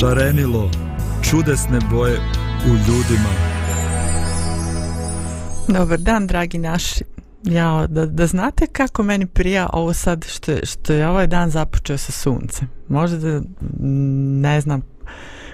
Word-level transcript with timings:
šarenilo, 0.00 0.70
čudesne 1.22 1.78
boje 1.90 2.20
u 2.66 2.68
ljudima. 2.68 3.30
Dobar 5.68 5.98
dan, 5.98 6.26
dragi 6.26 6.58
naši. 6.58 7.04
Ja, 7.42 7.86
da, 7.88 8.06
da 8.06 8.26
znate 8.26 8.66
kako 8.66 9.02
meni 9.02 9.26
prija 9.26 9.70
ovo 9.72 9.92
sad 9.92 10.24
što, 10.28 10.52
što 10.66 10.92
je 10.92 11.08
ovaj 11.08 11.26
dan 11.26 11.50
započeo 11.50 11.98
sa 11.98 12.12
suncem. 12.12 12.68
Možda 12.88 13.18
da 13.18 13.40
ne 14.40 14.60
znam 14.60 14.82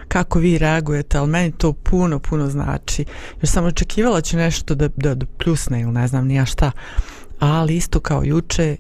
kako 0.09 0.39
vi 0.39 0.59
reagujete, 0.59 1.19
ali 1.19 1.29
meni 1.29 1.53
to 1.53 1.73
puno, 1.73 2.19
puno 2.19 2.51
znači. 2.51 3.05
Jer 3.41 3.49
sam 3.49 3.65
očekivala 3.65 4.21
će 4.21 4.37
nešto 4.37 4.75
da, 4.75 4.89
da, 4.97 5.15
da 5.15 5.27
pljusne 5.27 5.81
ili 5.81 5.93
ne 5.93 6.09
znam 6.09 6.27
nija 6.27 6.45
šta. 6.45 6.71
Ali 7.39 7.77
isto 7.77 8.01
kao 8.01 8.23
juče, 8.25 8.77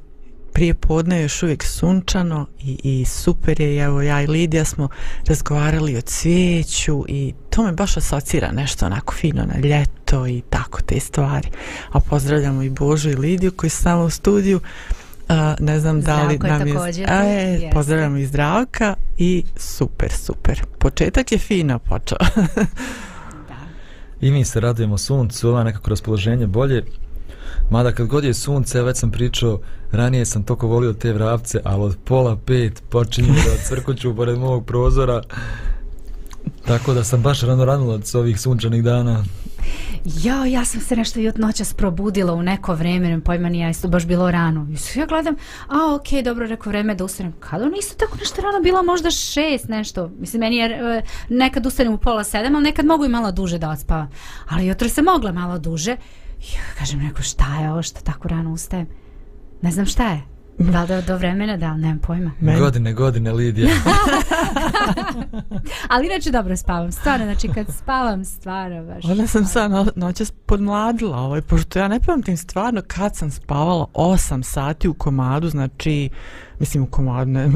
prije 0.52 0.74
podne 0.74 1.16
je 1.16 1.22
još 1.22 1.42
uvijek 1.42 1.64
sunčano 1.64 2.46
i, 2.60 2.78
i 2.82 3.04
super 3.04 3.60
je. 3.60 3.84
Evo 3.84 4.02
ja 4.02 4.22
i 4.22 4.26
Lidija 4.26 4.64
smo 4.64 4.88
razgovarali 5.28 5.96
o 5.96 6.00
cvijeću 6.00 7.04
i 7.08 7.34
to 7.50 7.62
me 7.62 7.72
baš 7.72 7.96
asocira 7.96 8.52
nešto 8.52 8.86
onako 8.86 9.14
fino 9.14 9.44
na 9.44 9.58
ljeto 9.68 10.26
i 10.26 10.42
tako 10.50 10.82
te 10.82 11.00
stvari. 11.00 11.48
A 11.92 12.00
pozdravljamo 12.00 12.62
i 12.62 12.70
Božu 12.70 13.10
i 13.10 13.14
Lidiju 13.14 13.52
koji 13.52 13.70
su 13.70 13.82
samo 13.82 14.04
u 14.04 14.10
studiju. 14.10 14.60
Uh, 15.28 15.36
ne 15.60 15.80
znam 15.80 16.00
da 16.00 16.22
li 16.22 16.38
nam 16.38 16.66
je... 16.66 16.74
Također, 16.74 17.10
a, 17.10 17.22
je 17.22 17.70
pozdravljamo 17.70 18.16
i 18.16 18.26
Zdravka 18.26 18.94
i 19.18 19.44
super, 19.56 20.12
super. 20.12 20.62
Početak 20.78 21.32
je 21.32 21.38
fino 21.38 21.78
počeo. 21.78 22.18
I 24.20 24.30
mi 24.30 24.44
se 24.44 24.60
radujemo 24.60 24.98
suncu, 24.98 25.48
ova 25.48 25.64
nekako 25.64 25.90
raspoloženje 25.90 26.46
bolje. 26.46 26.84
Mada 27.72 27.92
kad 27.92 28.06
god 28.06 28.24
je 28.24 28.34
sunce, 28.34 28.82
već 28.82 28.96
sam 28.96 29.10
pričao, 29.10 29.60
ranije 29.92 30.26
sam 30.26 30.42
toko 30.42 30.66
volio 30.66 30.92
te 30.92 31.12
vravce, 31.12 31.60
ali 31.64 31.82
od 31.82 31.96
pola 32.04 32.36
pet 32.36 32.82
počinju 32.88 33.32
da 33.32 33.64
crkuću 33.68 34.16
pored 34.16 34.38
mog 34.38 34.66
prozora. 34.66 35.22
Tako 36.66 36.94
da 36.94 37.04
sam 37.04 37.22
baš 37.22 37.40
rano 37.40 37.64
ranula 37.64 37.98
ovih 38.14 38.40
sunčanih 38.40 38.82
dana. 38.84 39.24
Ja, 40.04 40.46
ja 40.46 40.64
sam 40.64 40.80
se 40.80 40.96
nešto 40.96 41.20
i 41.20 41.28
od 41.28 41.38
noća 41.38 41.64
probudila 41.76 42.32
u 42.32 42.42
neko 42.42 42.74
vreme, 42.74 43.08
ne 43.08 43.20
pojma 43.20 43.48
ja, 43.48 43.70
isto 43.70 43.88
baš 43.88 44.06
bilo 44.06 44.30
rano. 44.30 44.66
I 44.70 44.98
ja 44.98 45.06
gledam, 45.06 45.36
a 45.68 45.94
okej, 45.94 46.18
okay, 46.18 46.24
dobro, 46.24 46.46
rekao 46.46 46.70
vreme 46.70 46.94
da 46.94 47.04
ustanem. 47.04 47.32
Kada 47.40 47.64
ono 47.64 47.76
isto 47.76 47.94
tako 47.94 48.16
nešto 48.18 48.42
rano, 48.42 48.60
bilo 48.60 48.82
možda 48.82 49.10
šest 49.10 49.68
nešto. 49.68 50.10
Mislim, 50.18 50.40
meni 50.40 50.56
je 50.56 50.66
e, 50.66 51.02
nekad 51.28 51.66
ustanem 51.66 51.92
u 51.92 51.98
pola 51.98 52.24
sedam, 52.24 52.54
ali 52.54 52.64
nekad 52.64 52.86
mogu 52.86 53.04
i 53.04 53.08
malo 53.08 53.32
duže 53.32 53.58
da 53.58 53.70
odspavam. 53.70 54.10
Ali 54.48 54.66
jutro 54.66 54.88
se 54.88 55.02
mogla 55.02 55.32
malo 55.32 55.58
duže. 55.58 55.96
Ja 56.42 56.74
kažem 56.78 57.00
neko 57.00 57.22
šta 57.22 57.58
je 57.60 57.72
ovo 57.72 57.82
što 57.82 58.00
tako 58.00 58.28
rano 58.28 58.52
ustajem? 58.52 58.86
Ne 59.62 59.70
znam 59.70 59.86
šta 59.86 60.08
je. 60.08 60.22
Da 60.58 60.82
li 60.82 60.88
do, 60.88 61.02
do 61.02 61.16
vremena, 61.16 61.56
da 61.56 61.72
li, 61.72 61.80
nemam 61.80 61.98
pojma. 61.98 62.30
Men. 62.40 62.58
Godine, 62.58 62.92
godine, 62.92 63.32
Lidija. 63.32 63.68
Ali 65.90 66.06
inače 66.06 66.30
dobro 66.30 66.56
spavam, 66.56 66.92
stvarno, 66.92 67.24
znači 67.24 67.48
kad 67.48 67.66
spavam, 67.76 68.24
stvarno 68.24 68.84
baš. 68.84 69.04
Onda 69.04 69.26
sam 69.26 69.44
sad 69.44 69.70
no, 69.70 69.86
noćas 69.96 70.30
podmladila, 70.30 71.16
ovaj, 71.16 71.42
pošto 71.42 71.78
ja 71.78 71.88
ne 71.88 72.00
pamtim 72.00 72.36
stvarno 72.36 72.82
kad 72.86 73.16
sam 73.16 73.30
spavala 73.30 73.86
8 73.94 74.42
sati 74.42 74.88
u 74.88 74.94
komadu, 74.94 75.48
znači, 75.48 76.10
mislim 76.58 76.82
u 76.82 76.86
komadu, 76.86 77.30
ne, 77.30 77.50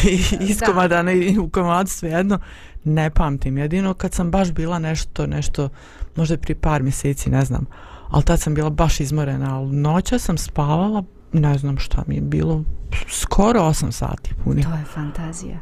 iz 0.50 0.60
komada, 0.66 1.02
ne, 1.02 1.40
u 1.40 1.48
komadu 1.48 1.90
svejedno, 1.90 2.38
ne 2.84 3.10
pamtim. 3.10 3.58
Jedino 3.58 3.94
kad 3.94 4.14
sam 4.14 4.30
baš 4.30 4.52
bila 4.52 4.78
nešto, 4.78 5.26
nešto, 5.26 5.68
možda 6.16 6.36
pri 6.36 6.54
par 6.54 6.82
mjeseci, 6.82 7.30
ne 7.30 7.44
znam, 7.44 7.66
ali 8.08 8.24
tad 8.24 8.40
sam 8.40 8.54
bila 8.54 8.70
baš 8.70 9.00
izmorena, 9.00 9.56
ali 9.56 9.76
noća 9.76 10.18
sam 10.18 10.38
spavala, 10.38 11.04
ne 11.32 11.58
znam 11.58 11.78
šta 11.78 12.04
mi 12.06 12.14
je 12.14 12.20
bilo, 12.20 12.64
skoro 13.08 13.60
8 13.60 13.90
sati 13.90 14.34
puni. 14.44 14.62
To 14.62 14.70
je 14.70 14.84
fantazija. 14.94 15.60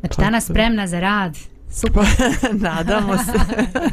Znači, 0.00 0.20
danas 0.20 0.44
spremna 0.44 0.86
za 0.86 1.00
rad. 1.00 1.38
Super. 1.70 2.04
Nadamo 2.68 3.18
se. 3.18 3.32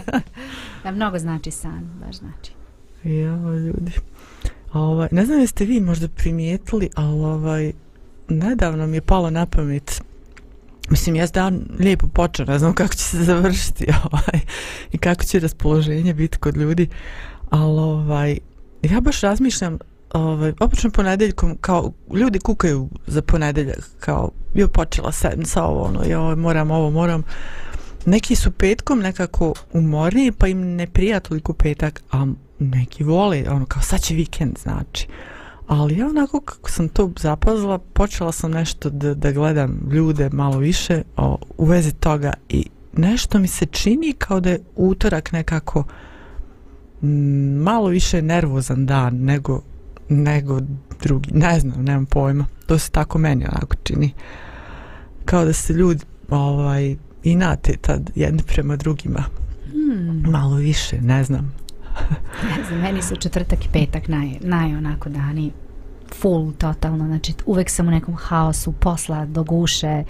da, 0.84 0.92
mnogo 0.92 1.20
znači 1.20 1.52
san, 1.52 1.90
baš 2.06 2.16
znači. 2.16 2.52
Ja, 3.04 3.36
ljudi. 3.36 3.92
Ovaj, 4.74 5.08
ne 5.12 5.26
znam 5.26 5.40
jeste 5.40 5.66
vi 5.66 5.80
možda 5.80 6.08
primijetili, 6.08 6.90
ali 6.96 7.24
ovaj, 7.24 7.72
nedavno 8.30 8.88
mi 8.88 8.98
je 8.98 9.02
palo 9.02 9.30
na 9.30 9.46
pamet 9.46 10.02
Mislim, 10.90 11.16
jes 11.16 11.32
dan 11.32 11.62
lijepo 11.80 12.08
počeo, 12.08 12.46
ne 12.46 12.60
znam 12.60 12.74
kako 12.74 12.94
će 12.94 13.04
se 13.04 13.24
završiti 13.24 13.86
ovaj, 14.12 14.40
i 14.92 14.98
kako 14.98 15.24
će 15.24 15.40
raspoloženje 15.40 16.14
biti 16.14 16.38
kod 16.38 16.58
ljudi, 16.58 16.88
ali 17.50 17.80
ovaj, 17.80 18.38
ja 18.82 19.02
baš 19.02 19.22
razmišljam, 19.22 19.78
ovaj, 20.14 20.54
opično 20.60 20.90
ponedeljkom, 20.90 21.58
kao 21.62 21.92
ljudi 22.14 22.40
kukaju 22.40 22.90
za 23.08 23.22
ponedeljak, 23.22 23.90
kao 24.00 24.32
je 24.54 24.68
počela 24.68 25.12
sedmica 25.12 25.64
ovo, 25.64 25.84
ono, 25.84 26.04
ja 26.04 26.36
moram 26.36 26.72
ovo, 26.72 26.90
moram. 26.90 27.24
Neki 28.06 28.36
su 28.36 28.52
petkom 28.52 29.00
nekako 29.00 29.54
umorni, 29.74 30.32
pa 30.32 30.48
im 30.48 30.76
ne 30.76 30.88
prija 30.88 31.20
toliko 31.20 31.54
petak, 31.54 32.04
a 32.12 32.26
neki 32.60 33.04
vole, 33.04 33.44
ono, 33.50 33.66
kao 33.66 33.82
sad 33.82 34.02
će 34.02 34.14
vikend, 34.14 34.58
znači. 34.62 35.08
Ali 35.68 35.98
ja 35.98 36.08
onako 36.08 36.42
kako 36.42 36.70
sam 36.70 36.90
to 36.90 37.12
zapazila, 37.20 37.78
počela 37.78 38.32
sam 38.32 38.52
nešto 38.52 38.90
da, 38.90 39.14
da 39.14 39.32
gledam 39.32 39.90
ljude 39.92 40.30
malo 40.30 40.58
više 40.58 41.04
o, 41.18 41.38
u 41.58 41.66
vezi 41.66 41.92
toga 41.92 42.34
i 42.50 42.66
nešto 42.94 43.40
mi 43.40 43.48
se 43.48 43.66
čini 43.66 44.14
kao 44.18 44.40
da 44.40 44.50
je 44.50 44.60
utorak 44.76 45.32
nekako 45.32 45.84
malo 47.62 47.88
više 47.88 48.22
nervozan 48.22 48.86
dan 48.86 49.16
nego 49.16 49.62
nego 50.10 50.60
drugi, 51.02 51.32
ne 51.34 51.60
znam, 51.60 51.84
nemam 51.84 52.06
pojma. 52.06 52.46
To 52.66 52.78
se 52.78 52.92
tako 52.92 53.18
meni 53.18 53.46
onako 53.46 53.76
čini. 53.84 54.14
Kao 55.26 55.46
da 55.46 55.54
se 55.54 55.74
ljudi 55.74 56.06
ovaj, 56.30 56.96
inate 57.24 57.78
tad 57.82 58.12
jedni 58.16 58.44
prema 58.44 58.76
drugima. 58.76 59.24
Hmm. 59.72 60.32
Malo 60.32 60.56
više, 60.56 61.02
ne 61.02 61.24
znam. 61.24 61.54
ne 62.58 62.64
znam, 62.68 62.80
meni 62.80 63.02
su 63.02 63.16
četvrtak 63.16 63.66
i 63.66 63.70
petak 63.74 64.08
naj, 64.08 64.30
naj 64.42 64.76
onako 64.76 65.10
dani 65.10 65.52
full 66.14 66.54
totalno, 66.54 67.06
znači 67.06 67.34
uvek 67.46 67.70
sam 67.70 67.88
u 67.88 67.92
nekom 67.92 68.16
haosu 68.16 68.72
posla 68.72 69.26
do 69.26 69.44
guše, 69.44 70.04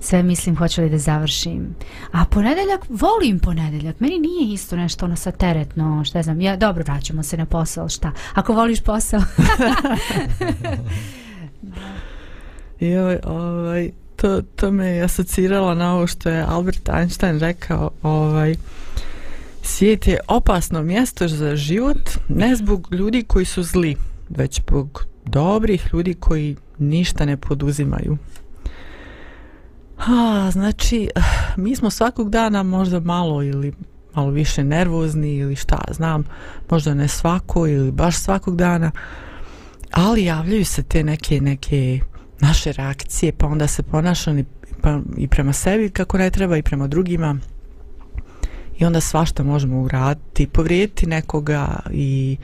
sve 0.00 0.22
mislim 0.22 0.56
hoću 0.56 0.82
li 0.82 0.90
da 0.90 0.98
završim. 0.98 1.74
A 2.12 2.24
ponedeljak, 2.24 2.80
volim 2.88 3.38
ponedeljak, 3.38 4.00
meni 4.00 4.18
nije 4.18 4.54
isto 4.54 4.76
nešto 4.76 5.04
ono 5.04 5.16
sa 5.16 5.30
teretno, 5.30 6.04
šta 6.04 6.22
znam, 6.22 6.40
ja, 6.40 6.56
dobro, 6.56 6.84
vraćamo 6.84 7.22
se 7.22 7.36
na 7.36 7.46
posao, 7.46 7.88
šta? 7.88 8.12
Ako 8.34 8.52
voliš 8.52 8.80
posao. 8.80 9.20
Joj, 12.80 13.18
ovaj, 13.24 13.90
to, 14.16 14.42
to 14.56 14.70
me 14.70 14.86
je 14.86 15.02
asociralo 15.02 15.74
na 15.74 15.94
ovo 15.94 16.06
što 16.06 16.28
je 16.28 16.44
Albert 16.48 16.88
Einstein 16.88 17.38
rekao, 17.38 17.90
ovaj, 18.02 18.54
svijet 19.62 20.06
je 20.06 20.18
opasno 20.28 20.82
mjesto 20.82 21.28
za 21.28 21.56
život, 21.56 22.10
ne 22.28 22.56
zbog 22.56 22.88
ljudi 22.90 23.22
koji 23.22 23.44
su 23.44 23.62
zli, 23.62 23.96
već 24.36 24.60
zbog 24.60 25.04
dobrih 25.24 25.88
ljudi 25.92 26.14
koji 26.14 26.56
ništa 26.78 27.24
ne 27.24 27.36
poduzimaju. 27.36 28.18
Ha, 29.96 30.50
znači, 30.52 31.08
mi 31.56 31.76
smo 31.76 31.90
svakog 31.90 32.30
dana 32.30 32.62
možda 32.62 33.00
malo 33.00 33.42
ili 33.42 33.72
malo 34.14 34.30
više 34.30 34.64
nervozni 34.64 35.36
ili 35.36 35.56
šta 35.56 35.78
znam, 35.90 36.24
možda 36.70 36.94
ne 36.94 37.08
svako 37.08 37.66
ili 37.66 37.92
baš 37.92 38.16
svakog 38.16 38.56
dana, 38.56 38.90
ali 39.90 40.24
javljaju 40.24 40.64
se 40.64 40.82
te 40.82 41.04
neke 41.04 41.40
neke 41.40 42.00
naše 42.40 42.72
reakcije, 42.72 43.32
pa 43.32 43.46
onda 43.46 43.66
se 43.66 43.82
ponašamo 43.82 44.42
pa 44.80 45.00
i 45.16 45.28
prema 45.28 45.52
sebi 45.52 45.90
kako 45.90 46.18
ne 46.18 46.30
treba 46.30 46.56
i 46.56 46.62
prema 46.62 46.86
drugima. 46.86 47.38
I 48.78 48.84
onda 48.84 49.00
svašta 49.00 49.42
možemo 49.42 49.80
uraditi, 49.80 50.46
povrijediti 50.46 51.06
nekoga 51.06 51.80
i 51.90 52.36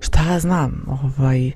šta 0.00 0.22
ja 0.32 0.40
znam, 0.40 0.84
ovaj, 0.86 1.46
e, 1.48 1.52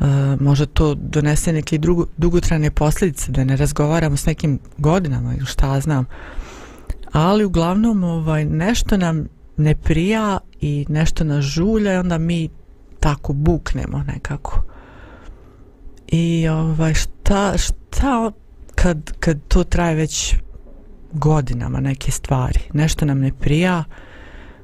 uh, 0.00 0.40
može 0.40 0.66
to 0.66 0.94
donese 0.94 1.52
neke 1.52 1.78
drugo, 1.78 2.06
dugotrajne 2.16 2.70
posljedice, 2.70 3.32
da 3.32 3.44
ne 3.44 3.56
razgovaramo 3.56 4.16
s 4.16 4.26
nekim 4.26 4.58
godinama 4.78 5.34
ili 5.34 5.46
šta 5.46 5.74
ja 5.74 5.80
znam. 5.80 6.06
Ali 7.12 7.44
uglavnom 7.44 8.04
ovaj, 8.04 8.44
nešto 8.44 8.96
nam 8.96 9.28
ne 9.56 9.74
prija 9.74 10.38
i 10.60 10.86
nešto 10.88 11.24
nas 11.24 11.44
žulja 11.44 11.92
i 11.94 11.96
onda 11.96 12.18
mi 12.18 12.48
tako 13.00 13.32
buknemo 13.32 14.04
nekako. 14.06 14.62
I 16.06 16.48
ovaj, 16.48 16.94
šta, 16.94 17.58
šta 17.58 18.30
kad, 18.74 19.12
kad 19.20 19.38
to 19.48 19.64
traje 19.64 19.94
već 19.94 20.34
godinama 21.12 21.80
neke 21.80 22.10
stvari, 22.10 22.60
nešto 22.72 23.04
nam 23.04 23.20
ne 23.20 23.32
prija, 23.32 23.84
uh, 23.88 24.13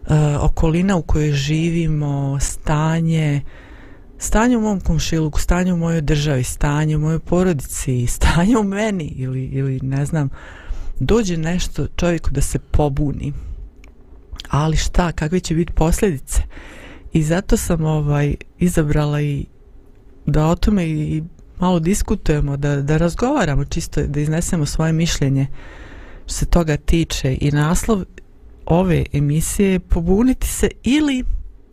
E, 0.09 0.37
okolina 0.41 0.97
u 0.97 1.03
kojoj 1.03 1.33
živimo, 1.33 2.39
stanje, 2.41 3.41
stanje 4.19 4.57
u 4.57 4.61
mom 4.61 4.81
komšiluku, 4.81 5.41
stanje 5.41 5.73
u 5.73 5.77
mojoj 5.77 6.01
državi, 6.01 6.45
stanje 6.45 6.97
u 6.97 7.01
mojoj 7.01 7.19
porodici, 7.19 8.07
stanje 8.07 8.57
u 8.57 8.65
meni 8.65 9.05
ili, 9.05 9.45
ili 9.45 9.81
ne 9.83 10.07
znam, 10.07 10.29
dođe 11.01 11.37
nešto 11.37 11.87
čovjeku 11.97 12.31
da 12.31 12.41
se 12.41 12.59
pobuni. 12.59 13.33
Ali 14.49 14.77
šta, 14.77 15.13
kakve 15.13 15.41
će 15.41 15.55
biti 15.55 15.73
posljedice? 15.73 16.43
I 17.13 17.23
zato 17.23 17.57
sam 17.57 17.85
ovaj 17.85 18.35
izabrala 18.59 19.21
i 19.21 19.47
da 20.27 20.47
o 20.47 20.57
tome 20.57 20.89
i 20.89 21.23
malo 21.59 21.81
diskutujemo, 21.81 22.57
da, 22.57 22.83
da 22.83 22.97
razgovaramo 22.97 23.65
čisto, 23.65 24.03
da 24.07 24.21
iznesemo 24.21 24.67
svoje 24.67 24.93
mišljenje 24.93 25.47
što 26.25 26.35
se 26.35 26.47
toga 26.47 26.77
tiče 26.77 27.39
i 27.41 27.51
naslov 27.51 28.05
ove 28.67 29.05
emisije 29.13 29.81
pobuniti 29.81 30.49
se 30.49 30.69
ili 30.83 31.25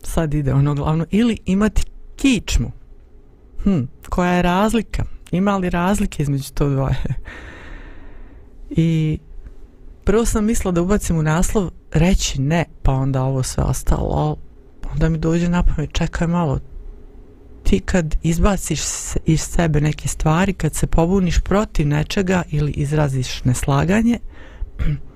sad 0.02 0.34
ide 0.34 0.52
ono 0.52 0.74
glavno 0.74 1.06
ili 1.10 1.38
imati 1.44 1.82
kičmu. 2.16 2.70
Hm, 3.62 3.82
koja 4.08 4.32
je 4.32 4.42
razlika? 4.42 5.04
Ima 5.30 5.56
li 5.56 5.70
razlike 5.70 6.22
između 6.22 6.52
to 6.54 6.68
dvoje? 6.68 7.04
I 8.70 9.18
prvo 10.04 10.24
sam 10.24 10.44
mislila 10.44 10.72
da 10.72 10.82
ubacim 10.82 11.18
u 11.18 11.22
naslov 11.22 11.70
reći 11.92 12.40
ne 12.40 12.64
pa 12.82 12.92
onda 12.92 13.22
ovo 13.22 13.42
sve 13.42 13.64
ostalo 13.64 14.36
onda 14.92 15.08
mi 15.08 15.18
dođe 15.18 15.48
na 15.48 15.62
pamet 15.62 15.92
čekaj 15.92 16.26
malo 16.26 16.58
ti 17.62 17.80
kad 17.80 18.16
izbaciš 18.22 18.80
iz 19.26 19.40
sebe 19.40 19.80
neke 19.80 20.08
stvari, 20.08 20.52
kad 20.52 20.74
se 20.74 20.86
pobuniš 20.86 21.40
protiv 21.40 21.86
nečega 21.86 22.42
ili 22.50 22.70
izraziš 22.70 23.44
neslaganje, 23.44 24.18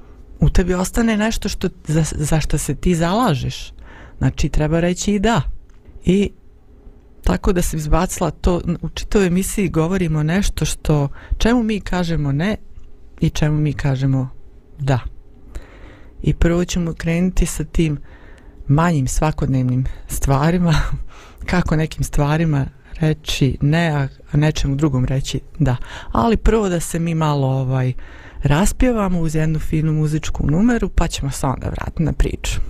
u 0.43 0.51
tebi 0.51 0.75
ostane 0.75 1.17
nešto 1.17 1.49
što, 1.49 1.69
za, 1.87 2.05
za 2.13 2.41
što 2.41 2.59
se 2.59 2.75
ti 2.75 2.95
zalažeš. 2.95 3.73
Znači, 4.19 4.49
treba 4.49 4.81
reći 4.81 5.15
i 5.15 5.19
da. 5.19 5.43
I 6.05 6.31
tako 7.25 7.53
da 7.53 7.63
se 7.63 7.77
izbacila 7.77 8.31
to, 8.31 8.61
u 8.83 8.89
čitoj 8.89 9.27
emisiji 9.27 9.69
govorimo 9.69 10.23
nešto 10.23 10.65
što, 10.65 11.09
čemu 11.39 11.63
mi 11.63 11.81
kažemo 11.81 12.33
ne 12.33 12.57
i 13.21 13.31
čemu 13.31 13.59
mi 13.59 13.73
kažemo 13.73 14.29
da. 14.79 14.99
I 16.23 16.35
prvo 16.35 16.65
ćemo 16.65 16.93
krenuti 16.93 17.47
sa 17.47 17.65
tim 17.65 17.99
manjim 18.69 19.09
svakodnevnim 19.09 19.85
stvarima, 20.09 20.75
kako 21.51 21.77
nekim 21.77 22.05
stvarima 22.05 22.67
reći 23.01 23.59
ne, 23.61 24.09
a 24.33 24.37
nečemu 24.37 24.77
drugom 24.77 25.05
reći 25.05 25.41
da. 25.59 25.77
Ali 26.13 26.37
prvo 26.37 26.69
da 26.69 26.81
se 26.81 26.99
mi 26.99 27.15
malo 27.15 27.47
ovaj 27.49 27.93
raspjevamo 28.43 29.21
uz 29.21 29.35
jednu 29.35 29.59
finu 29.59 29.93
muzičku 29.93 30.47
numeru, 30.51 30.89
pa 30.89 31.09
ćemo 31.09 31.31
se 31.31 31.47
onda 31.47 31.69
vratiti 31.69 32.03
na 32.03 32.13
priču. 32.13 32.61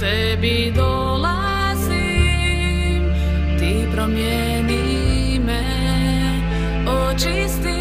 Tebi 0.00 0.72
dolazim, 0.76 1.92
ti 3.58 3.86
promijeni 3.94 5.40
me, 5.46 5.62
očisti 6.86 7.79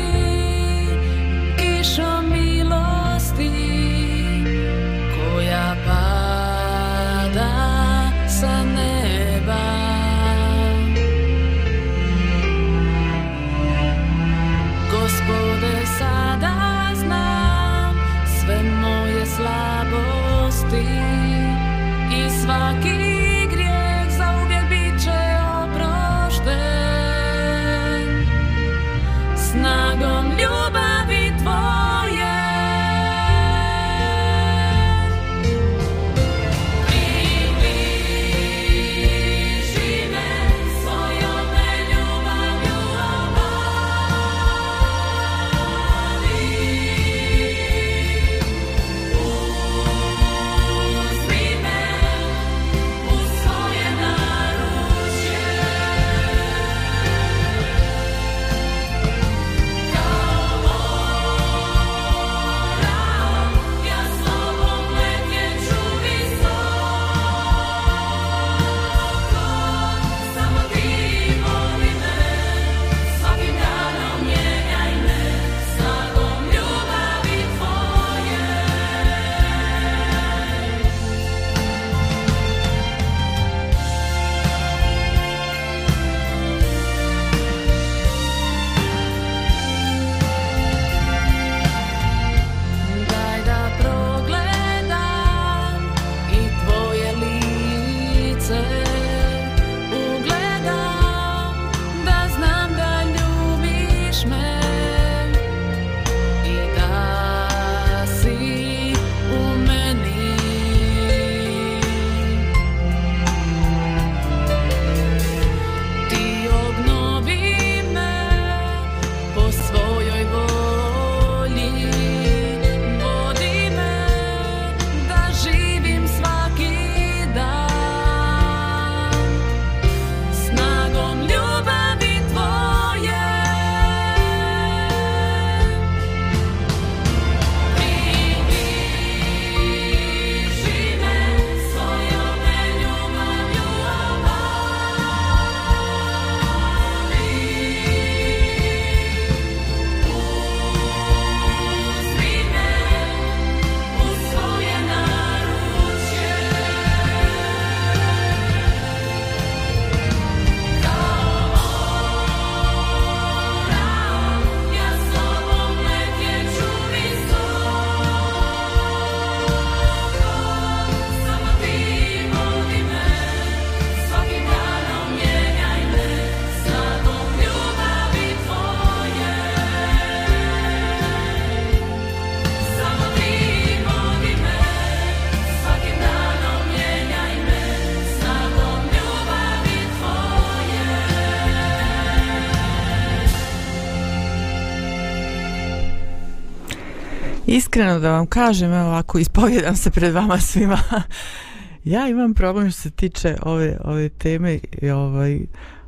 iskreno 197.80 198.00
da 198.00 198.12
vam 198.12 198.28
kažem, 198.28 198.74
evo 198.74 198.88
ovako 198.88 199.20
ispovjedam 199.20 199.76
se 199.76 199.92
pred 199.92 200.14
vama 200.14 200.40
svima. 200.40 200.78
ja 201.84 202.08
imam 202.08 202.34
problem 202.34 202.72
što 202.72 202.82
se 202.82 202.92
tiče 202.92 203.36
ove, 203.42 203.78
ove 203.84 204.10
teme 204.10 204.60
ovaj, 204.96 205.40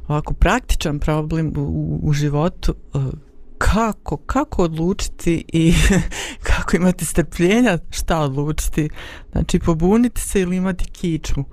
ovako 0.07 0.33
praktičan 0.33 0.99
problem 0.99 1.53
u, 1.57 1.99
u 2.03 2.13
životu. 2.13 2.75
E, 2.93 2.97
kako, 3.57 4.17
kako 4.17 4.63
odlučiti 4.63 5.45
i 5.47 5.73
kako 6.49 6.75
imati 6.75 7.05
strpljenja 7.05 7.77
šta 7.89 8.19
odlučiti. 8.19 8.89
Znači 9.31 9.59
pobuniti 9.59 10.21
se 10.21 10.41
ili 10.41 10.55
imati 10.55 10.85
kičmu. 10.85 11.45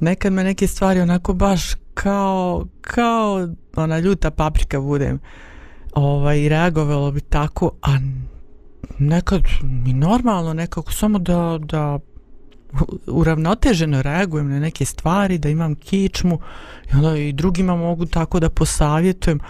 Nekad 0.00 0.32
me 0.32 0.44
neke 0.44 0.66
stvari 0.66 1.00
onako 1.00 1.34
baš 1.34 1.74
kao, 1.94 2.66
kao 2.80 3.48
ona 3.76 3.98
ljuta 3.98 4.30
paprika 4.30 4.80
budem 4.80 5.20
ovaj, 5.94 6.48
reagovalo 6.48 7.10
bi 7.10 7.20
tako, 7.20 7.70
a 7.82 7.98
nekad 8.98 9.42
mi 9.62 9.92
normalno 9.92 10.54
nekako 10.54 10.92
samo 10.92 11.18
da, 11.18 11.58
da 11.62 11.98
uravnoteženo 13.06 14.02
reagujem 14.02 14.50
na 14.50 14.60
neke 14.60 14.84
stvari, 14.84 15.38
da 15.38 15.48
imam 15.48 15.74
kičmu 15.74 16.38
i 16.92 16.96
onda 16.96 17.16
i 17.16 17.32
drugima 17.32 17.76
mogu 17.76 18.06
tako 18.06 18.40
da 18.40 18.50
posavjetujem, 18.50 19.40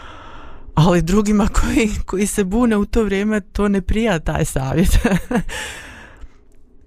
ali 0.74 1.02
drugima 1.02 1.48
koji, 1.60 1.90
koji 2.06 2.26
se 2.26 2.44
bune 2.44 2.76
u 2.76 2.84
to 2.84 3.04
vrijeme 3.04 3.40
to 3.40 3.68
ne 3.68 3.80
prija 3.80 4.18
taj 4.18 4.44
savjet. 4.44 4.98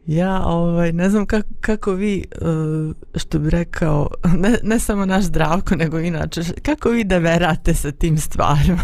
ja 0.06 0.42
ovaj, 0.46 0.92
ne 0.92 1.10
znam 1.10 1.26
kako, 1.26 1.50
kako 1.62 1.92
vi, 1.92 2.26
eh, 2.32 2.40
što 3.16 3.40
bi 3.40 3.50
rekao, 3.50 4.10
ne, 4.44 4.58
ne 4.64 4.80
samo 4.80 5.06
naš 5.06 5.24
zdravko, 5.24 5.76
nego 5.76 6.00
inače, 6.00 6.42
kako 6.62 6.90
vi 6.90 7.04
da 7.04 7.18
verate 7.18 7.74
sa 7.74 7.92
tim 7.92 8.18
stvarima? 8.18 8.84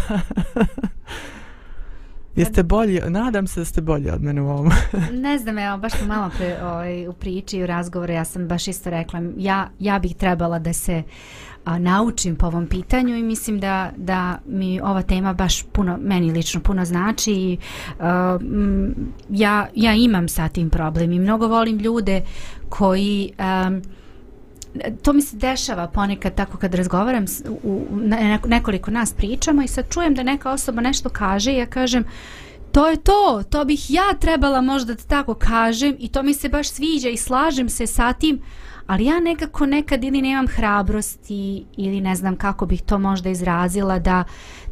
Jeste 2.36 2.62
bolji, 2.62 3.00
nadam 3.08 3.46
se 3.46 3.60
da 3.60 3.64
ste 3.64 3.80
bolji 3.80 4.10
od 4.10 4.22
mene 4.22 4.42
u 4.42 4.48
ovom. 4.48 4.70
ne 5.26 5.38
znam, 5.38 5.58
evo, 5.58 5.78
baš 5.78 5.92
smo 5.92 6.06
malo 6.06 6.30
pre, 6.36 6.56
ovaj, 6.62 7.08
u 7.08 7.12
priči 7.12 7.58
i 7.58 7.62
u 7.62 7.66
razgovoru, 7.66 8.12
ja 8.12 8.24
sam 8.24 8.48
baš 8.48 8.68
isto 8.68 8.90
rekla, 8.90 9.22
ja, 9.36 9.70
ja 9.78 9.98
bih 9.98 10.16
trebala 10.16 10.58
da 10.58 10.72
se 10.72 11.02
a, 11.64 11.78
naučim 11.78 12.36
po 12.36 12.46
ovom 12.46 12.66
pitanju 12.66 13.16
i 13.16 13.22
mislim 13.22 13.60
da, 13.60 13.90
da 13.96 14.38
mi 14.46 14.80
ova 14.80 15.02
tema 15.02 15.32
baš 15.32 15.62
puno, 15.62 15.98
meni 16.00 16.32
lično 16.32 16.60
puno 16.60 16.84
znači 16.84 17.32
i 17.32 17.58
a, 18.00 18.38
m, 18.40 18.94
ja, 19.30 19.66
ja 19.74 19.94
imam 19.94 20.28
sa 20.28 20.48
tim 20.48 20.70
problem 20.70 21.12
i 21.12 21.18
mnogo 21.18 21.46
volim 21.46 21.78
ljude 21.78 22.22
koji... 22.68 23.32
A, 23.38 23.70
to 25.02 25.12
mi 25.12 25.22
se 25.22 25.36
dešava 25.36 25.88
ponekad 25.88 26.34
tako 26.34 26.58
kad 26.58 26.74
razgovaram 26.74 27.24
u 27.62 27.86
nekoliko 28.46 28.90
nas 28.90 29.12
pričamo 29.12 29.62
i 29.62 29.68
sad 29.68 29.84
čujem 29.90 30.14
da 30.14 30.22
neka 30.22 30.50
osoba 30.50 30.80
nešto 30.80 31.08
kaže 31.08 31.52
i 31.52 31.56
ja 31.56 31.66
kažem 31.66 32.04
to 32.72 32.88
je 32.88 32.96
to, 32.96 33.42
to 33.50 33.64
bih 33.64 33.90
ja 33.90 34.14
trebala 34.20 34.60
možda 34.60 34.94
da 34.94 35.02
tako 35.02 35.34
kažem 35.34 35.96
i 35.98 36.08
to 36.08 36.22
mi 36.22 36.34
se 36.34 36.48
baš 36.48 36.68
sviđa 36.68 37.08
i 37.08 37.16
slažem 37.16 37.68
se 37.68 37.86
sa 37.86 38.12
tim, 38.12 38.40
ali 38.86 39.04
ja 39.04 39.20
nekako 39.20 39.66
nekad 39.66 40.04
ili 40.04 40.22
nemam 40.22 40.46
hrabrosti 40.46 41.64
ili 41.76 42.00
ne 42.00 42.16
znam 42.16 42.36
kako 42.36 42.66
bih 42.66 42.82
to 42.82 42.98
možda 42.98 43.30
izrazila 43.30 43.98
da, 43.98 44.24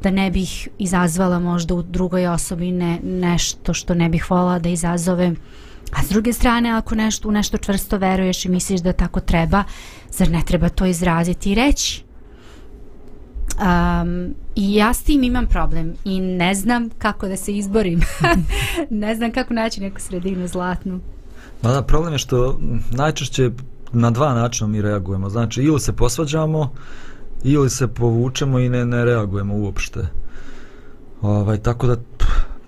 da 0.02 0.11
ne 0.11 0.30
bih 0.30 0.68
izazvala 0.78 1.38
možda 1.38 1.75
u 1.75 1.82
drugoj 1.82 2.26
osobi 2.26 2.70
ne, 2.70 2.99
nešto 3.02 3.75
što 3.75 3.94
ne 3.94 4.08
bih 4.08 4.30
volala 4.30 4.58
da 4.58 4.68
izazovem. 4.68 5.37
A 5.93 6.03
s 6.03 6.09
druge 6.09 6.33
strane, 6.33 6.71
ako 6.71 6.95
nešto, 6.95 7.29
u 7.29 7.33
nešto 7.33 7.59
čvrsto 7.59 7.99
veruješ 7.99 8.45
i 8.45 8.49
misliš 8.49 8.81
da 8.81 8.93
tako 8.93 9.21
treba, 9.21 9.64
zar 10.11 10.31
ne 10.31 10.43
treba 10.47 10.69
to 10.69 10.87
izraziti 10.87 11.53
i 11.53 11.55
reći? 11.55 12.05
Um, 13.55 14.35
I 14.55 14.75
ja 14.75 14.95
s 14.95 15.03
tim 15.03 15.23
imam 15.23 15.47
problem 15.47 15.95
i 16.05 16.21
ne 16.21 16.55
znam 16.55 16.91
kako 16.99 17.29
da 17.29 17.37
se 17.37 17.57
izborim. 17.57 18.00
ne 18.91 19.14
znam 19.14 19.33
kako 19.33 19.55
naći 19.55 19.81
neku 19.81 20.00
sredinu 20.00 20.49
zlatnu. 20.49 21.00
Ma 21.62 21.71
da, 21.73 21.83
problem 21.83 22.12
je 22.12 22.19
što 22.19 22.61
najčešće 22.91 23.50
na 23.93 24.11
dva 24.11 24.35
načina 24.35 24.69
mi 24.69 24.83
reagujemo. 24.83 25.29
Znači, 25.29 25.62
ili 25.62 25.81
se 25.81 25.93
posvađamo, 25.93 26.73
ili 27.45 27.71
se 27.71 27.88
povučemo 27.88 28.59
i 28.59 28.69
ne, 28.69 28.85
ne 28.85 29.05
reagujemo 29.05 29.55
uopšte. 29.55 30.07
Ovaj, 31.23 31.59
tako 31.59 31.87
da 31.87 31.97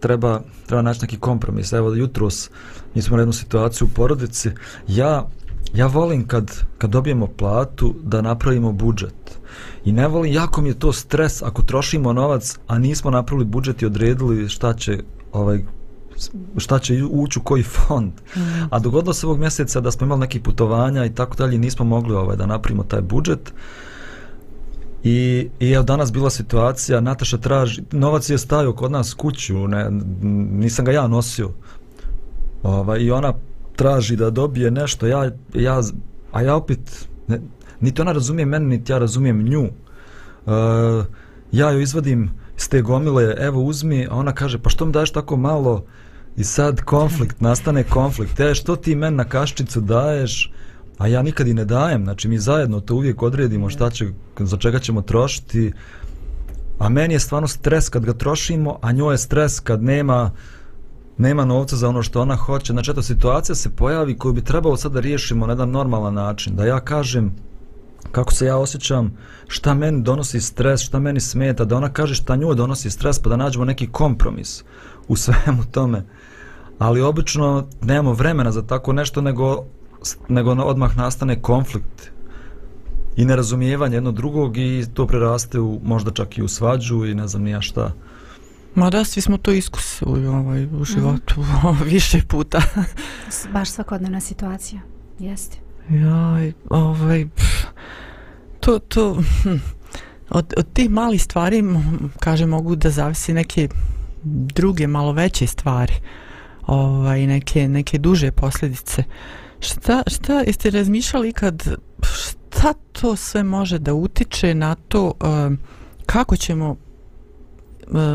treba, 0.01 0.41
treba 0.67 0.83
naći 0.83 1.01
neki 1.03 1.19
kompromis. 1.19 1.73
Evo, 1.73 1.95
jutros 1.95 2.51
mi 2.95 3.03
smo 3.03 3.19
jednu 3.19 3.33
situaciju 3.33 3.87
u 3.87 3.95
porodici. 3.95 4.51
Ja, 4.89 5.27
ja 5.75 5.87
volim 5.87 6.27
kad, 6.27 6.51
kad 6.79 6.91
dobijemo 6.91 7.27
platu 7.27 7.95
da 8.03 8.23
napravimo 8.23 8.73
budžet. 8.73 9.39
I 9.85 9.93
ne 9.93 10.09
volim, 10.09 10.33
jako 10.33 10.61
mi 10.61 10.69
je 10.69 10.79
to 10.79 10.93
stres 10.93 11.43
ako 11.43 11.63
trošimo 11.63 12.13
novac, 12.13 12.59
a 12.67 12.79
nismo 12.79 13.11
napravili 13.11 13.45
budžet 13.45 13.83
i 13.83 13.87
odredili 13.87 14.49
šta 14.49 14.75
će 14.75 14.99
ovaj 15.33 15.63
šta 16.57 16.79
će 16.79 17.05
ući 17.11 17.39
u 17.39 17.43
koji 17.43 17.63
fond. 17.63 18.13
Mm. 18.37 18.41
A 18.71 18.79
dogodilo 18.79 19.15
se 19.15 19.27
ovog 19.27 19.39
mjeseca 19.39 19.81
da 19.81 19.91
smo 19.91 20.05
imali 20.05 20.21
neki 20.21 20.41
putovanja 20.41 21.05
i 21.05 21.15
tako 21.15 21.37
dalje, 21.37 21.59
nismo 21.59 21.85
mogli 21.85 22.15
ovaj 22.15 22.37
da 22.37 22.47
napravimo 22.47 22.83
taj 22.83 23.01
budžet. 23.01 23.53
I, 25.07 25.49
i 25.61 25.71
evo 25.71 25.85
danas 25.85 26.13
bila 26.13 26.31
situacija, 26.31 27.01
Nataša 27.01 27.39
traži, 27.39 27.83
novac 27.93 28.31
je 28.31 28.39
stavio 28.39 28.73
kod 28.73 28.91
nas 28.91 29.15
kuću, 29.15 29.69
ne, 29.69 29.91
nisam 30.61 30.85
ga 30.85 30.93
ja 30.93 31.07
nosio. 31.07 31.51
Ova, 32.63 32.99
I 32.99 33.11
ona 33.11 33.33
traži 33.77 34.17
da 34.17 34.31
dobije 34.31 34.71
nešto, 34.71 35.07
ja, 35.07 35.31
ja, 35.55 35.81
a 36.33 36.43
ja 36.43 36.57
opet, 36.57 37.09
ne, 37.29 37.41
niti 37.81 38.01
ona 38.01 38.13
razumije 38.13 38.47
mene, 38.47 38.67
niti 38.67 38.93
ja 38.93 38.99
razumijem 38.99 39.43
nju. 39.43 39.65
E, 39.65 39.71
ja 41.53 41.71
joj 41.71 41.83
izvadim 41.83 42.31
iz 42.57 42.69
te 42.69 42.83
gomile, 42.83 43.35
evo 43.39 43.63
uzmi, 43.63 44.07
a 44.11 44.15
ona 44.15 44.33
kaže, 44.33 44.59
pa 44.59 44.71
što 44.71 44.87
mi 44.87 44.93
daješ 44.93 45.11
tako 45.11 45.37
malo? 45.37 45.85
I 46.37 46.45
sad 46.45 46.81
konflikt, 46.81 47.41
nastane 47.41 47.83
konflikt. 47.85 48.41
E, 48.41 48.55
što 48.55 48.77
ti 48.77 48.95
men 48.95 49.15
na 49.15 49.25
kaščicu 49.25 49.81
daješ, 49.81 50.53
a 50.99 51.07
ja 51.07 51.23
nikad 51.23 51.47
i 51.47 51.55
ne 51.55 51.65
dajem. 51.65 52.05
Znači, 52.05 52.29
mi 52.29 52.39
zajedno 52.39 52.81
to 52.81 52.95
uvijek 52.95 53.23
odredimo 53.23 53.71
šta 53.71 53.91
će, 53.91 54.07
za 54.39 54.57
čega 54.57 54.79
ćemo 54.79 55.03
trošiti. 55.03 55.73
A 56.79 56.89
meni 56.89 57.15
je 57.15 57.21
stvarno 57.21 57.49
stres 57.49 57.89
kad 57.89 58.05
ga 58.05 58.13
trošimo, 58.13 58.79
a 58.83 58.93
njoj 58.93 59.15
je 59.15 59.19
stres 59.19 59.61
kad 59.61 59.83
nema 59.83 60.31
nema 61.19 61.45
novca 61.45 61.77
za 61.77 61.89
ono 61.89 62.03
što 62.03 62.21
ona 62.21 62.37
hoće. 62.37 62.73
Znači, 62.73 62.91
eto, 62.91 63.03
situacija 63.03 63.57
se 63.57 63.71
pojavi 63.71 64.19
koju 64.19 64.33
bi 64.33 64.45
trebalo 64.45 64.77
sad 64.77 64.93
da 64.93 65.01
riješimo 65.01 65.47
na 65.47 65.53
jedan 65.53 65.71
normalan 65.71 66.15
način. 66.15 66.57
Da 66.57 66.67
ja 66.67 66.81
kažem 66.81 67.35
kako 68.13 68.33
se 68.33 68.47
ja 68.47 68.57
osjećam, 68.57 69.17
šta 69.49 69.75
meni 69.75 70.03
donosi 70.03 70.41
stres, 70.41 70.81
šta 70.81 70.99
meni 70.99 71.21
smeta, 71.21 71.65
da 71.65 71.77
ona 71.77 71.89
kaže 71.93 72.15
šta 72.15 72.37
njoj 72.37 72.55
donosi 72.55 72.91
stres, 72.91 73.19
pa 73.19 73.31
da 73.31 73.37
nađemo 73.37 73.65
neki 73.65 73.87
kompromis 73.87 74.65
u 75.09 75.17
svemu 75.23 75.65
tome 75.71 76.05
ali 76.79 77.03
obično 77.03 77.67
nemamo 77.83 78.13
vremena 78.13 78.53
za 78.53 78.63
tako 78.63 78.93
nešto 78.93 79.21
nego, 79.21 79.65
nego 80.29 80.51
odmah 80.51 80.97
nastane 80.97 81.43
konflikt 81.43 82.11
i 83.17 83.25
nerazumijevanje 83.25 83.97
jedno 83.97 84.13
drugog 84.13 84.57
i 84.57 84.87
to 84.95 85.07
preraste 85.07 85.61
u, 85.61 85.81
možda 85.85 86.11
čak 86.11 86.39
i 86.39 86.43
u 86.43 86.49
svađu 86.49 87.05
i 87.05 87.15
ne 87.15 87.29
znam 87.29 87.43
nija 87.43 87.61
šta. 87.61 87.93
Ma 88.75 88.91
da, 88.91 89.05
svi 89.05 89.21
smo 89.21 89.39
to 89.39 89.53
iskusili 89.53 90.27
ovaj, 90.27 90.65
u 90.65 90.85
životu 90.85 91.41
mm. 91.41 91.85
više 91.85 92.23
puta. 92.29 92.63
Baš 93.53 93.71
svakodnevna 93.71 94.21
situacija, 94.21 94.81
jeste. 95.19 95.59
Jaj, 95.91 96.53
ovaj, 96.71 97.27
to, 98.61 98.79
to, 98.79 99.23
hm, 99.43 99.57
od, 100.31 100.55
od 100.57 100.73
tih 100.73 100.91
malih 100.91 101.23
stvari, 101.23 101.63
kaže, 102.21 102.47
mogu 102.47 102.77
da 102.77 102.91
zavisi 102.91 103.35
neke 103.35 103.69
druge, 104.25 104.87
malo 104.87 105.13
veće 105.13 105.47
stvari 105.47 105.93
ovaj, 106.67 107.27
neke, 107.27 107.69
neke 107.69 107.99
duže 107.99 108.31
posljedice. 108.31 109.05
Šta, 109.61 110.03
šta 110.07 110.41
jeste 110.41 110.71
razmišljali 110.71 111.33
kad 111.33 111.77
šta 112.03 112.73
to 112.93 113.17
sve 113.17 113.43
može 113.43 113.79
da 113.79 113.95
utiče 113.95 114.55
na 114.55 114.75
to 114.75 115.07
uh, 115.07 115.59
kako 116.07 116.37
ćemo 116.37 116.71
uh, 116.71 116.77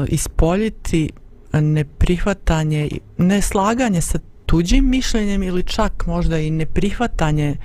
ispoljiti 0.07 1.09
neprihvatanje, 1.53 2.89
neslaganje 3.17 4.01
sa 4.01 4.19
tuđim 4.45 4.89
mišljenjem 4.89 5.43
ili 5.43 5.63
čak 5.63 6.05
možda 6.07 6.39
i 6.39 6.51
neprihvatanje 6.51 7.57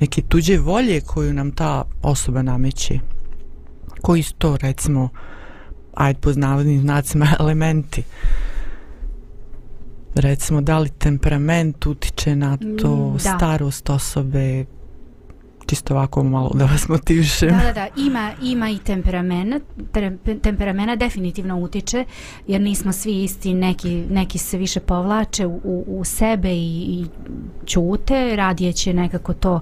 neke 0.00 0.22
tuđe 0.22 0.58
volje 0.58 1.00
koju 1.00 1.32
nam 1.32 1.52
ta 1.52 1.84
osoba 2.02 2.42
nameće. 2.42 2.98
Koji 4.00 4.22
su 4.22 4.34
to, 4.34 4.56
recimo, 4.56 5.08
ajde 5.94 6.20
poznavodnim 6.20 6.80
znacima, 6.80 7.26
elementi? 7.40 8.00
Uh, 8.00 8.49
recimo 10.20 10.60
da 10.60 10.78
li 10.78 10.88
temperament 10.88 11.86
utiče 11.86 12.36
na 12.36 12.56
to 12.56 12.96
mm, 12.96 13.12
da. 13.12 13.18
starost 13.18 13.90
osobe 13.90 14.64
čisto 15.70 15.94
ovako 15.94 16.22
malo 16.24 16.50
da 16.54 16.64
vas 16.64 16.88
motivišem. 16.88 17.48
Da, 17.48 17.64
da, 17.64 17.72
da, 17.72 17.88
ima, 17.96 18.32
ima 18.42 18.70
i 18.70 18.78
temperamena, 18.78 19.60
temperamena 20.42 20.96
definitivno 20.96 21.58
utiče, 21.58 22.04
jer 22.46 22.60
nismo 22.60 22.92
svi 22.92 23.24
isti, 23.24 23.54
neki, 23.54 24.04
neki 24.10 24.38
se 24.38 24.58
više 24.58 24.80
povlače 24.80 25.46
u, 25.46 25.84
u 25.86 26.04
sebe 26.04 26.52
i, 26.52 26.86
i 26.88 27.06
ćute, 27.66 28.36
radije 28.36 28.72
će 28.72 28.94
nekako 28.94 29.32
to 29.32 29.60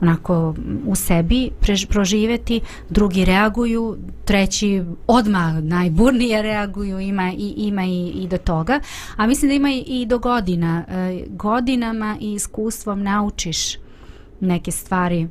onako 0.00 0.54
u 0.86 0.94
sebi 0.94 1.50
prež, 1.60 1.86
proživeti, 1.86 2.60
drugi 2.88 3.24
reaguju, 3.24 3.96
treći 4.24 4.82
odmah 5.06 5.62
najburnije 5.62 6.42
reaguju, 6.52 7.00
ima 7.00 7.32
i, 7.38 7.54
ima 7.56 7.84
i, 7.84 8.08
i 8.08 8.28
do 8.28 8.38
toga, 8.38 8.80
a 9.16 9.26
mislim 9.26 9.48
da 9.48 9.54
ima 9.54 9.70
i, 9.70 9.84
i 9.86 10.06
do 10.06 10.18
godina. 10.18 10.84
E, 10.88 11.24
godinama 11.28 12.16
i 12.20 12.32
iskustvom 12.32 13.02
naučiš 13.02 13.76
neke 14.40 14.70
stvari 14.70 15.28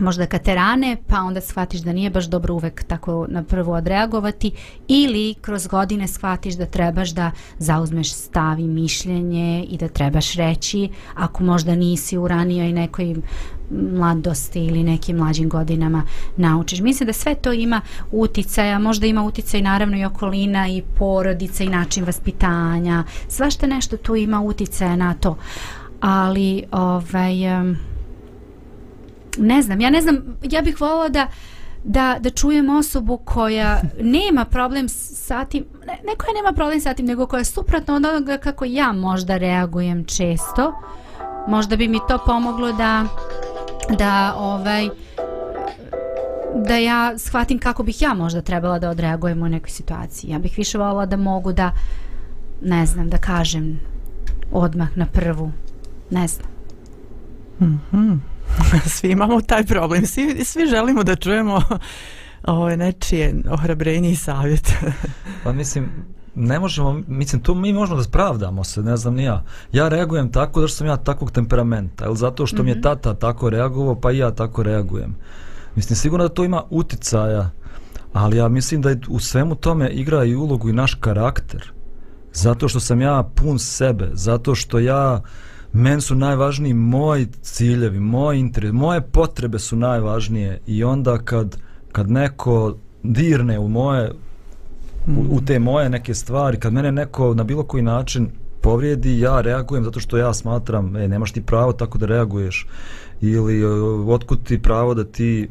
možda 0.00 0.26
katerane, 0.26 0.96
pa 1.06 1.16
onda 1.16 1.40
shvatiš 1.40 1.80
da 1.80 1.92
nije 1.92 2.10
baš 2.10 2.24
dobro 2.24 2.54
uvek 2.54 2.84
tako 2.84 3.26
na 3.28 3.42
prvo 3.42 3.74
odreagovati 3.74 4.52
ili 4.88 5.34
kroz 5.40 5.66
godine 5.66 6.08
shvatiš 6.08 6.54
da 6.54 6.66
trebaš 6.66 7.10
da 7.10 7.30
zauzmeš 7.58 8.12
stav 8.12 8.58
i 8.58 8.68
mišljenje 8.68 9.64
i 9.64 9.78
da 9.78 9.88
trebaš 9.88 10.34
reći 10.34 10.88
ako 11.14 11.44
možda 11.44 11.74
nisi 11.74 12.18
u 12.18 12.28
ranijoj 12.28 12.72
nekoj 12.72 13.14
mladosti 13.70 14.64
ili 14.64 14.82
nekim 14.82 15.16
mlađim 15.16 15.48
godinama 15.48 16.02
naučiš. 16.36 16.80
Mislim 16.80 17.06
da 17.06 17.12
sve 17.12 17.34
to 17.34 17.52
ima 17.52 17.80
uticaja, 18.12 18.78
možda 18.78 19.06
ima 19.06 19.22
uticaj 19.22 19.62
naravno 19.62 19.96
i 19.98 20.04
okolina 20.04 20.68
i 20.68 20.82
porodica 20.98 21.64
i 21.64 21.68
način 21.68 22.04
vaspitanja, 22.04 23.04
svašta 23.28 23.66
nešto 23.66 23.96
tu 23.96 24.16
ima 24.16 24.40
uticaja 24.40 24.96
na 24.96 25.14
to. 25.14 25.36
Ali, 26.00 26.64
ovaj, 26.72 27.60
um, 27.60 27.89
ne 29.38 29.62
znam, 29.62 29.80
ja 29.80 29.90
ne 29.90 30.00
znam, 30.00 30.36
ja 30.42 30.62
bih 30.62 30.80
voljela 30.80 31.08
da 31.08 31.26
da, 31.84 32.16
da 32.20 32.30
čujem 32.30 32.70
osobu 32.70 33.16
koja 33.16 33.80
nema 34.00 34.44
problem 34.44 34.88
sa 34.88 35.44
tim, 35.44 35.64
ne, 35.86 35.92
ne 35.92 36.16
koja 36.18 36.34
nema 36.34 36.52
problem 36.52 36.80
sa 36.80 36.94
tim, 36.94 37.06
nego 37.06 37.26
koja 37.26 37.38
je 37.38 37.44
suprotno 37.44 37.94
od 37.94 38.04
onoga 38.04 38.38
kako 38.38 38.64
ja 38.64 38.92
možda 38.92 39.36
reagujem 39.36 40.04
često. 40.04 40.72
Možda 41.48 41.76
bi 41.76 41.88
mi 41.88 41.98
to 42.08 42.18
pomoglo 42.26 42.72
da 42.72 43.04
da 43.98 44.34
ovaj 44.38 44.88
da 46.54 46.76
ja 46.76 47.18
shvatim 47.18 47.58
kako 47.58 47.82
bih 47.82 48.02
ja 48.02 48.14
možda 48.14 48.42
trebala 48.42 48.78
da 48.78 48.90
odreagujem 48.90 49.42
u 49.42 49.48
nekoj 49.48 49.70
situaciji. 49.70 50.30
Ja 50.30 50.38
bih 50.38 50.54
više 50.56 50.78
voljela 50.78 51.06
da 51.06 51.16
mogu 51.16 51.52
da 51.52 51.72
ne 52.62 52.86
znam, 52.86 53.08
da 53.08 53.18
kažem 53.18 53.80
odmah 54.52 54.88
na 54.96 55.06
prvu. 55.06 55.52
Ne 56.10 56.28
znam. 56.28 56.48
Mhm. 57.60 57.96
Mm 57.96 58.29
svi 58.96 59.10
imamo 59.10 59.40
taj 59.40 59.64
problem. 59.64 60.06
Svi, 60.06 60.44
svi 60.44 60.66
želimo 60.66 61.04
da 61.04 61.16
čujemo 61.16 61.62
ove 62.42 62.76
nečije 62.76 63.34
ohrabrenje 63.50 64.10
i 64.10 64.16
savjet. 64.16 64.72
pa 65.44 65.52
mislim, 65.52 65.88
ne 66.34 66.60
možemo, 66.60 67.02
mislim, 67.08 67.42
tu 67.42 67.54
mi 67.54 67.72
možemo 67.72 67.96
da 67.96 68.04
spravdamo 68.04 68.64
se, 68.64 68.82
ne 68.82 68.96
znam 68.96 69.14
ni 69.14 69.24
ja. 69.24 69.44
Ja 69.72 69.88
reagujem 69.88 70.32
tako 70.32 70.60
da 70.60 70.68
sam 70.68 70.86
ja 70.86 70.96
takvog 70.96 71.30
temperamenta, 71.30 72.04
ili 72.04 72.16
zato 72.16 72.46
što 72.46 72.56
mm 72.56 72.58
-hmm. 72.58 72.64
mi 72.64 72.70
je 72.70 72.74
mhm. 72.74 72.82
tata 72.82 73.14
tako 73.14 73.50
reagovao, 73.50 74.00
pa 74.00 74.12
i 74.12 74.18
ja 74.18 74.30
tako 74.30 74.62
reagujem. 74.62 75.16
Mislim, 75.76 75.96
sigurno 75.96 76.28
da 76.28 76.34
to 76.34 76.44
ima 76.44 76.62
uticaja, 76.70 77.50
ali 78.12 78.36
ja 78.36 78.48
mislim 78.48 78.82
da 78.82 78.94
u 79.08 79.20
svemu 79.20 79.54
tome 79.54 79.90
igra 79.90 80.24
i 80.24 80.34
ulogu 80.34 80.68
i 80.68 80.72
naš 80.72 80.94
karakter. 80.94 81.72
Zato 82.32 82.68
što 82.68 82.80
sam 82.80 83.00
ja 83.00 83.30
pun 83.34 83.58
sebe, 83.58 84.10
zato 84.12 84.54
što 84.54 84.78
ja 84.78 85.22
men 85.72 86.00
su 86.00 86.14
najvažniji 86.14 86.74
moji 86.74 87.26
ciljevi, 87.42 88.00
moj 88.00 88.38
interes, 88.38 88.72
moje 88.72 89.00
potrebe 89.00 89.58
su 89.58 89.76
najvažnije 89.76 90.60
i 90.66 90.84
onda 90.84 91.18
kad, 91.18 91.56
kad 91.92 92.10
neko 92.10 92.76
dirne 93.02 93.58
u 93.58 93.68
moje 93.68 94.12
u, 95.06 95.36
u 95.36 95.40
te 95.40 95.58
moje 95.58 95.90
neke 95.90 96.14
stvari, 96.14 96.60
kad 96.60 96.72
mene 96.72 96.92
neko 96.92 97.34
na 97.34 97.44
bilo 97.44 97.62
koji 97.62 97.82
način 97.82 98.28
povrijedi, 98.60 99.20
ja 99.20 99.40
reagujem 99.40 99.84
zato 99.84 100.00
što 100.00 100.16
ja 100.16 100.34
smatram, 100.34 100.96
e, 100.96 101.08
nemaš 101.08 101.32
ti 101.32 101.42
pravo 101.42 101.72
tako 101.72 101.98
da 101.98 102.06
reaguješ 102.06 102.66
ili 103.20 103.64
otkud 104.08 104.44
ti 104.44 104.62
pravo 104.62 104.94
da 104.94 105.04
ti 105.04 105.48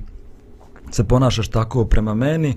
se 0.91 1.03
ponašaš 1.03 1.47
tako 1.47 1.85
prema 1.85 2.13
meni. 2.13 2.55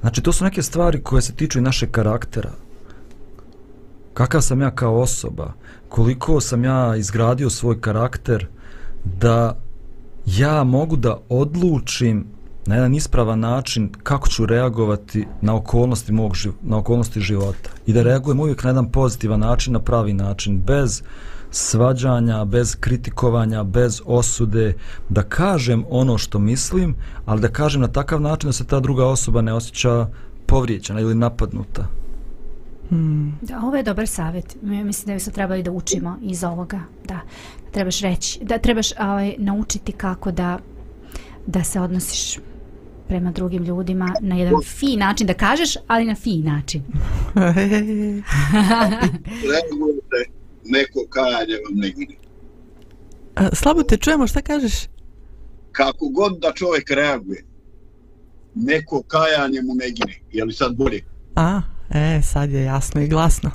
Znači, 0.00 0.22
to 0.22 0.32
su 0.32 0.44
neke 0.44 0.62
stvari 0.62 1.02
koje 1.02 1.22
se 1.22 1.32
tiču 1.32 1.58
i 1.58 1.62
našeg 1.62 1.90
karaktera. 1.90 2.50
Kakav 4.18 4.40
sam 4.40 4.60
ja 4.60 4.70
kao 4.70 5.00
osoba? 5.00 5.52
koliko 5.88 6.40
sam 6.40 6.64
ja 6.64 6.96
izgradio 6.96 7.50
svoj 7.50 7.80
karakter 7.80 8.46
da 9.04 9.58
ja 10.26 10.64
mogu 10.64 10.96
da 10.96 11.18
odlučim 11.28 12.26
na 12.66 12.74
jedan 12.74 12.94
ispravan 12.94 13.40
način 13.40 13.92
kako 14.02 14.28
ću 14.28 14.46
reagovati 14.46 15.26
na 15.40 15.56
okolnosti 15.56 16.12
mog 16.12 16.32
na 16.62 16.76
okolnosti 16.76 17.20
života 17.20 17.70
i 17.86 17.92
da 17.92 18.02
reagujem 18.02 18.40
uvijek 18.40 18.64
na 18.64 18.70
jedan 18.70 18.90
pozitivan 18.90 19.40
način 19.40 19.72
na 19.72 19.80
pravi 19.80 20.12
način 20.12 20.62
bez 20.62 21.02
svađanja, 21.50 22.44
bez 22.44 22.76
kritikovanja, 22.80 23.64
bez 23.64 24.00
osude, 24.04 24.74
da 25.08 25.22
kažem 25.22 25.84
ono 25.90 26.18
što 26.18 26.38
mislim, 26.38 26.94
ali 27.26 27.40
da 27.40 27.48
kažem 27.48 27.80
na 27.80 27.88
takav 27.88 28.20
način 28.20 28.48
da 28.48 28.52
se 28.52 28.64
ta 28.64 28.80
druga 28.80 29.06
osoba 29.06 29.42
ne 29.42 29.52
osjeća 29.52 30.06
povrijeđena 30.46 31.00
ili 31.00 31.14
napadnuta. 31.14 31.98
Hmm. 32.88 33.38
Da, 33.42 33.60
ovo 33.64 33.76
je 33.76 33.82
dobar 33.82 34.06
savjet. 34.06 34.56
Mislim 34.62 35.06
da 35.06 35.14
bi 35.14 35.20
se 35.20 35.30
trebali 35.30 35.62
da 35.62 35.70
učimo 35.70 36.18
iz 36.22 36.44
ovoga. 36.44 36.80
Da, 37.04 37.20
trebaš 37.72 38.00
reći, 38.00 38.38
da 38.42 38.58
trebaš 38.58 38.92
ovaj, 38.98 39.34
naučiti 39.38 39.92
kako 39.92 40.30
da 40.30 40.58
da 41.46 41.64
se 41.64 41.80
odnosiš 41.80 42.38
prema 43.08 43.30
drugim 43.30 43.64
ljudima 43.64 44.12
na 44.20 44.36
jedan 44.36 44.54
fi 44.64 44.96
način, 44.96 45.26
da 45.26 45.34
kažeš, 45.34 45.76
ali 45.86 46.04
na 46.04 46.14
fi 46.14 46.38
način. 46.38 46.82
neko 50.74 51.06
kajanje 51.10 51.54
vam 51.54 51.74
ne 51.74 51.90
gine. 51.90 52.14
Slabo 53.52 53.82
te 53.82 53.96
čujemo, 53.96 54.26
šta 54.26 54.42
kažeš? 54.42 54.74
Kako 55.72 56.08
god 56.08 56.38
da 56.38 56.52
čovjek 56.52 56.90
reaguje, 56.90 57.44
neko 58.54 59.02
kajanje 59.02 59.62
mu 59.62 59.74
ne 59.74 59.90
gine. 59.90 60.14
Je 60.32 60.44
li 60.44 60.52
sad 60.52 60.76
bolje? 60.76 61.04
A, 61.36 61.60
E, 61.90 62.22
sad 62.22 62.50
je 62.50 62.62
jasno 62.62 63.00
i 63.00 63.08
glasno. 63.08 63.50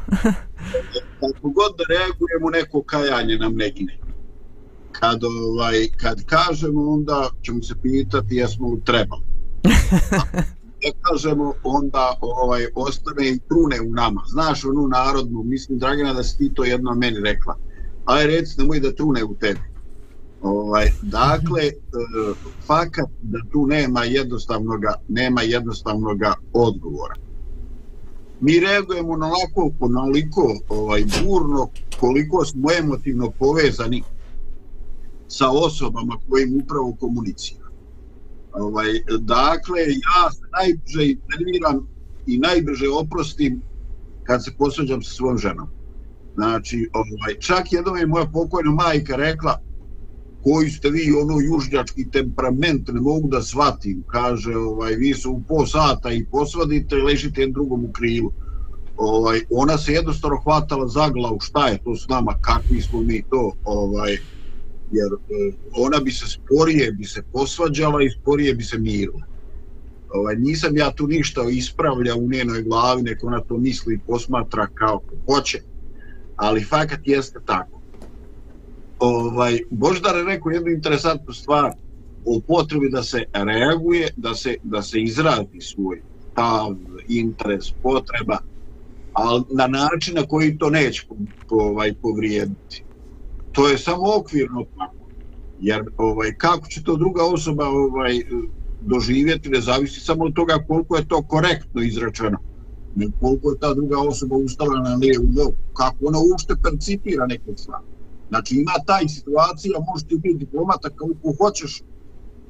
Kako 1.20 1.50
god 1.50 1.76
da 1.78 1.84
reagujemo, 1.90 2.50
neko 2.50 2.84
kajanje 2.84 3.38
nam 3.38 3.56
ne 3.56 3.70
gine. 3.70 3.98
Kad, 4.92 5.24
ovaj, 5.24 5.88
kad 5.98 6.26
kažemo, 6.26 6.92
onda 6.92 7.30
ćemo 7.42 7.64
se 7.64 7.74
pitati 7.82 8.36
jesmo 8.36 8.70
li 8.70 8.82
trebali. 8.86 9.22
Ne 10.86 10.92
kažemo, 11.02 11.54
onda 11.64 12.18
ovaj, 12.22 12.68
ostane 12.76 13.30
i 13.30 13.40
trune 13.40 13.82
u 13.82 13.94
nama. 13.94 14.22
Znaš 14.28 14.66
onu 14.66 14.88
narodnu, 14.88 15.44
mislim, 15.44 15.80
Dragana, 15.80 16.14
da 16.14 16.24
si 16.24 16.38
ti 16.38 16.54
to 16.54 16.64
jedno 16.64 16.96
meni 16.96 17.20
rekla. 17.20 17.58
Aj, 18.06 18.28
reci, 18.28 18.60
nemoj 18.60 18.80
da 18.80 18.96
trune 18.96 19.24
u 19.24 19.36
tebi. 19.36 19.60
Ovaj, 20.42 20.92
dakle, 21.02 21.62
uh, 21.64 22.38
fakat 22.68 23.10
da 23.22 23.40
tu 23.52 23.68
nema 23.68 24.04
jednostavnoga, 24.04 24.94
nema 25.08 25.42
jednostavnoga 25.42 26.34
odgovora 26.54 27.23
mi 28.44 28.60
reagujemo 28.60 29.18
na 29.18 29.28
lako, 29.28 29.72
onoliko 29.80 30.56
ovaj, 30.70 31.04
burno, 31.24 31.70
koliko 32.00 32.46
smo 32.46 32.72
emotivno 32.72 33.32
povezani 33.40 34.04
sa 35.28 35.50
osobama 35.50 36.18
kojim 36.30 36.62
upravo 36.64 36.96
komunicira. 37.00 37.68
Ovaj, 38.54 38.88
dakle, 39.20 39.82
ja 39.82 40.32
se 40.32 40.42
najbrže 40.52 41.12
interviram 41.12 41.88
i 42.28 42.38
najbrže 42.38 42.90
oprostim 42.90 43.62
kad 44.24 44.44
se 44.44 44.52
posveđam 44.58 45.02
sa 45.04 45.14
svojom 45.14 45.38
ženom. 45.38 45.68
Znači, 46.36 46.90
ovaj, 46.94 47.40
čak 47.40 47.74
jednom 47.74 47.98
je 47.98 48.08
moja 48.08 48.26
pokojna 48.26 48.72
majka 48.72 49.16
rekla 49.16 49.62
koji 50.44 50.70
ste 50.70 50.90
vi 50.90 51.12
ono 51.22 51.40
južnjački 51.40 52.10
temperament 52.12 52.88
ne 52.88 53.02
mogu 53.02 53.28
da 53.28 53.42
shvatim. 53.42 54.04
Kaže 54.08 54.56
ovaj 54.56 54.96
vi 54.96 55.14
se 55.14 55.28
u 55.28 55.42
po 55.48 55.66
sata 55.66 56.12
i 56.12 56.26
posvadite 56.26 56.96
i 56.96 57.02
ležite 57.02 57.42
jedan 57.42 57.54
drugom 57.54 57.86
u 57.86 57.92
krilu. 57.92 58.32
Ovaj 58.98 59.40
ona 59.50 59.78
se 59.78 59.94
jednostavno 59.94 60.38
hvatala 60.44 60.88
za 60.88 61.10
glavu 61.10 61.40
šta 61.40 61.68
je 61.68 61.78
to 61.84 61.96
s 61.96 62.08
nama 62.08 62.38
kakvi 62.42 62.82
smo 62.82 63.02
mi 63.02 63.24
to 63.30 63.52
ovaj 63.64 64.12
jer 64.92 65.12
eh, 65.14 65.56
ona 65.78 66.00
bi 66.00 66.12
se 66.12 66.26
sporije 66.28 66.92
bi 66.92 67.06
se 67.06 67.24
posvađala 67.34 68.04
i 68.04 68.10
sporije 68.10 68.54
bi 68.54 68.64
se 68.64 68.78
mirila. 68.78 69.22
Ovaj 70.14 70.36
nisam 70.36 70.78
ja 70.78 70.92
tu 70.92 71.08
ništa 71.08 71.42
ispravlja 71.50 72.16
u 72.16 72.30
njenoj 72.30 72.64
glavi 72.64 73.02
neko 73.02 73.28
ona 73.28 73.40
to 73.40 73.58
misli 73.58 73.94
i 73.94 74.00
posmatra 74.08 74.68
kao 74.68 75.02
hoće 75.26 75.62
ali 76.36 76.64
fakat 76.64 77.00
jeste 77.06 77.40
tako 77.46 77.73
ovaj, 79.04 79.60
Boždar 79.70 80.16
je 80.16 80.24
rekao 80.24 80.52
jednu 80.52 80.72
interesantnu 80.72 81.34
stvar 81.34 81.72
o 82.26 82.42
potrebi 82.48 82.90
da 82.90 83.04
se 83.04 83.24
reaguje, 83.34 84.10
da 84.18 84.36
se, 84.36 84.56
da 84.64 84.82
se 84.82 85.02
izradi 85.02 85.62
svoj 85.62 86.02
stav, 86.32 86.76
interes, 87.08 87.72
potreba, 87.84 88.38
ali 89.14 89.44
na 89.52 89.68
način 89.68 90.16
na 90.16 90.24
koji 90.28 90.58
to 90.58 90.70
neće 90.70 91.06
po, 91.10 91.16
po, 91.50 91.56
ovaj, 91.56 91.94
povrijediti. 92.02 92.84
To 93.52 93.68
je 93.68 93.78
samo 93.78 94.16
okvirno 94.16 94.66
tako. 94.78 95.04
Jer 95.60 95.84
ovaj, 95.98 96.34
kako 96.38 96.68
će 96.68 96.84
to 96.84 96.96
druga 96.96 97.24
osoba 97.24 97.68
ovaj, 97.68 98.22
doživjeti, 98.82 99.50
ne 99.50 99.62
zavisi 99.62 100.00
samo 100.00 100.24
od 100.24 100.34
toga 100.34 100.64
koliko 100.68 100.98
je 100.98 101.08
to 101.08 101.22
korektno 101.22 101.82
izračeno. 101.82 102.38
Koliko 103.20 103.52
je 103.52 103.60
ta 103.60 103.74
druga 103.74 104.00
osoba 104.00 104.36
ustala 104.36 104.80
na 104.80 104.96
lijevu 104.96 105.26
nogu, 105.26 105.56
kako 105.74 105.98
ona 106.02 106.20
uopšte 106.20 106.54
percipira 106.64 107.26
neke 107.26 107.52
stvari. 107.56 107.93
Znači 108.34 108.56
ima 108.56 108.76
taj 108.86 109.08
situacija, 109.08 109.86
možete 109.92 110.16
biti 110.16 110.38
diplomata 110.44 110.90
kako 110.90 111.34
hoćeš, 111.40 111.82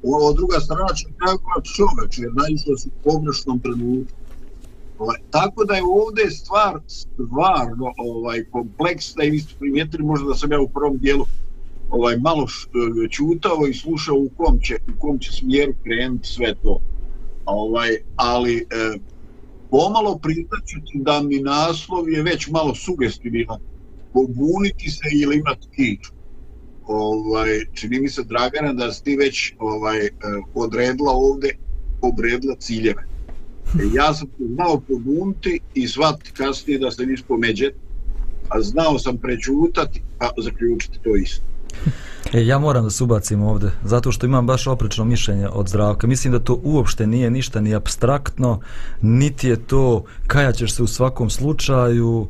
o, 0.02 0.32
druga 0.32 0.60
strana 0.60 0.92
će 0.98 1.06
reagovati 1.22 1.74
čoveč, 1.76 2.18
jer 2.18 2.30
najviše 2.42 2.70
su 2.80 2.88
u 2.88 3.02
pogrešnom 3.04 3.60
trenutku. 3.60 4.14
Ovaj, 4.98 5.18
tako 5.30 5.64
da 5.64 5.74
je 5.74 5.82
ovdje 6.02 6.30
stvar 6.30 6.80
stvarno 6.86 7.86
ovaj, 7.96 8.44
kompleksna 8.50 9.24
i 9.24 9.30
vi 9.30 9.40
ste 9.40 9.54
primijetili 9.58 10.04
možda 10.04 10.28
da 10.28 10.34
sam 10.34 10.52
ja 10.52 10.60
u 10.60 10.68
prvom 10.68 10.98
dijelu 10.98 11.24
ovaj 11.90 12.16
malo 12.16 12.44
e, 12.44 13.08
čutao 13.08 13.66
i 13.70 13.74
slušao 13.74 14.16
u 14.16 14.30
kom 14.36 14.60
će, 14.60 14.74
u 14.96 15.00
kom 15.00 15.18
će 15.18 15.32
smjeru 15.32 15.72
krenuti 15.82 16.28
sve 16.28 16.54
to. 16.62 16.80
Ovaj, 17.44 17.90
ali 18.16 18.56
e, 18.56 18.64
pomalo 19.70 20.18
priznaću 20.18 20.76
ti 20.86 20.98
da 21.08 21.22
mi 21.22 21.38
naslov 21.40 22.08
je 22.08 22.22
već 22.22 22.48
malo 22.48 22.74
sugestivan. 22.74 23.73
Pobuniti 24.14 24.90
se 24.90 25.08
ili 25.12 25.36
imati 25.36 25.68
kiču. 25.76 26.12
Ovaj, 26.86 27.64
čini 27.72 28.00
mi 28.00 28.08
se 28.08 28.22
Dragana 28.22 28.72
da 28.72 28.92
si 28.92 29.04
ti 29.04 29.16
već 29.16 29.54
ovaj, 29.58 30.06
e, 30.06 30.10
odredila 30.54 31.12
ovde 31.12 31.50
obredila 32.08 32.54
ciljeve. 32.58 33.02
E, 33.66 33.82
ja 33.94 34.14
sam 34.14 34.28
se 34.38 34.44
znao 34.54 34.80
pobuniti 34.80 35.60
i 35.74 35.88
shvatiti 35.88 36.32
kasnije 36.32 36.78
da 36.78 36.90
se 36.90 37.06
niš 37.06 37.22
pomeđeti, 37.28 37.76
a 38.48 38.60
znao 38.60 38.98
sam 38.98 39.16
prečutati, 39.16 40.02
a 40.18 40.28
zaključiti 40.42 40.98
to 41.04 41.16
isto. 41.16 41.42
E, 42.32 42.46
ja 42.46 42.58
moram 42.58 42.84
da 42.84 42.90
se 42.90 43.04
ubacim 43.04 43.42
ovde, 43.42 43.70
zato 43.84 44.12
što 44.12 44.26
imam 44.26 44.46
baš 44.46 44.66
oprečno 44.66 45.04
mišljenje 45.04 45.48
od 45.48 45.68
zdravka. 45.68 46.06
Mislim 46.06 46.32
da 46.32 46.38
to 46.38 46.60
uopšte 46.64 47.06
nije 47.06 47.30
ništa 47.30 47.60
ni 47.60 47.74
abstraktno, 47.74 48.60
niti 49.02 49.48
je 49.48 49.56
to 49.56 50.04
kajaćeš 50.26 50.72
se 50.72 50.82
u 50.82 50.86
svakom 50.86 51.30
slučaju. 51.30 52.26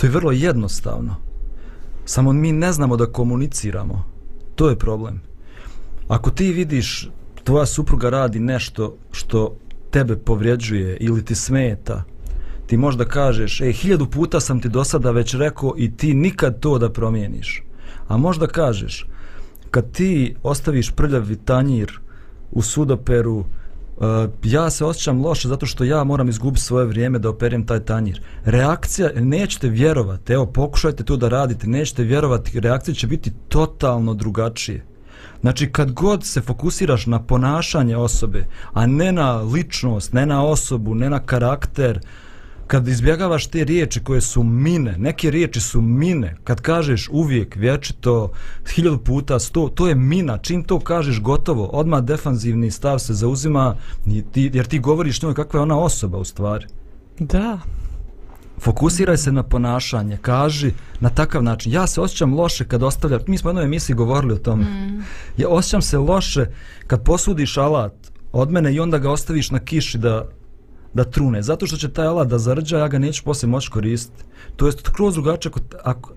To 0.00 0.06
je 0.06 0.10
vrlo 0.10 0.32
jednostavno. 0.32 1.25
Samo 2.08 2.32
mi 2.32 2.52
ne 2.52 2.72
znamo 2.72 2.96
da 2.96 3.06
komuniciramo. 3.06 4.04
To 4.54 4.68
je 4.68 4.78
problem. 4.78 5.20
Ako 6.08 6.30
ti 6.30 6.52
vidiš 6.52 7.10
tvoja 7.44 7.66
supruga 7.66 8.10
radi 8.10 8.40
nešto 8.40 8.96
što 9.12 9.56
tebe 9.90 10.16
povrijeđuje 10.16 10.96
ili 11.00 11.24
ti 11.24 11.34
smeta, 11.34 12.04
ti 12.66 12.76
možda 12.76 13.04
kažeš, 13.04 13.60
ej, 13.60 13.72
hiljadu 13.72 14.06
puta 14.06 14.40
sam 14.40 14.60
ti 14.60 14.68
do 14.68 14.84
sada 14.84 15.10
već 15.10 15.34
rekao 15.34 15.74
i 15.76 15.96
ti 15.96 16.14
nikad 16.14 16.60
to 16.60 16.78
da 16.78 16.92
promijeniš. 16.92 17.62
A 18.08 18.16
možda 18.16 18.46
kažeš, 18.46 19.06
kad 19.70 19.90
ti 19.90 20.34
ostaviš 20.42 20.90
prljavi 20.90 21.36
tanjir 21.36 22.00
u 22.50 22.62
sudoperu, 22.62 23.44
Uh, 23.96 24.04
ja 24.42 24.70
se 24.70 24.84
osjećam 24.84 25.24
loše 25.24 25.48
zato 25.48 25.66
što 25.66 25.84
ja 25.84 26.04
moram 26.04 26.28
izgubiti 26.28 26.64
svoje 26.64 26.86
vrijeme 26.86 27.18
da 27.18 27.30
operem 27.30 27.66
taj 27.66 27.80
tanjir. 27.80 28.20
Reakcija, 28.44 29.10
nećete 29.14 29.68
vjerovati, 29.68 30.32
evo 30.32 30.46
pokušajte 30.46 31.04
to 31.04 31.16
da 31.16 31.28
radite, 31.28 31.66
nećete 31.66 32.02
vjerovati, 32.02 32.60
reakcija 32.60 32.94
će 32.94 33.06
biti 33.06 33.32
totalno 33.48 34.14
drugačije. 34.14 34.84
Znači 35.40 35.72
kad 35.72 35.92
god 35.92 36.24
se 36.24 36.40
fokusiraš 36.40 37.06
na 37.06 37.22
ponašanje 37.22 37.96
osobe, 37.96 38.46
a 38.72 38.86
ne 38.86 39.12
na 39.12 39.40
ličnost, 39.40 40.12
ne 40.12 40.26
na 40.26 40.44
osobu, 40.44 40.94
ne 40.94 41.10
na 41.10 41.18
karakter, 41.18 42.00
kad 42.66 42.88
izbjegavaš 42.88 43.46
te 43.46 43.64
riječi 43.64 44.00
koje 44.00 44.20
su 44.20 44.42
mine, 44.42 44.94
neke 44.98 45.30
riječi 45.30 45.60
su 45.60 45.80
mine, 45.80 46.36
kad 46.44 46.60
kažeš 46.60 47.08
uvijek, 47.12 47.56
vječito, 47.56 48.30
hiljadu 48.74 48.98
puta, 48.98 49.38
sto, 49.38 49.68
to 49.68 49.88
je 49.88 49.94
mina, 49.94 50.38
čim 50.38 50.64
to 50.64 50.80
kažeš 50.80 51.20
gotovo, 51.20 51.64
odmah 51.64 52.02
defanzivni 52.02 52.70
stav 52.70 52.98
se 52.98 53.14
zauzima, 53.14 53.76
jer 54.34 54.66
ti 54.66 54.78
govoriš 54.78 55.22
njoj 55.22 55.34
kakva 55.34 55.58
je 55.58 55.62
ona 55.62 55.78
osoba 55.78 56.18
u 56.18 56.24
stvari. 56.24 56.66
Da. 57.18 57.58
Fokusiraj 58.60 59.16
se 59.16 59.32
na 59.32 59.42
ponašanje, 59.42 60.18
kaži 60.22 60.72
na 61.00 61.08
takav 61.08 61.42
način. 61.42 61.72
Ja 61.72 61.86
se 61.86 62.00
osjećam 62.00 62.34
loše 62.34 62.64
kad 62.64 62.82
ostavljam, 62.82 63.20
mi 63.26 63.38
smo 63.38 63.48
u 63.48 63.50
jednoj 63.50 63.64
emisiji 63.64 63.96
govorili 63.96 64.32
o 64.32 64.38
tome. 64.38 64.64
Mm. 64.64 65.04
Ja 65.36 65.48
osjećam 65.48 65.82
se 65.82 65.98
loše 65.98 66.46
kad 66.86 67.04
posudiš 67.04 67.56
alat 67.56 67.92
od 68.32 68.50
mene 68.50 68.74
i 68.74 68.80
onda 68.80 68.98
ga 68.98 69.10
ostaviš 69.10 69.50
na 69.50 69.58
kiši 69.58 69.98
da 69.98 70.28
da 70.96 71.04
trune, 71.04 71.42
zato 71.42 71.66
što 71.66 71.76
će 71.76 71.88
taj 71.88 72.06
alat 72.06 72.28
da 72.28 72.38
zarđa, 72.38 72.78
ja 72.78 72.88
ga 72.88 72.98
neću 72.98 73.24
poslije 73.24 73.50
moći 73.50 73.70
koristiti. 73.70 74.24
To 74.56 74.66
je 74.66 74.72
skroz 74.72 75.14
drugačije, 75.14 75.52
ako, 75.52 75.60
ako, 75.82 76.12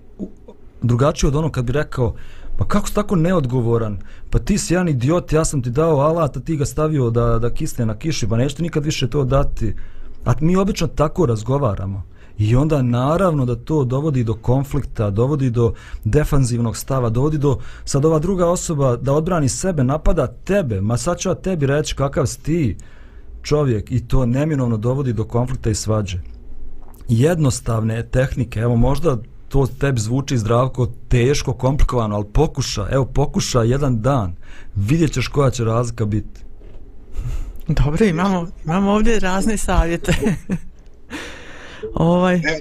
drugačije 0.82 1.28
od 1.28 1.36
ono 1.36 1.50
kad 1.50 1.64
bi 1.64 1.72
rekao, 1.72 2.14
pa 2.58 2.64
kako 2.64 2.88
si 2.88 2.94
tako 2.94 3.16
neodgovoran, 3.16 3.98
pa 4.30 4.38
ti 4.38 4.58
si 4.58 4.74
jedan 4.74 4.88
idiot, 4.88 5.32
ja 5.32 5.44
sam 5.44 5.62
ti 5.62 5.70
dao 5.70 6.00
alat, 6.00 6.36
a 6.36 6.40
ti 6.40 6.56
ga 6.56 6.64
stavio 6.64 7.10
da, 7.10 7.38
da 7.38 7.50
kisne 7.50 7.86
na 7.86 7.94
kiši, 7.94 8.28
pa 8.28 8.36
nećete 8.36 8.62
nikad 8.62 8.84
više 8.84 9.10
to 9.10 9.24
dati. 9.24 9.74
A 10.24 10.32
mi 10.40 10.56
obično 10.56 10.86
tako 10.86 11.26
razgovaramo. 11.26 12.02
I 12.38 12.56
onda 12.56 12.82
naravno 12.82 13.44
da 13.44 13.56
to 13.56 13.84
dovodi 13.84 14.24
do 14.24 14.34
konflikta, 14.34 15.10
dovodi 15.10 15.50
do 15.50 15.72
defanzivnog 16.04 16.76
stava, 16.76 17.10
dovodi 17.10 17.38
do 17.38 17.58
sad 17.84 18.04
ova 18.04 18.18
druga 18.18 18.46
osoba 18.48 18.96
da 18.96 19.12
odbrani 19.12 19.48
sebe, 19.48 19.84
napada 19.84 20.26
tebe, 20.26 20.80
ma 20.80 20.96
sad 20.96 21.18
ću 21.18 21.28
ja 21.28 21.34
tebi 21.34 21.66
reći 21.66 21.94
kakav 21.94 22.26
si 22.26 22.42
ti 22.42 22.76
čovjek 23.42 23.92
i 23.92 24.08
to 24.08 24.26
neminovno 24.26 24.76
dovodi 24.76 25.12
do 25.12 25.24
konflikta 25.24 25.70
i 25.70 25.74
svađe. 25.74 26.18
Jednostavne 27.08 28.02
tehnike, 28.02 28.60
evo 28.60 28.76
možda 28.76 29.18
to 29.48 29.66
tebi 29.80 30.00
zvuči 30.00 30.38
zdravko 30.38 30.88
teško, 31.08 31.52
komplikovano, 31.52 32.16
ali 32.16 32.24
pokuša, 32.32 32.88
evo 32.90 33.04
pokuša 33.04 33.62
jedan 33.62 34.02
dan, 34.02 34.36
vidjet 34.74 35.12
ćeš 35.12 35.28
koja 35.28 35.50
će 35.50 35.64
razlika 35.64 36.04
biti. 36.04 36.40
Dobro, 37.84 38.06
imamo, 38.06 38.46
imamo 38.64 38.90
ovdje 38.92 39.20
razne 39.20 39.56
savjete. 39.56 40.12
ovaj, 41.94 42.34
E, 42.34 42.60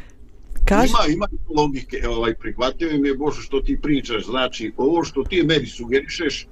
kaži, 0.65 0.89
Ima, 0.89 1.13
ima 1.13 1.27
logike, 1.55 2.07
ovaj, 2.07 2.35
prihvatljivo 2.35 2.97
mi 3.01 3.07
je 3.07 3.15
Bože 3.15 3.41
što 3.41 3.61
ti 3.61 3.79
pričaš, 3.81 4.25
znači 4.25 4.73
ovo 4.77 5.03
što 5.03 5.23
ti 5.23 5.43
meni 5.43 5.65
sugerišeš, 5.65 6.47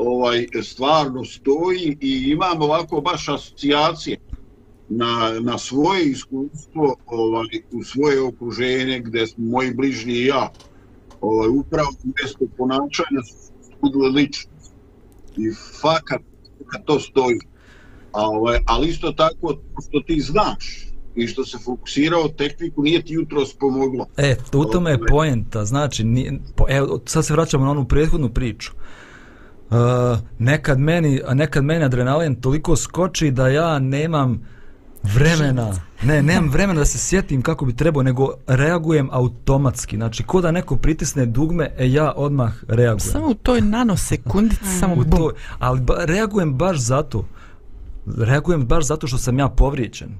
ovaj, 0.00 0.46
stvarno 0.62 1.24
stoji 1.24 1.96
i 2.00 2.30
imam 2.30 2.62
ovako 2.62 3.00
baš 3.00 3.28
asocijacije 3.28 4.18
na, 4.88 5.40
na 5.40 5.58
svoje 5.58 6.10
iskustvo, 6.10 6.96
ovaj, 7.06 7.46
u 7.72 7.84
svoje 7.84 8.22
okruženje 8.22 9.00
gdje 9.00 9.26
smo 9.26 9.44
moji 9.44 9.74
bližnji 9.74 10.12
i 10.12 10.26
ja, 10.26 10.52
ovaj, 11.20 11.48
upravo 11.48 11.88
mjesto 12.04 12.44
ponašanja 12.58 13.22
su 13.22 14.10
ličnost. 14.14 14.72
I 15.36 15.52
fakat, 15.80 16.22
kad 16.66 16.84
to 16.84 17.00
stoji. 17.00 17.38
A, 18.12 18.26
ovaj, 18.26 18.58
ali 18.66 18.88
isto 18.88 19.12
tako 19.12 19.56
što 19.88 20.00
ti 20.06 20.20
znaš 20.20 20.86
i 21.14 21.26
što 21.26 21.44
se 21.44 21.58
fokusirao 21.64 22.28
tehniku 22.28 22.82
nije 22.82 23.02
ti 23.02 23.12
jutro 23.12 23.46
spomoglo. 23.46 24.06
E, 24.16 24.36
u 24.54 24.64
tome 24.64 24.90
je 24.90 24.98
poenta, 25.08 25.64
znači, 25.64 26.04
nije, 26.04 26.40
po, 26.56 26.64
evo, 26.68 27.00
sad 27.06 27.26
se 27.26 27.32
vraćamo 27.32 27.64
na 27.64 27.70
onu 27.70 27.84
prethodnu 27.84 28.28
priču. 28.28 28.72
Uh, 29.70 29.76
nekad 30.38 30.78
meni, 30.78 31.20
a 31.26 31.34
nekad 31.34 31.64
meni 31.64 31.84
adrenalin 31.84 32.34
toliko 32.34 32.76
skoči 32.76 33.30
da 33.30 33.48
ja 33.48 33.78
nemam 33.78 34.40
vremena, 35.02 35.74
ne, 36.02 36.22
nemam 36.22 36.50
vremena 36.50 36.78
da 36.78 36.84
se 36.84 36.98
sjetim 36.98 37.42
kako 37.42 37.64
bi 37.64 37.76
trebao, 37.76 38.02
nego 38.02 38.32
reagujem 38.46 39.08
automatski. 39.12 39.96
Znači, 39.96 40.22
ko 40.22 40.40
da 40.40 40.50
neko 40.50 40.76
pritisne 40.76 41.26
dugme, 41.26 41.70
e 41.78 41.92
ja 41.92 42.12
odmah 42.16 42.52
reagujem. 42.68 43.00
samo 43.00 43.26
u 43.26 43.34
toj 43.34 43.60
nanosekundici, 43.60 44.64
samo 44.80 44.94
u 44.94 44.96
bum. 44.96 45.10
to, 45.10 45.32
ali 45.58 45.80
ba, 45.80 45.94
reagujem 46.04 46.54
baš 46.54 46.78
zato. 46.78 47.24
Reagujem 48.16 48.66
baš 48.66 48.86
zato 48.86 49.06
što 49.06 49.18
sam 49.18 49.38
ja 49.38 49.48
povrijeđen. 49.48 50.18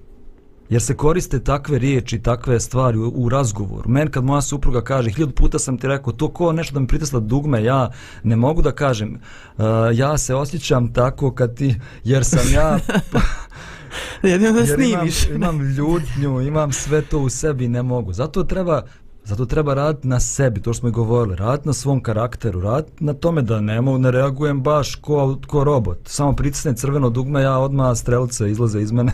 Jer 0.70 0.83
se 0.83 0.96
koriste 0.96 1.40
takve 1.40 1.78
riječi, 1.78 2.18
takve 2.18 2.61
stvari 2.61 2.98
u, 2.98 3.12
u 3.14 3.28
razgovoru. 3.28 3.90
Men 3.90 4.11
kad 4.11 4.24
moja 4.24 4.40
supruga 4.40 4.83
kaže, 4.85 5.11
hiljadu 5.11 5.33
puta 5.33 5.59
sam 5.59 5.78
ti 5.78 5.88
rekao, 5.88 6.12
to 6.12 6.28
ko 6.28 6.52
nešto 6.52 6.74
da 6.74 6.80
mi 6.80 6.87
pritisla 6.87 7.20
dugme, 7.20 7.64
ja 7.64 7.90
ne 8.22 8.37
mogu 8.37 8.62
da 8.62 8.72
kažem, 8.72 9.14
uh, 9.59 9.64
ja 9.94 10.18
se 10.18 10.35
osjećam 10.35 10.92
tako 10.92 11.35
kad 11.35 11.56
ti, 11.56 11.74
jer 12.04 12.24
sam 12.24 12.52
ja, 12.54 12.78
Jedino 14.22 14.52
da 14.52 14.61
jer 14.68 14.80
imam, 14.80 15.11
snimiš. 15.11 15.26
imam 15.37 15.61
ljutnju, 15.61 16.40
imam 16.40 16.72
sve 16.72 17.02
to 17.02 17.18
u 17.18 17.28
sebi, 17.28 17.68
ne 17.68 17.83
mogu. 17.83 18.12
Zato 18.12 18.44
treba, 18.44 18.83
zato 19.24 19.46
treba 19.46 19.74
raditi 19.74 20.09
na 20.09 20.20
sebi, 20.20 20.62
to 20.62 20.72
što 20.72 20.80
smo 20.80 20.88
i 20.88 20.92
govorili, 20.92 21.37
raditi 21.37 21.68
na 21.68 21.72
svom 21.72 22.02
karakteru, 22.02 22.61
raditi 22.61 23.04
na 23.04 23.14
tome 23.14 23.42
da 23.42 23.61
ne, 23.61 23.80
mogu, 23.80 23.98
ne 23.98 24.11
reagujem 24.11 24.62
baš 24.62 24.94
ko, 24.94 25.38
ko 25.46 25.64
robot. 25.64 25.98
Samo 26.04 26.33
pritisne 26.33 26.76
crveno 26.76 27.11
dugme, 27.11 27.42
ja 27.42 27.59
odmah 27.59 27.96
strelice 27.96 28.50
izlaze 28.50 28.80
iz 28.80 28.92
mene. 28.92 29.12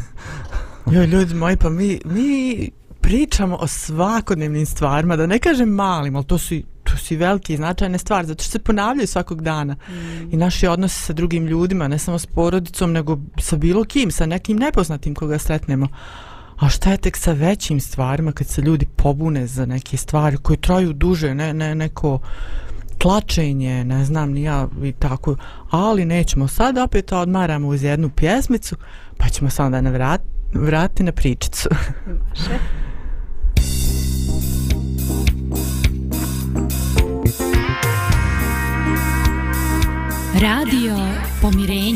Joj, 0.92 1.07
ljudi 1.07 1.35
moji, 1.35 1.57
pa 1.57 1.70
mi, 1.70 2.01
mi 2.05 2.70
pričamo 3.01 3.57
o 3.57 3.66
svakodnevnim 3.66 4.66
stvarima, 4.66 5.16
da 5.16 5.27
ne 5.27 5.38
kažem 5.38 5.68
malim, 5.68 6.16
ali 6.16 6.25
to 6.25 6.38
su, 6.38 6.55
to 6.85 6.96
su 6.96 7.14
i 7.14 7.16
velike 7.16 7.55
i 7.55 7.57
značajne 7.57 7.99
stvari, 7.99 8.27
zato 8.27 8.42
što 8.42 8.53
se 8.53 8.59
ponavljaju 8.59 9.07
svakog 9.07 9.42
dana. 9.42 9.75
Mm. 9.75 10.35
I 10.35 10.37
naši 10.37 10.66
odnosi 10.66 11.03
sa 11.03 11.12
drugim 11.12 11.46
ljudima, 11.46 11.88
ne 11.88 11.99
samo 11.99 12.18
s 12.18 12.27
porodicom, 12.27 12.92
nego 12.92 13.18
sa 13.40 13.57
bilo 13.57 13.85
kim, 13.85 14.11
sa 14.11 14.27
nekim 14.27 14.57
nepoznatim 14.57 15.14
koga 15.14 15.38
sretnemo. 15.38 15.88
A 16.59 16.68
šta 16.68 16.90
je 16.90 16.96
tek 16.96 17.16
sa 17.16 17.33
većim 17.33 17.81
stvarima 17.81 18.33
kad 18.33 18.46
se 18.46 18.62
ljudi 18.62 18.87
pobune 18.96 19.46
za 19.46 19.66
neke 19.66 19.96
stvari 19.96 20.37
koje 20.37 20.57
traju 20.57 20.92
duže, 20.92 21.35
ne, 21.35 21.55
ne 21.55 21.75
neko 21.75 22.18
tlačenje, 22.99 23.85
ne 23.85 24.05
znam 24.05 24.31
ni 24.31 24.42
ja 24.42 24.68
i 24.83 24.92
tako, 24.92 25.37
ali 25.70 26.05
nećemo 26.05 26.49
sad 26.49 26.79
opet 26.79 27.12
odmaramo 27.12 27.68
uz 27.68 27.83
jednu 27.83 28.11
pjesmicu, 28.11 28.77
pa 29.16 29.29
ćemo 29.29 29.51
samo 29.51 29.70
da 29.70 29.81
ne 29.81 29.90
vrat, 29.90 30.36
vrati 30.55 31.03
na 31.03 31.13
pričicu. 31.13 31.69
Može. 32.07 32.59
Radio 40.41 40.97
Pomirenje. 41.43 41.96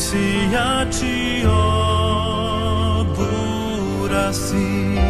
Ti 0.00 0.06
si 0.06 0.48
jači 0.52 1.44
od 1.46 3.06
bura 3.16 4.32
si 4.32 5.09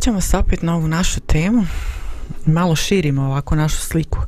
vraćamo 0.00 0.20
se 0.20 0.36
opet 0.36 0.62
na 0.62 0.76
ovu 0.76 0.88
našu 0.88 1.20
temu. 1.20 1.64
Malo 2.46 2.76
širimo 2.76 3.22
ovako 3.22 3.56
našu 3.56 3.76
sliku. 3.76 4.18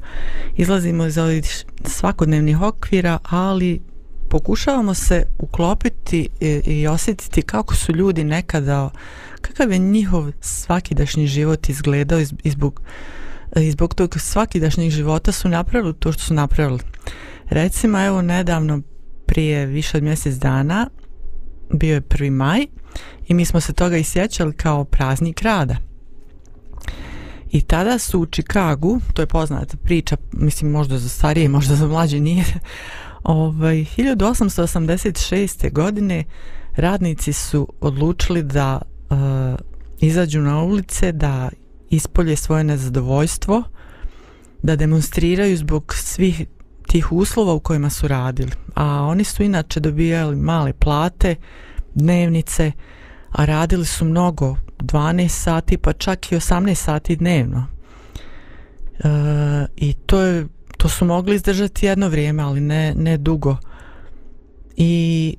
Izlazimo 0.57 1.07
iz 1.07 1.19
ovih 1.19 1.65
svakodnevnih 1.85 2.61
okvira, 2.61 3.19
ali 3.23 3.81
pokušavamo 4.29 4.95
se 4.95 5.27
uklopiti 5.39 6.29
i, 6.41 6.47
i 6.67 6.87
osjetiti 6.87 7.43
kako 7.43 7.75
su 7.75 7.93
ljudi 7.93 8.25
nekada, 8.25 8.91
kakav 9.41 9.73
je 9.73 9.79
njihov 9.79 10.33
svakidašnji 10.41 11.27
život 11.27 11.69
izgledao 11.69 12.21
izbog 12.45 12.81
izbog 13.57 13.95
tog 13.95 14.21
svakidašnjeg 14.21 14.91
života 14.91 15.33
su 15.33 15.49
napravili 15.49 15.95
to 15.95 16.13
što 16.13 16.23
su 16.23 16.35
napravili. 16.35 16.81
Recimo, 17.49 18.05
evo, 18.05 18.23
nedavno, 18.23 18.81
prije 19.27 19.67
više 19.67 19.97
od 19.97 20.03
mjesec 20.03 20.35
dana, 20.35 20.89
bio 21.73 21.95
je 21.95 22.01
1. 22.01 22.31
maj 22.31 22.67
i 23.29 23.35
mi 23.35 23.45
smo 23.45 23.61
se 23.61 23.73
toga 23.73 23.97
i 23.97 24.05
sjećali 24.05 24.53
kao 24.53 24.85
praznik 24.85 25.43
rada. 25.43 25.77
I 27.51 27.61
tada 27.61 27.99
su 27.99 28.21
u 28.21 28.27
Čikagu, 28.27 29.01
to 29.15 29.23
je 29.23 29.27
poznata 29.27 29.77
priča, 29.77 30.17
mislim 30.33 30.71
možda 30.71 30.99
za 30.99 31.09
starije, 31.09 31.49
možda 31.49 31.75
za 31.75 31.87
mlađe 31.87 32.21
nije, 32.21 32.45
ovaj, 33.23 33.77
1886. 33.77 35.73
godine 35.73 36.25
radnici 36.77 37.33
su 37.33 37.69
odlučili 37.81 38.43
da 38.43 38.81
uh, 39.11 39.17
izađu 40.01 40.41
na 40.41 40.63
ulice, 40.63 41.13
da 41.13 41.51
ispolje 41.91 42.37
svoje 42.37 42.65
nezadovoljstvo, 42.65 43.63
da 44.63 44.77
demonstriraju 44.77 45.57
zbog 45.57 45.95
svih 45.95 46.47
tih 46.87 47.13
uslova 47.13 47.53
u 47.53 47.61
kojima 47.61 47.91
su 47.91 48.09
radili. 48.09 48.51
A 48.75 49.03
oni 49.03 49.25
su 49.25 49.43
inače 49.43 49.81
dobijali 49.81 50.37
male 50.37 50.73
plate, 50.73 51.35
dnevnice, 51.95 52.73
a 53.33 53.45
radili 53.45 53.85
su 53.85 54.05
mnogo, 54.05 54.57
12 54.79 55.29
sati 55.29 55.79
pa 55.79 55.93
čak 55.93 56.33
i 56.33 56.37
18 56.37 56.75
sati 56.75 57.17
dnevno. 57.17 57.67
E, 58.99 59.09
I 59.77 59.93
to 59.93 60.21
je 60.21 60.47
to 60.77 60.89
su 60.89 61.05
mogli 61.05 61.35
izdržati 61.35 61.87
jedno 61.87 62.09
vrijeme, 62.09 62.43
ali 62.43 62.61
ne, 62.61 62.95
ne 62.97 63.19
dugo. 63.19 63.57
I 64.77 65.37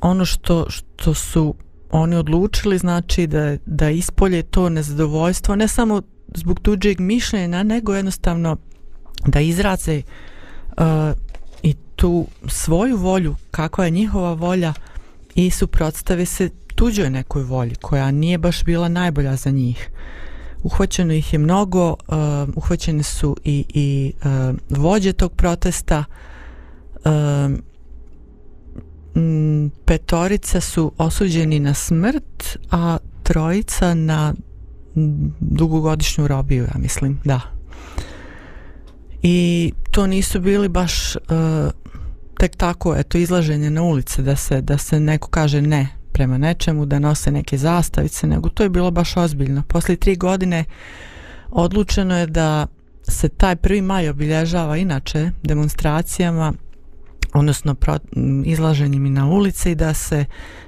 ono 0.00 0.24
što, 0.24 0.66
što 0.68 1.14
su 1.14 1.54
oni 1.90 2.16
odlučili 2.16 2.78
znači 2.78 3.26
da, 3.26 3.56
da 3.66 3.90
ispolje 3.90 4.42
to 4.42 4.68
nezadovoljstvo 4.68 5.56
ne 5.56 5.68
samo 5.68 6.02
zbog 6.34 6.60
tuđeg 6.60 7.00
mišljenja, 7.00 7.62
nego 7.62 7.94
jednostavno 7.94 8.56
da 9.26 9.40
izraze 9.40 9.98
uh, 9.98 10.04
E, 10.76 11.14
i 11.62 11.74
tu 11.96 12.26
svoju 12.46 12.96
volju, 12.96 13.36
kakva 13.50 13.84
je 13.84 13.90
njihova 13.90 14.32
volja 14.32 14.72
i 15.34 15.50
suprotstave 15.50 16.26
se 16.26 16.50
tuđoj 16.74 17.10
nekoj 17.10 17.42
volji 17.42 17.74
koja 17.74 18.10
nije 18.10 18.38
baš 18.38 18.64
bila 18.64 18.88
najbolja 18.88 19.36
za 19.36 19.50
njih. 19.50 19.90
Uhvaćeno 20.62 21.12
ih 21.12 21.32
je 21.32 21.38
mnogo, 21.38 21.90
uh, 21.90 21.96
uhvaćene 22.56 23.02
su 23.02 23.36
i, 23.44 23.64
i 23.74 24.12
uh, 24.24 24.78
vođe 24.78 25.12
tog 25.12 25.32
protesta, 25.32 26.04
uh, 26.94 27.58
m, 29.14 29.70
petorica 29.84 30.60
su 30.60 30.92
osuđeni 30.98 31.60
na 31.60 31.74
smrt, 31.74 32.58
a 32.70 32.96
trojica 33.22 33.94
na 33.94 34.34
dugogodišnju 35.40 36.28
robiju, 36.28 36.64
ja 36.64 36.78
mislim, 36.78 37.20
da. 37.24 37.59
I 39.22 39.72
to 39.90 40.06
nisu 40.06 40.40
bili 40.40 40.68
baš 40.68 41.16
uh, 41.16 41.22
tek 42.38 42.56
tako, 42.56 42.96
eto, 42.96 43.18
izlaženje 43.18 43.70
na 43.70 43.82
ulice 43.82 44.22
da 44.22 44.36
se, 44.36 44.60
da 44.60 44.78
se 44.78 45.00
neko 45.00 45.28
kaže 45.28 45.62
ne 45.62 45.88
prema 46.12 46.38
nečemu, 46.38 46.86
da 46.86 46.98
nose 46.98 47.30
neke 47.30 47.58
zastavice, 47.58 48.26
nego 48.26 48.48
to 48.48 48.62
je 48.62 48.68
bilo 48.68 48.90
baš 48.90 49.16
ozbiljno. 49.16 49.62
Posle 49.68 49.96
tri 49.96 50.16
godine 50.16 50.64
odlučeno 51.50 52.18
je 52.18 52.26
da 52.26 52.66
se 53.02 53.28
taj 53.28 53.56
prvi 53.56 53.82
maj 53.82 54.08
obilježava 54.08 54.76
inače 54.76 55.30
demonstracijama 55.42 56.52
odnosno 57.34 57.74
pro, 57.74 57.98
izlaženjem 58.44 59.06
i 59.06 59.10
na 59.10 59.26
ulice 59.26 59.72
i 59.72 59.74
da 59.74 59.94
se 59.94 60.24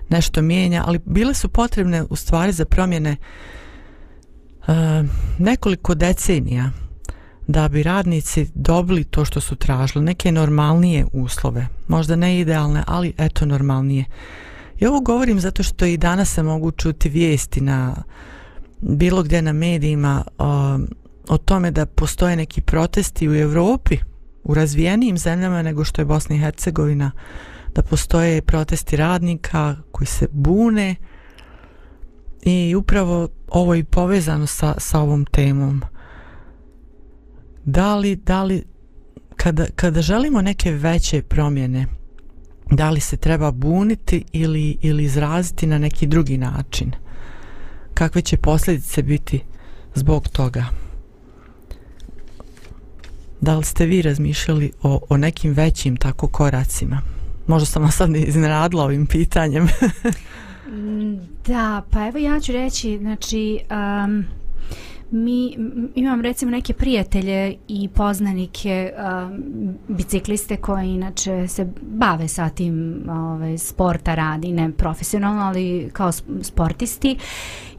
nešto 0.09 0.43
mijenja, 0.43 0.85
ali 0.87 1.01
bile 1.05 1.35
su 1.35 1.49
potrebne 1.49 2.03
u 2.11 2.17
stvari 2.17 2.53
za 2.53 2.65
promjene 2.65 3.17
uh, 4.61 4.75
nekoliko 5.39 5.95
decenija 5.95 6.71
da 7.53 7.69
bi 7.69 7.83
radnici 7.83 8.47
dobili 8.55 9.05
to 9.05 9.25
što 9.25 9.41
su 9.41 9.57
tražili, 9.57 10.05
neke 10.05 10.33
normalnije 10.33 11.07
uslove, 11.13 11.67
možda 11.89 12.17
ne 12.17 12.41
idealne, 12.41 12.83
ali 12.87 13.13
eto 13.19 13.47
normalnije. 13.47 14.05
I 14.79 14.87
ovo 14.87 15.01
govorim 15.01 15.41
zato 15.41 15.63
što 15.63 15.85
i 15.85 15.97
danas 15.97 16.35
se 16.35 16.43
mogu 16.43 16.71
čuti 16.71 17.09
vijesti 17.09 17.61
na 17.61 18.03
bilo 18.81 19.23
gdje 19.23 19.43
na 19.43 19.53
medijima 19.53 20.25
o, 20.39 20.79
o 21.29 21.39
tome 21.39 21.71
da 21.71 21.87
postoje 21.87 22.37
neki 22.37 22.61
protesti 22.61 23.29
u 23.29 23.35
Europi, 23.35 23.99
u 24.45 24.55
razvijenijim 24.55 25.19
zemljama 25.19 25.63
nego 25.63 25.85
što 25.85 26.01
je 26.01 26.07
Bosna 26.07 26.37
i 26.37 26.39
Hercegovina, 26.39 27.11
da 27.75 27.83
postoje 27.83 28.43
protesti 28.43 28.97
radnika 28.97 29.77
koji 29.93 30.07
se 30.07 30.27
bune 30.33 30.95
i 32.43 32.75
upravo 32.75 33.29
ovo 33.49 33.75
je 33.75 33.85
povezano 33.85 34.47
sa, 34.47 34.75
sa 34.79 35.01
ovom 35.01 35.25
temom 35.25 35.83
da 37.65 37.97
li, 37.97 38.17
da 38.17 38.43
li 38.43 38.65
kada, 39.37 39.67
kada 39.77 40.03
želimo 40.03 40.43
neke 40.43 40.71
veće 40.71 41.23
promjene 41.23 41.87
da 42.71 42.91
li 42.91 43.01
se 43.01 43.17
treba 43.17 43.51
buniti 43.51 44.25
ili, 44.33 44.77
ili 44.83 45.05
izraziti 45.05 45.67
na 45.67 45.79
neki 45.79 46.07
drugi 46.07 46.39
način? 46.39 46.93
Kakve 47.95 48.23
će 48.23 48.37
posljedice 48.37 49.03
biti 49.03 49.41
zbog 49.95 50.29
toga? 50.29 50.65
Da 53.41 53.57
li 53.57 53.65
ste 53.65 53.87
vi 53.87 54.03
razmišljali 54.03 54.73
o, 54.83 55.01
o 55.09 55.17
nekim 55.17 55.53
većim 55.53 55.97
tako 55.97 56.29
koracima? 56.29 57.01
Možda 57.47 57.67
sam 57.67 57.83
vas 57.83 57.97
sad 57.97 58.17
iznenadila 58.17 58.85
ovim 58.85 59.07
pitanjem. 59.07 59.69
Da, 61.47 61.83
pa 61.91 62.09
evo 62.09 62.19
ja 62.19 62.41
ću 62.41 62.53
reći, 62.53 62.99
znači, 62.99 63.59
um, 63.71 64.25
mi 65.13 65.57
imam 65.95 66.21
recimo 66.21 66.51
neke 66.51 66.73
prijatelje 66.73 67.57
i 67.69 67.89
poznanike 67.89 68.93
um, 68.97 69.75
bicikliste 69.89 70.57
koji 70.57 70.89
inače 70.89 71.49
se 71.49 71.69
bave 71.83 72.29
sa 72.29 72.49
tim 72.49 73.05
ovaj, 73.09 73.59
sporta 73.59 74.15
radi, 74.15 74.53
ne 74.53 74.73
profesionalno, 74.73 75.43
ali 75.43 75.91
kao 75.93 76.13
sportisti 76.43 77.17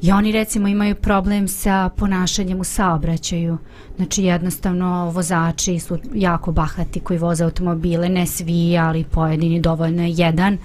i 0.02 0.12
oni 0.12 0.32
recimo 0.32 0.68
imaju 0.68 0.96
problem 0.96 1.48
sa 1.48 1.90
ponašanjem 1.98 2.60
u 2.60 2.64
saobraćaju. 2.64 3.58
Znači 3.96 4.24
jednostavno 4.24 5.12
vozači 5.12 5.80
su 5.80 5.98
jako 6.14 6.52
bahati 6.52 7.00
koji 7.00 7.20
voze 7.20 7.44
automobile, 7.44 8.10
ne 8.10 8.26
svi, 8.26 8.78
ali 8.78 9.04
pojedini 9.04 9.62
dovoljno 9.62 10.04
je 10.04 10.14
jedan 10.18 10.58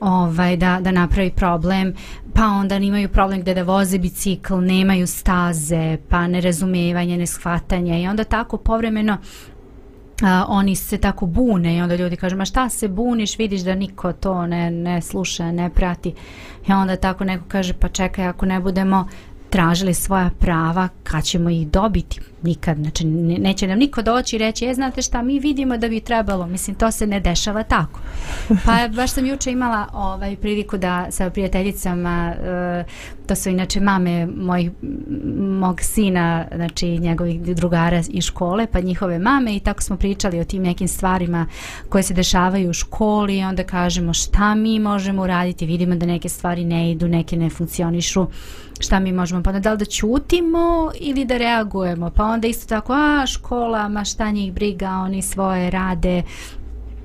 ovaj, 0.00 0.56
da, 0.56 0.78
da 0.80 0.90
napravi 0.90 1.30
problem, 1.30 1.94
pa 2.34 2.46
onda 2.46 2.76
imaju 2.76 3.08
problem 3.08 3.40
gde 3.40 3.54
da 3.54 3.62
voze 3.62 3.98
bicikl, 3.98 4.54
nemaju 4.54 5.06
staze, 5.06 5.96
pa 6.08 6.26
nerazumevanje, 6.26 7.16
neshvatanje 7.16 8.02
i 8.02 8.08
onda 8.08 8.24
tako 8.24 8.56
povremeno 8.56 9.18
a, 10.22 10.44
oni 10.48 10.76
se 10.76 10.98
tako 10.98 11.26
bune 11.26 11.76
i 11.76 11.80
onda 11.80 11.96
ljudi 11.96 12.16
kažu 12.16 12.36
ma 12.36 12.44
šta 12.44 12.68
se 12.68 12.88
buniš, 12.88 13.38
vidiš 13.38 13.60
da 13.60 13.74
niko 13.74 14.12
to 14.12 14.46
ne, 14.46 14.70
ne 14.70 15.02
sluša, 15.02 15.52
ne 15.52 15.70
prati 15.70 16.14
i 16.68 16.72
onda 16.72 16.96
tako 16.96 17.24
neko 17.24 17.44
kaže 17.48 17.72
pa 17.74 17.88
čekaj 17.88 18.26
ako 18.26 18.46
ne 18.46 18.60
budemo 18.60 19.08
tražili 19.50 19.94
svoja 19.94 20.30
prava, 20.38 20.88
kad 21.02 21.24
ćemo 21.24 21.50
ih 21.50 21.68
dobiti? 21.68 22.20
Nikad, 22.42 22.76
znači 22.76 23.04
ne- 23.06 23.38
neće 23.38 23.66
nam 23.66 23.78
niko 23.78 24.02
doći 24.02 24.36
i 24.36 24.38
reći, 24.38 24.64
je 24.64 24.74
znate 24.74 25.02
šta, 25.02 25.22
mi 25.22 25.38
vidimo 25.38 25.76
da 25.76 25.88
bi 25.88 26.00
trebalo, 26.00 26.46
mislim 26.46 26.76
to 26.76 26.90
se 26.90 27.06
ne 27.06 27.20
dešava 27.20 27.62
tako. 27.62 28.00
Pa 28.64 28.88
baš 28.96 29.10
sam 29.10 29.26
juče 29.26 29.52
imala 29.52 29.86
ovaj 29.92 30.36
priliku 30.36 30.78
da 30.78 31.06
sa 31.10 31.30
prijateljicama, 31.30 32.32
e, 32.32 32.84
to 33.26 33.34
su 33.34 33.48
inače 33.48 33.80
mame 33.80 34.26
mojih, 34.26 34.70
mog 35.38 35.80
sina, 35.80 36.46
znači 36.54 36.98
njegovih 36.98 37.42
drugara 37.42 38.02
iz 38.08 38.24
škole, 38.24 38.66
pa 38.72 38.80
njihove 38.80 39.18
mame 39.18 39.56
i 39.56 39.60
tako 39.60 39.82
smo 39.82 39.96
pričali 39.96 40.40
o 40.40 40.44
tim 40.44 40.62
nekim 40.62 40.88
stvarima 40.88 41.46
koje 41.88 42.02
se 42.02 42.14
dešavaju 42.14 42.70
u 42.70 42.72
školi 42.72 43.38
i 43.38 43.44
onda 43.44 43.64
kažemo 43.64 44.14
šta 44.14 44.54
mi 44.54 44.78
možemo 44.78 45.22
uraditi, 45.22 45.66
vidimo 45.66 45.94
da 45.94 46.06
neke 46.06 46.28
stvari 46.28 46.64
ne 46.64 46.90
idu, 46.90 47.08
neke 47.08 47.36
ne 47.36 47.50
funkcionišu, 47.50 48.26
šta 48.80 49.00
mi 49.00 49.12
možemo, 49.12 49.42
pa 49.42 49.50
onda 49.50 49.60
da 49.60 49.72
li 49.72 49.78
da 49.78 49.84
ćutimo 49.84 50.90
ili 51.00 51.24
da 51.24 51.36
reagujemo, 51.36 52.10
pa 52.10 52.24
onda 52.28 52.48
isto 52.48 52.66
tako, 52.66 52.92
a 52.92 53.26
škola, 53.26 53.88
ma 53.88 54.04
šta 54.04 54.30
njih 54.30 54.52
briga, 54.52 54.90
oni 54.90 55.22
svoje 55.22 55.70
rade, 55.70 56.22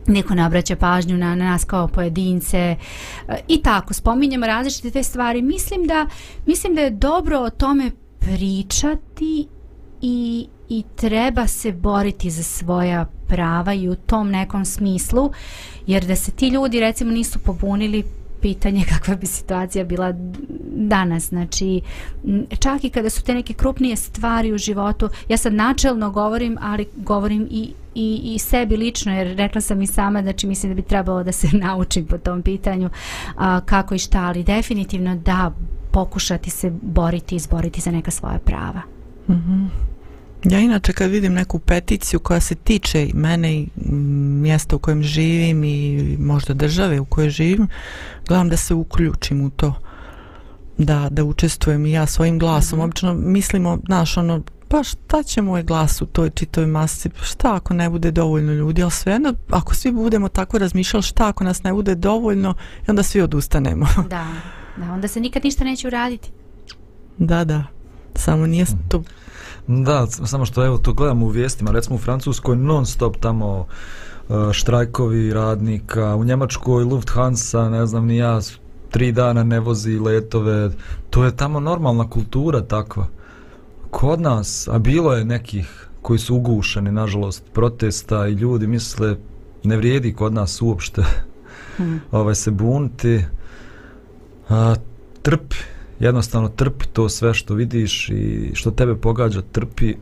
niko 0.08 0.36
ne 0.36 0.46
obraća 0.46 0.76
pažnju 0.76 1.18
na, 1.18 1.36
na 1.36 1.46
nas 1.46 1.64
kao 1.64 1.88
pojedince. 1.88 2.76
I 3.48 3.62
tako 3.62 3.94
spominjemo 3.94 4.46
različite 4.46 4.92
te 4.92 5.04
stvari. 5.04 5.42
Mislim 5.42 5.88
da 5.88 6.08
mislim 6.46 6.76
da 6.76 6.82
je 6.82 6.90
dobro 6.90 7.40
o 7.40 7.50
tome 7.50 7.92
pričati 8.20 9.48
i 10.02 10.48
i 10.70 10.84
treba 10.96 11.48
se 11.48 11.72
boriti 11.72 12.30
za 12.30 12.44
svoja 12.44 13.06
prava 13.28 13.74
i 13.74 13.90
u 13.90 13.96
tom 13.96 14.30
nekom 14.30 14.66
smislu 14.66 15.32
jer 15.88 16.06
da 16.06 16.16
se 16.16 16.32
ti 16.32 16.48
ljudi 16.48 16.80
recimo 16.80 17.12
nisu 17.12 17.40
pobunili 17.40 18.04
pitanje 18.44 18.86
kakva 18.94 19.16
bi 19.16 19.26
situacija 19.26 19.86
bila 19.86 20.14
danas. 20.76 21.30
Znači 21.30 21.82
čak 22.60 22.84
i 22.84 22.90
kada 22.90 23.10
su 23.10 23.24
te 23.24 23.34
neke 23.34 23.54
krupnije 23.54 23.96
stvari 23.96 24.54
u 24.54 24.58
životu 24.58 25.10
ja 25.30 25.38
sad 25.38 25.54
načelno 25.54 26.12
govorim 26.12 26.58
ali 26.62 26.88
govorim 26.96 27.48
i 27.52 27.74
i, 27.96 28.22
i 28.24 28.40
sebi 28.40 28.78
lično 28.78 29.16
jer 29.16 29.38
rekla 29.38 29.62
sam 29.62 29.82
i 29.82 29.88
sama 29.88 30.22
znači 30.22 30.48
mislim 30.48 30.72
da 30.72 30.76
bi 30.76 30.88
trebalo 30.88 31.24
da 31.24 31.32
se 31.32 31.48
naučim 31.68 32.06
po 32.06 32.18
tom 32.18 32.42
pitanju 32.42 32.90
a, 33.36 33.62
kako 33.62 33.96
i 33.96 34.00
šta 34.00 34.20
ali 34.20 34.44
definitivno 34.44 35.16
da 35.16 35.52
pokušati 35.92 36.50
se 36.50 36.72
boriti 36.82 37.36
i 37.36 37.38
izboriti 37.38 37.82
za 37.82 37.92
neka 37.92 38.12
svoja 38.12 38.40
prava. 38.40 38.82
Mhm. 39.30 39.66
Ja 40.44 40.60
inače 40.60 40.94
kad 40.94 41.12
vidim 41.12 41.34
neku 41.34 41.60
peticiju 41.60 42.20
koja 42.20 42.40
se 42.40 42.56
tiče 42.56 43.06
i 43.06 43.14
mene 43.14 43.54
i 43.54 43.68
mm, 43.76 44.42
mjesta 44.42 44.76
u 44.76 44.80
kojem 44.80 45.04
živim 45.04 45.64
i 45.64 46.18
možda 46.20 46.54
države 46.54 47.00
u 47.00 47.06
kojoj 47.06 47.30
živim, 47.30 47.68
gledam 48.28 48.50
da 48.50 48.58
se 48.58 48.74
uključim 48.74 49.42
u 49.42 49.50
to. 49.50 49.74
Da, 50.78 51.08
da 51.12 51.24
učestvujem 51.24 51.86
i 51.86 51.92
ja 51.92 52.06
svojim 52.06 52.40
glasom. 52.40 52.80
Mhm. 52.80 52.86
Obično 52.86 53.14
mislimo, 53.14 53.78
znaš, 53.86 54.18
ono, 54.18 54.42
pa 54.68 54.84
šta 54.84 55.24
će 55.24 55.42
moj 55.42 55.64
glas 55.64 56.02
u 56.02 56.06
toj 56.06 56.30
čitoj 56.30 56.68
masi, 56.68 57.10
šta 57.22 57.56
ako 57.56 57.74
ne 57.74 57.90
bude 57.90 58.12
dovoljno 58.12 58.54
ljudi, 58.54 58.84
ali 58.84 58.92
svejedno, 58.92 59.34
ako 59.50 59.76
svi 59.76 59.92
budemo 59.92 60.28
tako 60.28 60.58
razmišljali, 60.58 61.04
šta 61.04 61.28
ako 61.28 61.44
nas 61.44 61.64
ne 61.64 61.74
bude 61.74 61.96
dovoljno, 61.96 62.56
i 62.88 62.90
onda 62.90 63.04
svi 63.04 63.22
odustanemo. 63.22 63.86
da, 64.10 64.28
da 64.78 64.94
onda 64.94 65.08
se 65.08 65.20
nikad 65.20 65.44
ništa 65.44 65.64
neće 65.64 65.88
uraditi 65.88 66.30
da, 67.18 67.44
da, 67.44 67.64
samo 68.16 68.48
nije 68.48 68.66
to 68.90 69.04
Da, 69.68 70.08
samo 70.08 70.46
što 70.46 70.66
evo 70.66 70.78
to 70.78 70.94
gledamo 70.94 71.26
u 71.26 71.30
vijestima, 71.30 71.72
recimo 71.72 71.96
u 71.96 72.00
Francuskoj 72.00 72.56
non 72.56 72.86
stop 72.86 73.18
tamo 73.18 73.66
e, 74.30 74.54
štrajkovi 74.54 75.34
radnika, 75.34 76.16
u 76.16 76.24
Njemačkoj 76.24 76.84
Lufthansa, 76.84 77.70
ne 77.70 77.86
znam 77.86 78.06
ni 78.06 78.18
ja, 78.18 78.40
tri 78.90 79.12
dana 79.12 79.44
ne 79.44 79.60
vozi 79.60 80.00
letove, 80.00 80.72
to 81.10 81.24
je 81.26 81.36
tamo 81.38 81.60
normalna 81.60 82.10
kultura 82.10 82.62
takva. 82.62 83.08
Kod 83.92 84.22
nas, 84.22 84.68
a 84.72 84.80
bilo 84.80 85.14
je 85.14 85.26
nekih 85.26 85.88
koji 86.02 86.20
su 86.20 86.36
ugušeni, 86.36 86.92
nažalost, 86.92 87.44
protesta 87.54 88.28
i 88.28 88.32
ljudi 88.32 88.68
misle 88.68 89.18
ne 89.64 89.78
vrijedi 89.78 90.14
kod 90.14 90.34
nas 90.34 90.62
uopšte 90.62 91.04
Hmm. 91.78 92.02
ovaj 92.12 92.36
se 92.36 92.52
bunti 92.52 93.26
a, 94.50 94.76
trpi 95.22 95.56
jednostavno 96.00 96.50
trpi 96.50 96.86
to 96.94 97.10
sve 97.10 97.34
što 97.34 97.54
vidiš 97.54 98.10
i 98.10 98.52
što 98.54 98.72
tebe 98.72 98.96
pogađa 98.96 99.42
trpi 99.52 99.96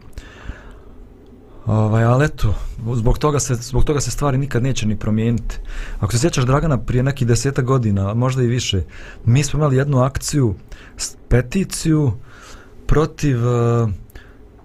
Ovaj, 1.65 2.03
ali 2.03 2.25
eto, 2.25 2.55
zbog 2.95 3.17
toga, 3.17 3.39
se, 3.39 3.55
zbog 3.55 3.83
toga 3.83 3.99
se 3.99 4.11
stvari 4.11 4.37
nikad 4.37 4.63
neće 4.63 4.87
ni 4.87 4.95
promijeniti. 4.99 5.55
Ako 5.99 6.11
se 6.11 6.19
sjećaš 6.19 6.45
Dragana 6.45 6.77
prije 6.77 7.03
nekih 7.03 7.27
deseta 7.27 7.61
godina, 7.61 8.13
možda 8.13 8.43
i 8.43 8.47
više, 8.47 8.83
mi 9.25 9.43
smo 9.43 9.59
imali 9.59 9.75
jednu 9.75 10.01
akciju, 10.01 10.55
peticiju 11.27 12.11
protiv 12.87 13.47
uh, 13.47 13.89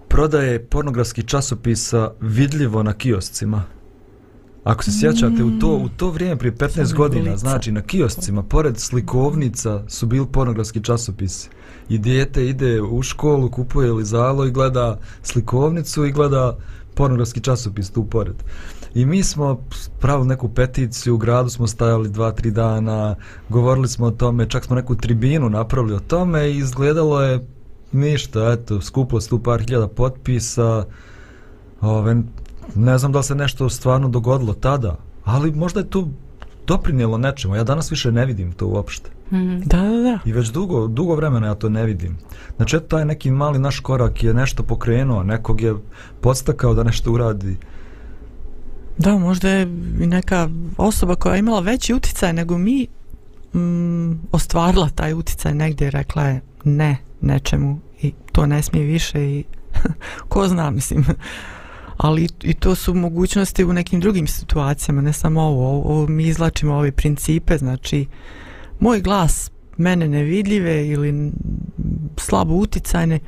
prodaje 0.07 0.65
pornografskih 0.65 1.25
časopisa 1.25 2.11
vidljivo 2.21 2.83
na 2.83 2.93
kioscima. 2.93 3.63
Ako 4.67 4.83
se 4.83 4.91
sjećate, 4.91 5.43
u 5.43 5.59
to, 5.59 5.67
u 5.67 5.89
to 5.89 6.09
vrijeme 6.09 6.35
prije 6.35 6.55
15 6.55 6.85
Samo 6.85 6.97
godina, 6.97 7.21
ulica. 7.21 7.37
znači 7.37 7.71
na 7.71 7.81
kioscima, 7.81 8.43
pored 8.43 8.79
slikovnica 8.79 9.83
su 9.87 10.05
bili 10.05 10.27
pornografski 10.31 10.83
časopisi. 10.83 11.49
I 11.89 11.97
dijete 11.97 12.49
ide 12.49 12.81
u 12.81 13.03
školu, 13.03 13.51
kupuje 13.51 13.91
lizalo 13.91 14.45
i 14.45 14.51
gleda 14.51 14.99
slikovnicu 15.23 16.05
i 16.05 16.11
gleda 16.11 16.57
pornografski 16.93 17.39
časopis 17.39 17.89
tu 17.89 18.05
pored. 18.05 18.35
I 18.95 19.05
mi 19.05 19.23
smo 19.23 19.63
pravili 19.99 20.27
neku 20.27 20.49
peticiju, 20.49 21.15
u 21.15 21.17
gradu 21.17 21.49
smo 21.49 21.67
stajali 21.67 22.09
dva, 22.09 22.31
tri 22.31 22.51
dana, 22.51 23.15
govorili 23.49 23.87
smo 23.87 24.05
o 24.05 24.11
tome, 24.11 24.49
čak 24.49 24.65
smo 24.65 24.75
neku 24.75 24.95
tribinu 24.95 25.49
napravili 25.49 25.93
o 25.93 25.99
tome 25.99 26.49
i 26.49 26.57
izgledalo 26.57 27.21
je 27.21 27.47
ništa, 27.91 28.51
eto, 28.51 28.81
skuplo 28.81 29.21
se 29.21 29.29
tu 29.29 29.39
par 29.39 29.59
hiljada 29.59 29.87
potpisa, 29.87 30.85
ove, 31.81 32.15
ne 32.75 32.97
znam 32.97 33.11
da 33.11 33.17
li 33.17 33.23
se 33.23 33.35
nešto 33.35 33.69
stvarno 33.69 34.09
dogodilo 34.09 34.53
tada, 34.53 34.97
ali 35.23 35.51
možda 35.51 35.79
je 35.79 35.89
to 35.89 36.07
doprinijelo 36.67 37.17
nečemu, 37.17 37.55
ja 37.55 37.63
danas 37.63 37.91
više 37.91 38.11
ne 38.11 38.25
vidim 38.25 38.51
to 38.51 38.67
uopšte. 38.67 39.09
Mhm. 39.31 39.59
Da, 39.65 39.77
da, 39.77 40.01
da. 40.01 40.19
I 40.25 40.31
već 40.31 40.47
dugo, 40.47 40.87
dugo 40.87 41.15
vremena 41.15 41.47
ja 41.47 41.55
to 41.55 41.69
ne 41.69 41.85
vidim. 41.85 42.17
Znači, 42.57 42.75
eto, 42.75 42.87
taj 42.87 43.05
neki 43.05 43.31
mali 43.31 43.59
naš 43.59 43.79
korak 43.79 44.23
je 44.23 44.33
nešto 44.33 44.63
pokrenuo, 44.63 45.23
nekog 45.23 45.61
je 45.61 45.75
podstakao 46.21 46.73
da 46.73 46.83
nešto 46.83 47.11
uradi. 47.11 47.57
Da, 48.97 49.17
možda 49.17 49.49
je 49.49 49.63
i 50.01 50.07
neka 50.07 50.49
osoba 50.77 51.15
koja 51.15 51.33
je 51.33 51.39
imala 51.39 51.59
veći 51.59 51.93
uticaj 51.93 52.33
nego 52.33 52.57
mi 52.57 52.87
mm, 53.53 54.11
ostvarila 54.31 54.89
taj 54.89 55.13
uticaj 55.13 55.53
negdje 55.53 55.87
i 55.87 55.91
rekla 55.91 56.23
je 56.23 56.41
ne 56.63 56.97
nečemu 57.21 57.79
i 58.01 58.13
to 58.31 58.45
ne 58.45 58.63
smije 58.63 58.85
više 58.85 59.21
i 59.21 59.43
ko 60.29 60.47
zna, 60.47 60.71
mislim. 60.71 61.05
Ali 61.97 62.27
i- 62.43 62.53
to 62.53 62.75
su 62.75 62.93
mogućnosti 62.93 63.63
u 63.65 63.73
nekim 63.73 63.99
drugim 63.99 64.27
situacijama, 64.27 65.01
ne 65.01 65.13
samo 65.13 65.41
ovo. 65.41 65.69
ovo, 65.69 66.07
mi 66.07 66.23
izlačimo 66.23 66.73
ove 66.75 66.91
principe, 66.91 67.57
znači 67.57 68.05
moj 68.79 69.01
glas 69.01 69.51
mene 69.77 70.07
nevidljive 70.07 70.87
ili 70.87 71.31
slabo 72.17 72.53
uticajne 72.53 73.19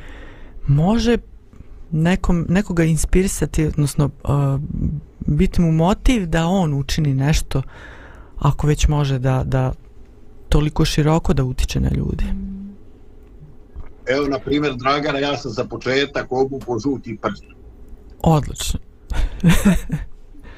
može 0.67 1.17
nekom, 1.91 2.45
nekoga 2.49 2.83
inspirisati, 2.83 3.65
odnosno 3.65 4.05
uh, 4.05 4.59
biti 5.27 5.61
mu 5.61 5.71
motiv 5.71 6.25
da 6.25 6.45
on 6.47 6.73
učini 6.73 7.13
nešto 7.13 7.61
ako 8.39 8.67
već 8.67 8.87
može 8.87 9.19
da, 9.19 9.43
da 9.45 9.73
toliko 10.49 10.85
široko 10.85 11.33
da 11.33 11.43
utiče 11.43 11.79
na 11.79 11.89
ljude. 11.89 12.23
Evo, 14.07 14.27
na 14.27 14.39
primjer, 14.39 14.75
Dragana, 14.75 15.19
ja 15.19 15.37
sam 15.37 15.51
za 15.51 15.65
početak 15.65 16.27
obupo 16.31 16.79
žuti 16.79 17.17
prst. 17.21 17.43
Odlično. 18.19 18.79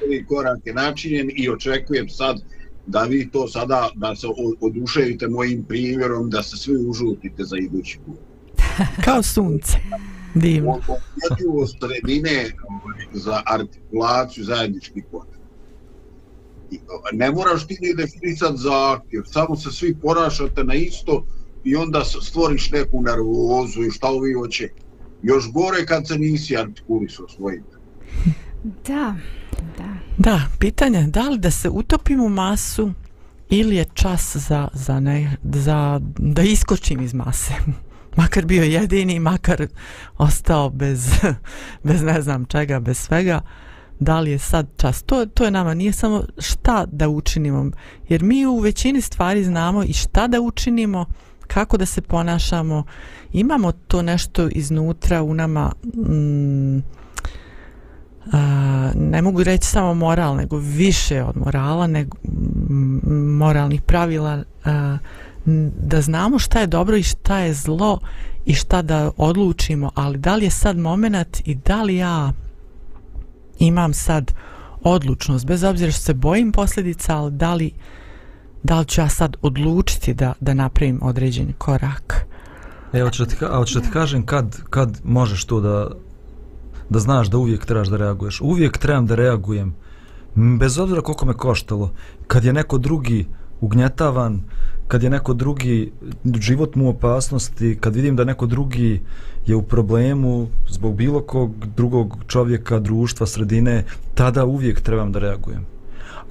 Prvi 0.00 0.24
korak 0.28 0.58
je 0.64 0.74
načinjen 0.74 1.30
i 1.36 1.48
očekujem 1.48 2.08
sad 2.08 2.42
da 2.86 3.02
vi 3.02 3.30
to 3.30 3.48
sada, 3.48 3.90
da 3.94 4.16
se 4.16 4.26
oduševite 4.60 5.28
mojim 5.28 5.64
primjerom, 5.64 6.30
da 6.30 6.42
se 6.42 6.56
svi 6.56 6.76
užutite 6.86 7.44
za 7.44 7.56
idući 7.56 7.98
put. 8.06 8.18
Kao 9.04 9.22
sunce. 9.22 9.78
Divno. 10.34 10.80
Osjetljivost 10.88 11.76
sredine 11.80 12.50
ovaj, 12.68 13.06
za 13.12 13.42
artikulaciju 13.46 14.44
zajedničkih 14.44 15.04
potreba. 15.10 15.42
Ovaj, 16.88 17.12
Ne 17.12 17.30
moraš 17.30 17.66
ti 17.66 17.78
ni 17.80 17.94
definisati 17.94 18.56
zahtjev, 18.56 19.22
samo 19.24 19.56
se 19.56 19.70
svi 19.70 19.96
ponašate 20.02 20.64
na 20.64 20.74
isto 20.74 21.24
i 21.64 21.76
onda 21.76 22.04
stvoriš 22.04 22.70
neku 22.70 23.02
nervozu 23.02 23.82
i 23.82 23.90
šta 23.90 24.08
ovi 24.08 24.32
hoće. 24.32 24.68
Još 25.22 25.52
gore 25.52 25.86
kad 25.86 26.08
se 26.08 26.18
nisi 26.18 26.56
artikulisao 26.56 27.28
svojim. 27.28 27.62
Da, 28.64 29.14
da. 29.78 29.94
Da, 30.18 30.40
pitanje, 30.58 31.06
da 31.06 31.28
li 31.28 31.38
da 31.38 31.50
se 31.50 31.68
utopim 31.68 32.20
u 32.20 32.28
masu 32.28 32.92
ili 33.50 33.76
je 33.76 33.84
čas 33.94 34.36
za, 34.36 34.68
za, 34.72 35.00
ne, 35.00 35.36
za 35.42 36.00
da 36.18 36.42
iskočim 36.42 37.00
iz 37.00 37.14
mase. 37.14 37.54
Makar 38.16 38.46
bio 38.46 38.62
jedini, 38.62 39.20
makar 39.20 39.66
ostao 40.18 40.70
bez, 40.70 41.10
bez 41.88 42.02
ne 42.02 42.22
znam 42.22 42.44
čega, 42.44 42.80
bez 42.80 42.98
svega. 42.98 43.40
Da 44.00 44.20
li 44.20 44.30
je 44.30 44.38
sad 44.38 44.66
čas? 44.76 45.02
To, 45.02 45.26
to 45.26 45.44
je 45.44 45.50
nama, 45.50 45.74
nije 45.74 45.92
samo 45.92 46.24
šta 46.38 46.84
da 46.92 47.08
učinimo. 47.08 47.70
Jer 48.08 48.22
mi 48.22 48.46
u 48.46 48.58
većini 48.58 49.00
stvari 49.00 49.44
znamo 49.44 49.82
i 49.84 49.92
šta 49.92 50.26
da 50.26 50.40
učinimo, 50.40 51.06
kako 51.46 51.76
da 51.76 51.86
se 51.86 52.02
ponašamo. 52.02 52.84
Imamo 53.32 53.72
to 53.72 54.02
nešto 54.02 54.48
iznutra 54.48 55.22
u 55.22 55.34
nama... 55.34 55.72
Mm, 55.94 56.78
a, 58.32 58.90
ne 58.94 59.22
mogu 59.22 59.42
reći 59.42 59.66
samo 59.66 59.94
moral, 59.94 60.36
nego 60.36 60.56
više 60.56 61.22
od 61.22 61.36
morala, 61.36 61.86
nego 61.86 62.16
mm, 62.24 63.36
moralnih 63.36 63.82
pravila, 63.82 64.42
a, 64.64 64.98
da 65.78 66.00
znamo 66.00 66.38
šta 66.38 66.60
je 66.60 66.66
dobro 66.66 66.96
i 66.96 67.02
šta 67.02 67.38
je 67.38 67.54
zlo 67.54 67.98
i 68.46 68.54
šta 68.54 68.82
da 68.82 69.10
odlučimo, 69.16 69.90
ali 69.94 70.18
da 70.18 70.36
li 70.36 70.44
je 70.44 70.50
sad 70.50 70.78
moment 70.78 71.42
i 71.44 71.54
da 71.54 71.82
li 71.82 71.96
ja 71.96 72.32
imam 73.58 73.94
sad 73.94 74.32
odlučnost, 74.82 75.46
bez 75.46 75.64
obzira 75.64 75.92
što 75.92 76.00
se 76.00 76.14
bojim 76.14 76.52
posljedica, 76.52 77.16
ali 77.16 77.32
da 77.32 77.54
li, 77.54 77.72
da 78.62 78.78
li 78.78 78.86
ću 78.86 79.00
ja 79.00 79.08
sad 79.08 79.36
odlučiti 79.42 80.14
da, 80.14 80.32
da 80.40 80.54
napravim 80.54 80.98
određeni 81.02 81.52
korak. 81.52 82.26
Evo, 82.92 83.10
ću 83.10 83.24
da 83.24 83.30
ti, 83.30 83.36
a 83.44 83.92
kažem 83.92 84.26
kad, 84.26 84.62
kad 84.70 85.00
možeš 85.04 85.44
to 85.44 85.60
da, 85.60 85.90
da 86.90 86.98
znaš 86.98 87.28
da 87.28 87.38
uvijek 87.38 87.66
trebaš 87.66 87.88
da 87.88 87.96
reaguješ. 87.96 88.40
Uvijek 88.40 88.78
trebam 88.78 89.06
da 89.06 89.14
reagujem, 89.14 89.74
bez 90.34 90.78
obzira 90.78 91.00
koliko 91.00 91.26
me 91.26 91.34
koštalo. 91.34 91.92
Kad 92.26 92.44
je 92.44 92.52
neko 92.52 92.78
drugi 92.78 93.26
ugnjetavan, 93.60 94.42
kad 94.88 95.02
je 95.02 95.10
neko 95.10 95.34
drugi 95.34 95.92
život 96.40 96.74
mu 96.74 96.86
u 96.86 96.88
opasnosti, 96.88 97.78
kad 97.80 97.94
vidim 97.94 98.16
da 98.16 98.24
neko 98.24 98.46
drugi 98.46 99.00
je 99.46 99.56
u 99.56 99.62
problemu 99.62 100.48
zbog 100.68 100.94
bilo 100.96 101.20
kog 101.20 101.66
drugog 101.76 102.16
čovjeka, 102.26 102.78
društva, 102.78 103.26
sredine, 103.26 103.84
tada 104.14 104.44
uvijek 104.44 104.80
trebam 104.80 105.12
da 105.12 105.18
reagujem. 105.18 105.71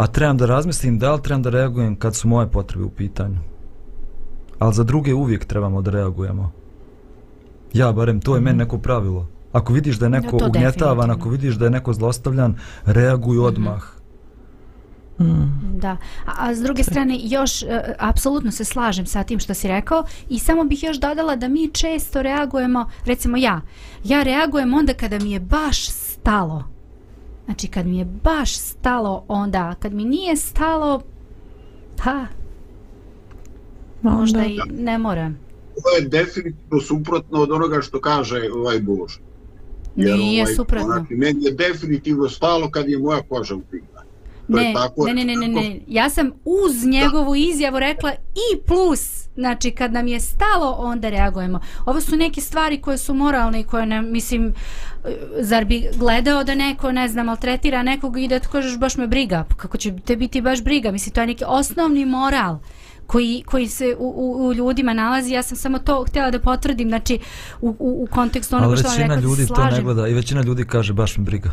A 0.02 0.08
trebam 0.08 0.38
da 0.38 0.46
razmislim 0.46 1.00
da 1.00 1.14
li 1.14 1.22
trebam 1.22 1.42
da 1.42 1.50
reagujem 1.50 1.96
kad 1.96 2.16
su 2.16 2.28
moje 2.28 2.48
potrebe 2.48 2.86
u 2.86 2.90
pitanju. 2.90 3.38
Ali 4.60 4.74
za 4.74 4.84
druge 4.84 5.14
uvijek 5.14 5.46
trebamo 5.46 5.82
da 5.82 5.92
reagujemo. 5.92 6.52
Ja, 7.74 7.92
barem, 7.92 8.22
to 8.22 8.36
je 8.36 8.42
meni 8.42 8.58
neko 8.58 8.78
pravilo. 8.78 9.28
Ako 9.52 9.74
vidiš 9.74 9.96
da 9.96 10.06
je 10.06 10.10
neko 10.10 10.38
to 10.38 10.48
ugnjetavan, 10.48 10.98
definitivno. 10.98 11.14
ako 11.14 11.30
vidiš 11.30 11.56
da 11.56 11.66
je 11.66 11.72
neko 11.72 11.94
zlostavljan, 11.94 12.56
reaguj 12.86 13.40
odmah. 13.40 13.84
Mm. 15.20 15.78
Da, 15.78 15.98
a, 16.26 16.32
a 16.38 16.56
s 16.56 16.60
druge 16.60 16.84
strane 16.84 17.18
još 17.22 17.64
e, 17.64 17.96
apsolutno 18.00 18.52
se 18.52 18.66
slažem 18.66 19.06
sa 19.06 19.24
tim 19.24 19.40
što 19.40 19.54
si 19.54 19.68
rekao 19.68 20.04
i 20.30 20.40
samo 20.40 20.64
bih 20.64 20.84
još 20.84 20.98
dodala 20.98 21.36
da 21.36 21.48
mi 21.48 21.70
često 21.74 22.22
reagujemo, 22.22 22.90
recimo 23.06 23.38
ja, 23.38 23.62
ja 24.04 24.24
reagujem 24.24 24.74
onda 24.74 24.94
kada 24.94 25.20
mi 25.20 25.32
je 25.32 25.40
baš 25.40 25.90
stalo. 25.90 26.71
Znači 27.46 27.68
kad 27.68 27.88
mi 27.88 27.98
je 27.98 28.06
baš 28.06 28.58
stalo 28.58 29.24
onda, 29.28 29.76
kad 29.80 29.94
mi 29.94 30.06
nije 30.06 30.36
stalo, 30.36 31.02
pa 32.04 32.26
možda 34.02 34.46
i 34.46 34.60
ne 34.72 34.98
moram. 34.98 35.40
To 35.76 35.96
je 35.96 36.10
definitivno 36.10 36.82
suprotno 36.82 37.42
od 37.42 37.52
onoga 37.52 37.82
što 37.82 38.02
kaže 38.02 38.50
ovaj 38.56 38.80
Bož. 38.80 39.14
Nije 39.96 40.56
suprotno. 40.56 40.88
Znači, 40.88 41.14
meni 41.14 41.46
je 41.46 41.52
definitivno 41.52 42.30
stalo 42.30 42.72
kad 42.72 42.90
je 42.90 43.00
moja 43.00 43.22
koža 43.30 43.56
u 43.56 43.62
pitanju. 43.62 44.01
To 44.52 44.58
je 44.58 44.64
Ne, 44.64 44.74
tako- 44.74 45.06
ne, 45.06 45.14
ne, 45.14 45.26
ne, 45.26 45.36
ne, 45.36 45.48
ne, 45.48 45.80
ja 45.88 46.10
sam 46.10 46.32
uz 46.46 46.86
njegovu 46.86 47.36
izjavu 47.36 47.80
rekla 47.80 48.12
i 48.12 48.62
plus, 48.68 49.22
znači 49.36 49.72
kad 49.72 49.94
nam 49.94 50.08
je 50.08 50.20
stalo 50.20 50.72
onda 50.72 51.10
reagujemo. 51.10 51.60
Ovo 51.86 52.02
su 52.02 52.16
neke 52.16 52.42
stvari 52.42 52.82
koje 52.82 52.98
su 52.98 53.14
moralne 53.14 53.60
i 53.60 53.64
koje 53.64 53.86
ne, 53.86 54.02
mislim, 54.02 54.54
zar 55.40 55.66
bi 55.66 55.90
gledao 55.96 56.44
da 56.44 56.56
neko, 56.56 56.92
ne 56.92 57.08
znam, 57.08 57.26
maltretira 57.26 57.84
nekog 57.84 58.20
i 58.20 58.28
da 58.28 58.40
ti 58.40 58.48
kažeš 58.52 58.78
baš 58.78 58.98
me 58.98 59.08
briga, 59.08 59.46
Pa 59.50 59.56
kako 59.56 59.78
će 59.78 59.94
te 60.06 60.16
biti 60.16 60.42
baš 60.42 60.64
briga, 60.64 60.92
mislim, 60.92 61.14
to 61.14 61.22
je 61.22 61.28
neki 61.28 61.44
osnovni 61.48 62.06
moral 62.06 62.58
koji, 63.08 63.44
koji 63.46 63.68
se 63.68 63.96
u, 64.00 64.14
u, 64.18 64.48
u 64.48 64.54
ljudima 64.54 64.94
nalazi, 64.94 65.34
ja 65.34 65.44
sam 65.44 65.58
samo 65.58 65.80
to 65.80 66.06
htjela 66.08 66.32
da 66.32 66.40
potvrdim, 66.40 66.90
znači 66.90 67.20
u, 67.62 67.70
u, 67.70 68.04
u 68.04 68.08
kontekstu 68.12 68.56
onoga 68.56 68.76
što 68.76 68.88
vam 68.88 68.98
većina 68.98 69.16
rekla, 69.16 69.30
ljudi 69.30 69.42
se 69.42 69.48
to 69.48 69.54
ne 69.54 69.70
slažem. 69.70 69.86
gleda 69.86 70.08
i 70.08 70.14
većina 70.14 70.42
ljudi 70.42 70.66
kaže 70.66 70.94
baš 70.94 71.18
mi 71.18 71.24
briga. 71.24 71.52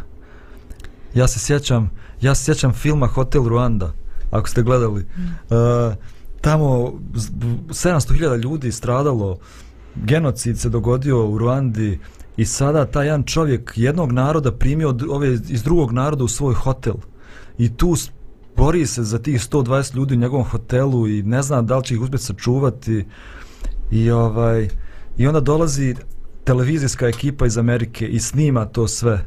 Ja 1.15 1.29
se 1.29 1.39
sjećam, 1.39 1.91
ja 2.21 2.35
se 2.35 2.45
sjećam 2.45 2.73
filma 2.73 3.07
Hotel 3.07 3.49
Ruanda, 3.49 3.93
ako 4.31 4.49
ste 4.49 4.63
gledali. 4.63 5.01
Mm. 5.03 5.55
Uh, 5.55 5.95
tamo 6.41 6.93
z- 7.15 7.31
700.000 7.69 8.43
ljudi 8.43 8.73
stradalo, 8.73 9.39
genocid 9.95 10.59
se 10.59 10.69
dogodio 10.69 11.29
u 11.29 11.39
Ruandi 11.39 11.99
i 12.37 12.45
sada 12.45 12.87
taj 12.87 13.07
jedan 13.07 13.23
čovjek 13.23 13.73
jednog 13.77 14.13
naroda 14.13 14.53
primio 14.53 14.95
ove 15.11 15.35
iz 15.49 15.63
drugog 15.63 15.93
naroda 15.93 16.25
u 16.25 16.29
svoj 16.29 16.55
hotel 16.55 16.95
i 17.59 17.77
tu 17.77 17.95
bori 18.57 18.87
se 18.87 19.05
za 19.05 19.19
tih 19.19 19.41
120 19.41 19.97
ljudi 19.97 20.15
u 20.15 20.19
njegovom 20.19 20.47
hotelu 20.47 21.09
i 21.09 21.23
ne 21.23 21.43
zna 21.43 21.63
da 21.63 21.77
li 21.79 21.85
će 21.85 21.95
ih 21.95 22.01
uspjeti 22.01 22.25
sačuvati 22.25 23.05
i 23.91 24.11
ovaj 24.11 24.69
i 25.17 25.27
onda 25.27 25.41
dolazi 25.41 25.95
televizijska 26.45 27.09
ekipa 27.09 27.47
iz 27.47 27.59
Amerike 27.59 28.07
i 28.09 28.21
snima 28.21 28.65
to 28.65 28.89
sve 28.89 29.27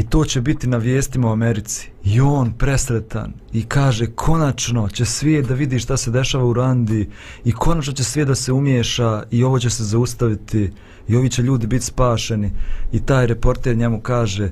i 0.00 0.02
to 0.02 0.24
će 0.24 0.40
biti 0.40 0.66
na 0.66 0.76
vijestima 0.76 1.28
u 1.28 1.32
Americi. 1.32 1.90
I 2.04 2.20
on 2.20 2.52
presretan 2.52 3.32
i 3.52 3.62
kaže 3.62 4.06
konačno 4.06 4.88
će 4.88 5.04
svijet 5.04 5.46
da 5.46 5.54
vidi 5.54 5.78
šta 5.78 5.96
se 5.96 6.10
dešava 6.10 6.44
u 6.44 6.52
Randi 6.52 7.10
i 7.44 7.52
konačno 7.52 7.92
će 7.92 8.04
svijet 8.04 8.28
da 8.28 8.34
se 8.34 8.52
umiješa 8.52 9.22
i 9.30 9.44
ovo 9.44 9.58
će 9.58 9.70
se 9.70 9.84
zaustaviti 9.84 10.72
i 11.08 11.16
ovi 11.16 11.30
će 11.30 11.42
ljudi 11.42 11.66
biti 11.66 11.84
spašeni. 11.84 12.50
I 12.92 13.00
taj 13.00 13.26
reporter 13.26 13.76
njemu 13.76 14.00
kaže 14.00 14.50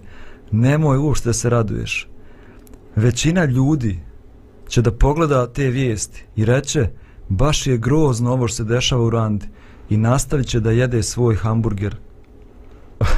nemoj 0.50 0.98
uopšte 0.98 1.28
da 1.28 1.32
se 1.32 1.50
raduješ. 1.50 2.08
Većina 2.96 3.44
ljudi 3.44 3.98
će 4.68 4.82
da 4.82 4.92
pogleda 4.92 5.46
te 5.52 5.70
vijesti 5.70 6.24
i 6.36 6.44
reće 6.44 6.88
baš 7.28 7.66
je 7.66 7.78
grozno 7.78 8.32
ovo 8.32 8.48
što 8.48 8.56
se 8.56 8.64
dešava 8.64 9.02
u 9.02 9.10
Randi 9.10 9.46
i 9.90 9.96
nastavit 9.96 10.46
će 10.46 10.60
da 10.60 10.70
jede 10.70 11.02
svoj 11.02 11.36
hamburger. 11.36 11.96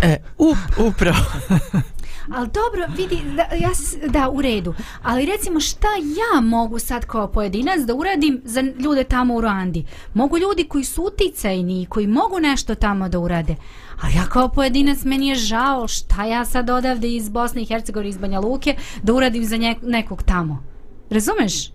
E, 0.03 0.17
up, 0.39 0.87
upravo. 0.89 1.25
Ali 2.33 2.49
dobro, 2.49 2.95
vidi, 2.97 3.23
da, 3.37 3.43
ja, 3.57 3.71
da, 4.09 4.31
u 4.31 4.43
redu. 4.43 4.75
Ali 5.03 5.27
recimo 5.27 5.61
šta 5.61 5.89
ja 5.89 6.41
mogu 6.41 6.79
sad 6.79 7.05
kao 7.05 7.29
pojedinac 7.29 7.81
da 7.81 7.95
uradim 7.95 8.41
za 8.45 8.61
ljude 8.61 9.05
tamo 9.05 9.35
u 9.35 9.41
Ruandi? 9.41 9.85
Mogu 10.15 10.39
ljudi 10.39 10.65
koji 10.65 10.85
su 10.85 11.03
uticajni 11.03 11.83
i 11.83 11.87
koji 11.87 12.07
mogu 12.07 12.41
nešto 12.41 12.75
tamo 12.75 13.09
da 13.09 13.19
urade. 13.19 13.57
A 14.01 14.09
ja 14.09 14.25
kao 14.29 14.49
pojedinac 14.49 15.05
meni 15.05 15.29
je 15.29 15.35
žao 15.35 15.89
šta 15.89 16.25
ja 16.25 16.45
sad 16.45 16.71
odavde 16.71 17.09
iz 17.09 17.29
Bosne 17.29 17.63
i 17.63 17.67
Hercegovine, 17.67 18.09
iz 18.09 18.19
Banja 18.19 18.41
Luke, 18.41 18.77
da 19.03 19.15
uradim 19.15 19.45
za 19.45 19.57
nje, 19.57 19.77
nekog 19.83 20.23
tamo. 20.23 20.63
Razumeš? 21.11 21.73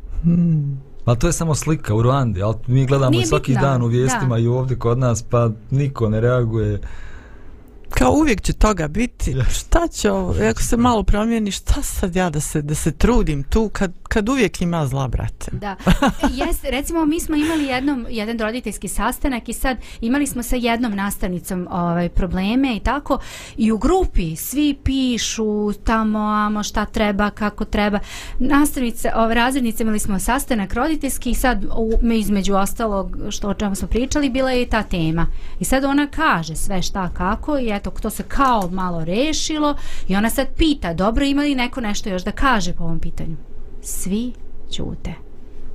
Ali 1.05 1.19
to 1.19 1.27
je 1.27 1.33
samo 1.33 1.55
slika 1.55 1.95
u 1.95 2.01
Ruandi, 2.01 2.41
ali 2.41 2.55
mi 2.67 2.85
gledamo 2.85 3.11
Nije 3.11 3.25
svaki 3.25 3.51
bitno, 3.51 3.67
dan 3.67 3.81
u 3.81 3.87
vijestima 3.87 4.35
da. 4.35 4.41
i 4.41 4.47
ovdje 4.47 4.79
kod 4.79 4.97
nas, 4.97 5.23
pa 5.23 5.49
niko 5.71 6.09
ne 6.09 6.21
reaguje. 6.21 6.79
Kao 7.97 8.11
uvijek 8.11 8.41
će 8.41 8.53
toga 8.53 8.87
biti. 8.87 9.35
Šta 9.59 9.87
će 9.87 10.11
ovo? 10.11 10.35
Ako 10.49 10.61
se 10.61 10.77
malo 10.77 11.03
promijeni, 11.03 11.51
šta 11.51 11.81
sad 11.81 12.15
ja 12.15 12.29
da 12.29 12.39
se, 12.39 12.61
da 12.61 12.75
se 12.75 12.91
trudim 12.91 13.43
tu 13.43 13.69
kad, 13.73 13.91
kad 14.03 14.29
uvijek 14.29 14.61
ima 14.61 14.87
zla, 14.87 15.07
brate? 15.07 15.51
Da. 15.51 15.75
Jes, 16.45 16.63
recimo 16.63 17.05
mi 17.05 17.19
smo 17.19 17.35
imali 17.35 17.65
jednom 17.65 18.05
jedan 18.09 18.39
roditeljski 18.39 18.87
sastanak 18.87 19.49
i 19.49 19.53
sad 19.53 19.77
imali 20.01 20.27
smo 20.27 20.43
sa 20.43 20.55
jednom 20.55 20.95
nastavnicom 20.95 21.67
ovaj 21.71 22.09
probleme 22.09 22.75
i 22.75 22.79
tako 22.79 23.19
i 23.57 23.71
u 23.71 23.77
grupi 23.77 24.35
svi 24.35 24.77
pišu 24.83 25.73
tamo 25.73 26.19
amo 26.19 26.63
šta 26.63 26.85
treba, 26.85 27.29
kako 27.29 27.65
treba. 27.65 27.99
Nastavnice, 28.39 29.11
ovaj 29.15 29.35
razrednice 29.35 29.83
imali 29.83 29.99
smo 29.99 30.19
sastanak 30.19 30.73
roditeljski 30.73 31.29
i 31.29 31.35
sad 31.35 31.65
u, 31.65 31.91
me 32.01 32.17
između 32.17 32.55
ostalog 32.55 33.17
što 33.29 33.49
o 33.49 33.53
čemu 33.53 33.75
smo 33.75 33.87
pričali 33.87 34.29
bila 34.29 34.51
je 34.51 34.61
i 34.61 34.69
ta 34.69 34.83
tema. 34.83 35.27
I 35.59 35.65
sad 35.65 35.83
ona 35.83 36.07
kaže 36.07 36.55
sve 36.55 36.81
šta 36.81 37.09
kako 37.09 37.57
i 37.57 37.69
eto 37.71 37.84
to 37.91 38.09
se 38.09 38.23
kao 38.23 38.69
malo 38.71 39.05
rešilo 39.05 39.75
i 40.07 40.15
ona 40.15 40.29
sad 40.29 40.47
pita 40.57 40.93
dobro 40.93 41.25
ima 41.25 41.41
li 41.41 41.55
neko 41.55 41.81
nešto 41.81 42.09
još 42.09 42.23
da 42.23 42.31
kaže 42.31 42.73
po 42.73 42.83
ovom 42.83 42.99
pitanju. 42.99 43.36
Svi 43.81 44.33
ćute. 44.71 45.13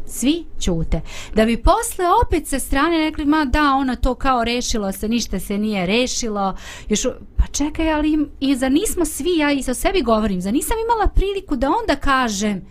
Svi 0.06 0.44
ćute. 0.60 1.00
Da 1.34 1.44
bi 1.44 1.62
posle 1.62 2.04
opet 2.26 2.46
sa 2.46 2.58
strane 2.58 2.98
rekli, 2.98 3.24
ma 3.24 3.44
da, 3.44 3.74
ona 3.74 3.96
to 3.96 4.14
kao 4.14 4.44
rešilo 4.44 4.92
se, 4.92 5.08
ništa 5.08 5.40
se 5.40 5.58
nije 5.58 5.86
rešilo. 5.86 6.56
Još, 6.88 7.06
pa 7.36 7.46
čekaj, 7.46 7.92
ali 7.92 8.12
im, 8.12 8.28
i 8.40 8.56
za 8.56 8.68
nismo 8.68 9.04
svi, 9.04 9.36
ja 9.36 9.52
i 9.52 9.62
sa 9.62 9.74
sebi 9.74 10.02
govorim, 10.02 10.40
za 10.40 10.50
nisam 10.50 10.76
imala 10.84 11.06
priliku 11.06 11.56
da 11.56 11.68
onda 11.80 11.96
kažem 11.96 12.62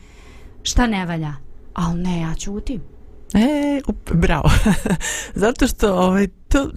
šta 0.64 0.88
ne 0.88 1.06
valja. 1.06 1.34
Ali 1.74 2.02
ne, 2.02 2.22
ja 2.22 2.36
ćutim. 2.36 2.82
E, 3.34 3.82
up, 3.88 4.12
bravo. 4.14 4.50
Zato 5.44 5.68
što 5.68 5.94
ovaj, 5.94 6.28
to, 6.28 6.70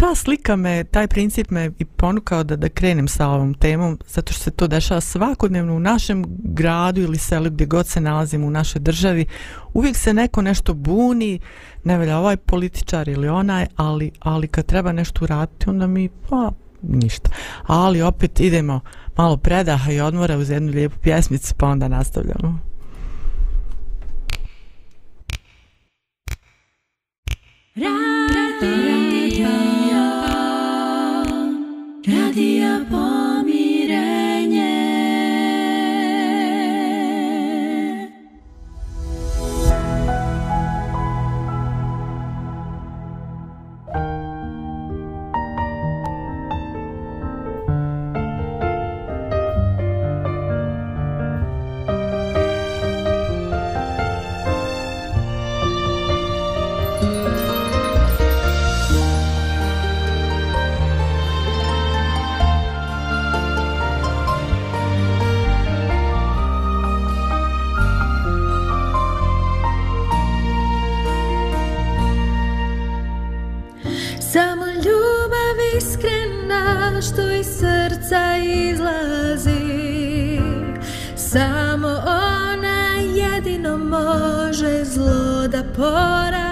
ta 0.00 0.14
slika 0.14 0.56
me, 0.56 0.84
taj 0.84 1.06
princip 1.06 1.50
me 1.50 1.70
i 1.78 1.84
ponukao 1.84 2.44
da, 2.44 2.56
da 2.56 2.68
krenem 2.68 3.08
sa 3.08 3.28
ovom 3.28 3.54
temom, 3.54 3.98
zato 4.06 4.32
što 4.32 4.42
se 4.42 4.50
to 4.50 4.66
dešava 4.66 5.00
svakodnevno 5.00 5.74
u 5.74 5.80
našem 5.80 6.24
gradu 6.28 7.00
ili 7.00 7.18
selu 7.18 7.50
gdje 7.50 7.66
god 7.66 7.86
se 7.86 8.00
nalazimo 8.00 8.46
u 8.46 8.50
našoj 8.50 8.80
državi. 8.80 9.26
Uvijek 9.74 9.96
se 9.96 10.14
neko 10.14 10.42
nešto 10.42 10.74
buni, 10.74 11.40
ne 11.84 11.98
velja 11.98 12.18
ovaj 12.18 12.36
političar 12.36 13.08
ili 13.08 13.28
onaj, 13.28 13.66
ali, 13.76 14.10
ali 14.20 14.48
kad 14.48 14.66
treba 14.66 14.92
nešto 14.92 15.24
uraditi, 15.24 15.70
onda 15.70 15.86
mi, 15.86 16.08
pa, 16.28 16.52
ništa. 16.82 17.30
Ali 17.66 18.02
opet 18.02 18.40
idemo 18.40 18.80
malo 19.16 19.36
predaha 19.36 19.92
i 19.92 20.00
odmora 20.00 20.36
uz 20.36 20.50
jednu 20.50 20.72
lijepu 20.72 20.96
pjesmicu, 20.98 21.54
pa 21.58 21.66
onda 21.66 21.88
nastavljamo. 21.88 22.58
Radija 27.76 28.89
iz 77.40 77.46
srca 77.46 78.36
izlazi. 78.44 79.60
Samo 81.16 81.88
ona 82.06 82.94
jedino 83.14 83.78
može 83.78 84.84
zlo 84.84 85.48
da 85.48 85.62
pora. 85.76 86.49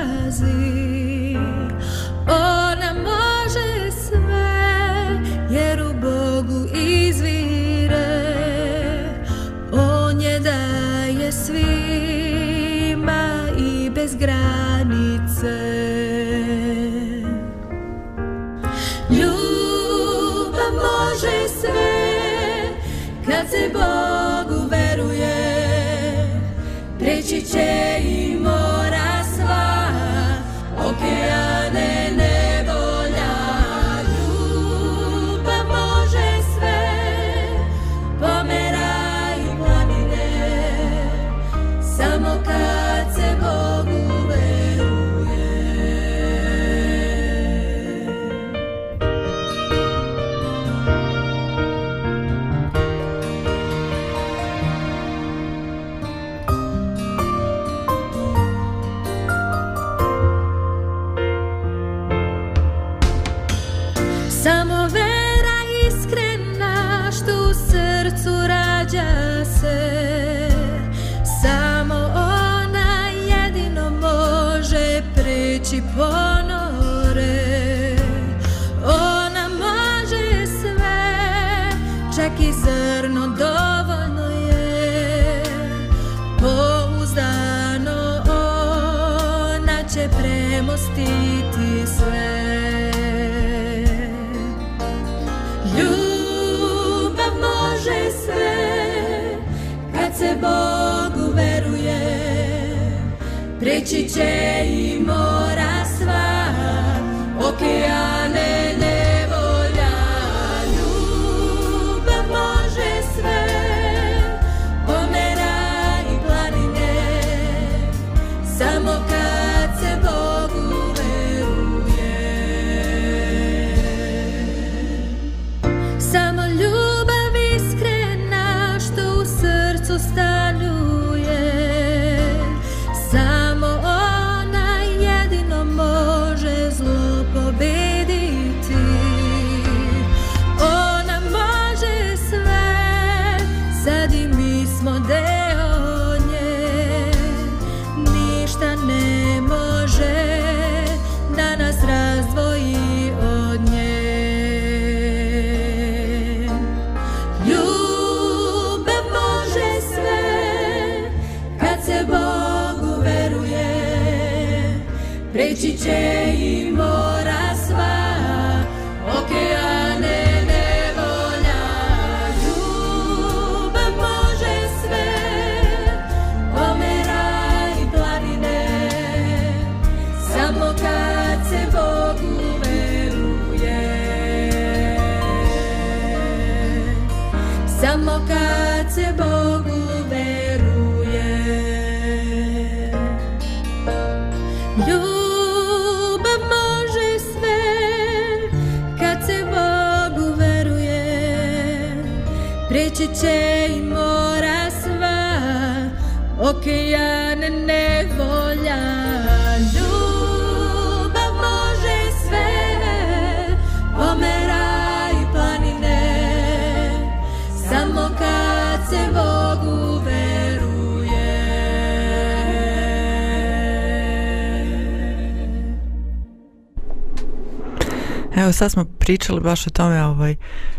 Evo 228.48 228.52
sad 228.52 228.72
smo 228.72 228.84
pričali 228.84 229.40
baš 229.40 229.66
o 229.66 229.70
tome, 229.70 230.04
ovaj, 230.04 230.36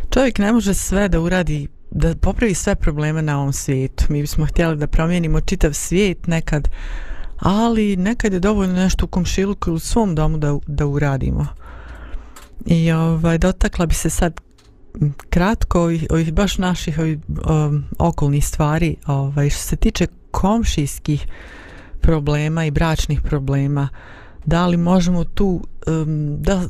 čovjek 0.09 0.37
ne 0.37 0.51
može 0.51 0.73
sve 0.73 1.07
da 1.07 1.19
uradi, 1.19 1.67
da 1.91 2.15
popravi 2.15 2.53
sve 2.53 2.75
probleme 2.75 3.21
na 3.21 3.39
ovom 3.39 3.53
svijetu. 3.53 4.03
Mi 4.09 4.21
bismo 4.21 4.45
htjeli 4.45 4.77
da 4.77 4.87
promijenimo 4.87 5.41
čitav 5.41 5.73
svijet 5.73 6.27
nekad, 6.27 6.67
ali 7.39 7.95
nekad 7.95 8.33
je 8.33 8.39
dovoljno 8.39 8.73
nešto 8.73 9.05
u 9.05 9.07
komšiluku 9.07 9.69
ili 9.69 9.75
u 9.75 9.79
svom 9.79 10.15
domu 10.15 10.37
da, 10.37 10.57
da 10.67 10.85
uradimo. 10.85 11.47
I 12.65 12.91
ovaj, 12.91 13.37
dotakla 13.37 13.85
bi 13.85 13.93
se 13.93 14.09
sad 14.09 14.41
kratko 15.29 15.81
ovih, 15.81 16.07
ovih 16.09 16.33
baš 16.33 16.57
naših 16.57 16.99
ovih, 16.99 17.17
um, 17.27 17.83
okolnih 17.99 18.45
stvari 18.45 18.95
ovaj, 19.07 19.49
što 19.49 19.61
se 19.61 19.75
tiče 19.75 20.07
komšijskih 20.31 21.27
problema 22.01 22.65
i 22.65 22.71
bračnih 22.71 23.21
problema 23.21 23.89
da 24.49 24.67
li 24.67 24.77
možemo 24.77 25.23
tu 25.23 25.61
um, 25.87 26.37
da, 26.39 26.63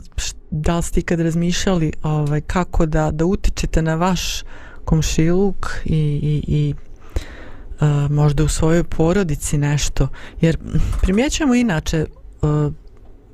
da 0.51 0.77
li 0.77 0.83
ste 0.83 0.99
ikad 0.99 1.19
razmišljali 1.19 1.93
ovaj, 2.03 2.41
kako 2.41 2.85
da, 2.85 3.11
da 3.11 3.25
utičete 3.25 3.81
na 3.81 3.95
vaš 3.95 4.43
komšiluk 4.85 5.67
i, 5.85 5.95
i, 6.23 6.43
i 6.47 6.73
uh, 6.73 8.11
možda 8.11 8.43
u 8.43 8.47
svojoj 8.47 8.83
porodici 8.83 9.57
nešto? 9.57 10.07
Jer 10.41 10.57
primjećujemo 11.01 11.55
inače 11.55 12.05
uh, 12.41 12.73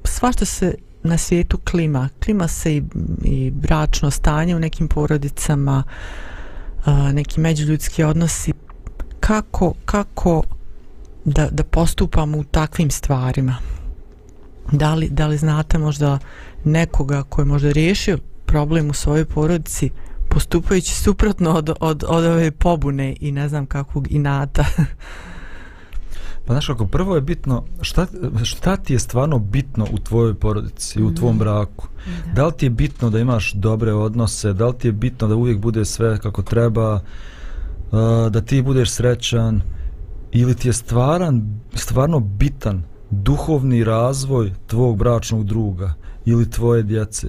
svašta 0.04 0.46
se 0.46 0.76
na 1.04 1.18
svijetu 1.18 1.58
klima. 1.58 2.10
Klima 2.24 2.48
se 2.48 2.76
i, 2.76 2.84
i 3.24 3.52
bračno 3.52 4.12
stanje 4.12 4.56
u 4.56 4.60
nekim 4.60 4.88
porodicama 4.88 5.84
uh, 6.88 7.12
neki 7.14 7.40
međuljudski 7.40 8.04
odnosi. 8.04 8.54
Kako, 9.20 9.74
kako 9.86 10.44
da, 11.26 11.48
da 11.52 11.64
postupamo 11.64 12.38
u 12.38 12.44
takvim 12.44 12.92
stvarima? 12.92 13.56
Da 14.72 14.94
li, 14.94 15.10
da 15.10 15.28
li 15.28 15.38
znate 15.38 15.78
možda 15.78 16.20
nekoga 16.64 17.24
ko 17.24 17.42
je 17.42 17.46
možda 17.46 17.72
riješio 17.72 18.18
problem 18.46 18.90
u 18.90 18.94
svojoj 18.94 19.26
porodici 19.26 19.90
postupajući 20.30 20.96
suprotno 20.96 21.52
od, 21.52 21.70
od, 21.80 22.04
od 22.08 22.26
ove 22.26 22.52
pobune 22.52 23.16
i 23.20 23.32
ne 23.32 23.50
znam 23.50 23.66
kakvog 23.66 24.12
inata? 24.12 24.66
Pa 26.46 26.54
znaš 26.54 26.68
kako, 26.68 26.86
prvo 26.86 27.16
je 27.16 27.22
bitno 27.22 27.64
šta, 27.82 28.08
šta 28.44 28.78
ti 28.78 28.94
je 28.94 29.00
stvarno 29.00 29.40
bitno 29.40 29.88
u 29.92 29.98
tvojoj 29.98 30.34
porodici, 30.34 31.04
u 31.04 31.16
tvom 31.16 31.38
braku. 31.38 31.88
Da 32.34 32.46
li 32.46 32.54
ti 32.58 32.66
je 32.66 32.70
bitno 32.70 33.10
da 33.10 33.20
imaš 33.20 33.54
dobre 33.54 33.94
odnose, 33.94 34.54
da 34.54 34.68
li 34.68 34.78
ti 34.78 34.88
je 34.88 34.92
bitno 34.92 35.28
da 35.28 35.36
uvijek 35.36 35.58
bude 35.58 35.86
sve 35.86 36.20
kako 36.20 36.42
treba, 36.42 36.94
uh, 36.94 37.02
da 38.32 38.42
ti 38.42 38.62
budeš 38.62 38.92
srećan, 38.92 39.62
ili 40.32 40.56
ti 40.56 40.68
je 40.68 40.74
stvaran, 40.74 41.60
stvarno 41.74 42.20
bitan 42.20 42.84
duhovni 43.10 43.84
razvoj 43.84 44.52
tvog 44.68 44.98
bračnog 44.98 45.46
druga 45.46 45.94
ili 46.26 46.50
tvoje 46.50 46.84
djece. 46.84 47.28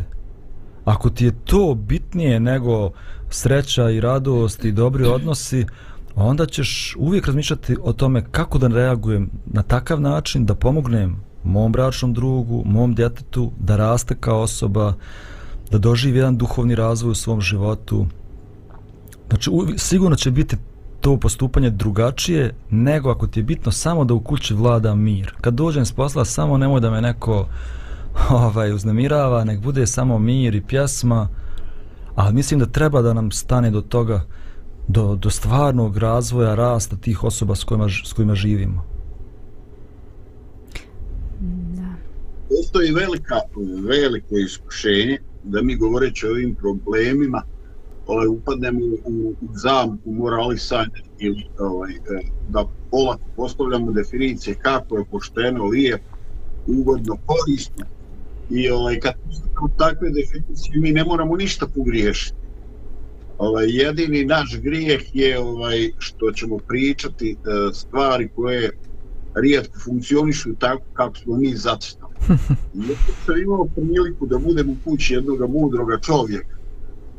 Ako 0.84 1.10
ti 1.10 1.24
je 1.24 1.34
to 1.44 1.74
bitnije 1.74 2.40
nego 2.40 2.90
sreća 3.30 3.90
i 3.90 4.00
radost 4.00 4.64
i 4.64 4.72
dobri 4.72 5.04
odnosi, 5.04 5.66
onda 6.14 6.46
ćeš 6.46 6.96
uvijek 6.98 7.26
razmišljati 7.26 7.76
o 7.82 7.92
tome 7.92 8.24
kako 8.30 8.58
da 8.58 8.66
reagujem 8.66 9.30
na 9.46 9.62
takav 9.62 10.00
način 10.00 10.46
da 10.46 10.54
pomognem 10.54 11.16
mom 11.44 11.72
bračnom 11.72 12.14
drugu, 12.14 12.62
mom 12.66 12.94
djetetu 12.94 13.52
da 13.58 13.76
raste 13.76 14.14
kao 14.20 14.40
osoba, 14.40 14.94
da 15.70 15.78
doživi 15.78 16.18
jedan 16.18 16.36
duhovni 16.36 16.74
razvoj 16.74 17.10
u 17.10 17.14
svom 17.14 17.40
životu. 17.40 18.06
Znači, 19.28 19.50
uvijek, 19.50 19.80
sigurno 19.80 20.16
će 20.16 20.30
biti 20.30 20.56
to 21.06 21.16
postupanje 21.16 21.70
drugačije 21.70 22.54
nego 22.70 23.10
ako 23.10 23.26
ti 23.26 23.40
je 23.40 23.44
bitno 23.44 23.72
samo 23.72 24.04
da 24.04 24.14
u 24.14 24.20
kući 24.20 24.54
vlada 24.54 24.94
mir. 24.94 25.32
Kad 25.40 25.54
dođem 25.54 25.86
s 25.86 25.92
posla, 25.92 26.24
samo 26.24 26.58
nemoj 26.58 26.80
da 26.80 26.90
me 26.90 27.00
neko 27.00 27.48
ovaj, 28.30 28.72
uznemirava, 28.72 29.44
nek 29.44 29.60
bude 29.60 29.86
samo 29.86 30.18
mir 30.18 30.54
i 30.54 30.62
pjesma, 30.62 31.28
ali 32.14 32.34
mislim 32.34 32.60
da 32.60 32.66
treba 32.66 33.02
da 33.02 33.12
nam 33.12 33.30
stane 33.30 33.70
do 33.70 33.80
toga, 33.80 34.20
do, 34.88 35.16
do 35.16 35.30
stvarnog 35.30 35.96
razvoja, 35.96 36.54
rasta 36.54 36.96
tih 36.96 37.24
osoba 37.24 37.54
s 37.54 37.64
kojima, 37.64 37.88
s 38.04 38.12
kojima 38.12 38.34
živimo. 38.34 38.84
postoji 42.48 42.92
velika, 42.92 43.34
veliko 43.88 44.36
iskušenje 44.36 45.18
da 45.44 45.62
mi 45.62 45.76
govoreći 45.76 46.26
o 46.26 46.30
ovim 46.30 46.54
problemima 46.54 47.42
ovaj, 48.06 48.26
upadnemo 48.26 48.80
u, 49.04 49.28
u, 49.30 49.34
zamku 49.54 50.12
moralisanja 50.12 51.02
ili 51.18 51.44
ovaj, 51.58 51.92
e, 51.92 51.96
da 52.48 52.64
polako 52.90 53.24
postavljamo 53.36 53.92
definicije 53.92 54.54
kako 54.54 54.98
je 54.98 55.04
pošteno, 55.04 55.64
lijepo, 55.64 56.16
ugodno, 56.66 57.16
korisno. 57.26 57.86
I 58.50 58.70
ovaj, 58.70 59.00
kad 59.00 59.14
postavljamo 59.28 59.68
takve 59.78 60.10
definicije 60.10 60.80
mi 60.80 60.92
ne 60.92 61.04
moramo 61.04 61.36
ništa 61.36 61.66
pogriješiti. 61.74 62.36
Ovaj, 63.38 63.66
jedini 63.68 64.24
naš 64.24 64.60
grijeh 64.60 65.02
je 65.14 65.38
ovaj 65.38 65.90
što 65.98 66.32
ćemo 66.32 66.58
pričati 66.58 67.30
e, 67.30 67.36
stvari 67.74 68.28
koje 68.36 68.70
rijetko 69.34 69.78
funkcionišu 69.84 70.54
tako 70.54 70.82
kako 70.92 71.16
smo 71.16 71.36
mi 71.36 71.56
zacrtali. 71.56 72.14
I 72.74 72.78
jednom 72.78 73.12
sam 73.26 73.40
imao 73.42 73.68
priliku 73.76 74.26
da 74.26 74.38
budem 74.38 74.70
u 74.70 74.76
kući 74.84 75.14
jednog 75.14 75.50
mudroga 75.50 75.98
čovjeka, 76.00 76.55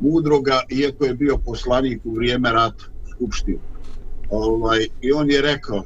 mudroga, 0.00 0.60
iako 0.70 1.04
je 1.04 1.14
bio 1.14 1.38
poslanik 1.38 2.00
u 2.04 2.14
vrijeme 2.14 2.52
rata 2.52 2.84
u 3.04 3.10
Skupštinu. 3.10 3.58
Ovaj, 4.30 4.86
I 5.00 5.12
on 5.12 5.30
je 5.30 5.42
rekao, 5.42 5.78
e, 5.78 5.84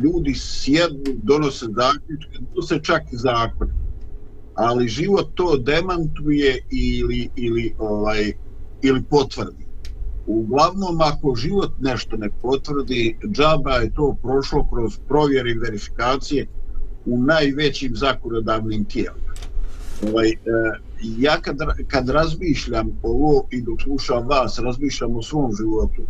ljudi 0.00 0.34
sjednu, 0.34 1.20
donose 1.22 1.66
zaključke, 1.66 2.38
to 2.54 2.62
se 2.62 2.78
čak 2.82 3.02
i 3.12 3.16
zakon. 3.16 3.70
Ali 4.54 4.88
život 4.88 5.30
to 5.34 5.56
demantuje 5.56 6.58
ili, 6.70 7.28
ili, 7.36 7.74
ovaj, 7.78 8.32
ili 8.82 9.02
potvrdi. 9.02 9.64
Uglavnom, 10.26 11.00
ako 11.00 11.34
život 11.34 11.72
nešto 11.80 12.16
ne 12.16 12.30
potvrdi, 12.42 13.18
džaba 13.32 13.74
je 13.74 13.94
to 13.94 14.16
prošlo 14.22 14.68
kroz 14.72 14.98
provjere 15.08 15.50
i 15.50 15.58
verifikacije 15.58 16.46
u 17.06 17.18
najvećim 17.18 17.96
zakonodavnim 17.96 18.84
tijelima. 18.84 19.33
Ovaj, 20.02 20.28
e, 20.28 20.34
ja 21.18 21.40
kad, 21.40 21.56
kad 21.88 22.08
razmišljam 22.08 22.98
ovo 23.02 23.46
i 23.50 23.62
dok 23.62 23.82
slušam 23.82 24.28
vas, 24.28 24.58
razmišljam 24.58 25.16
o 25.16 25.22
svom 25.22 25.52
životu, 25.56 26.02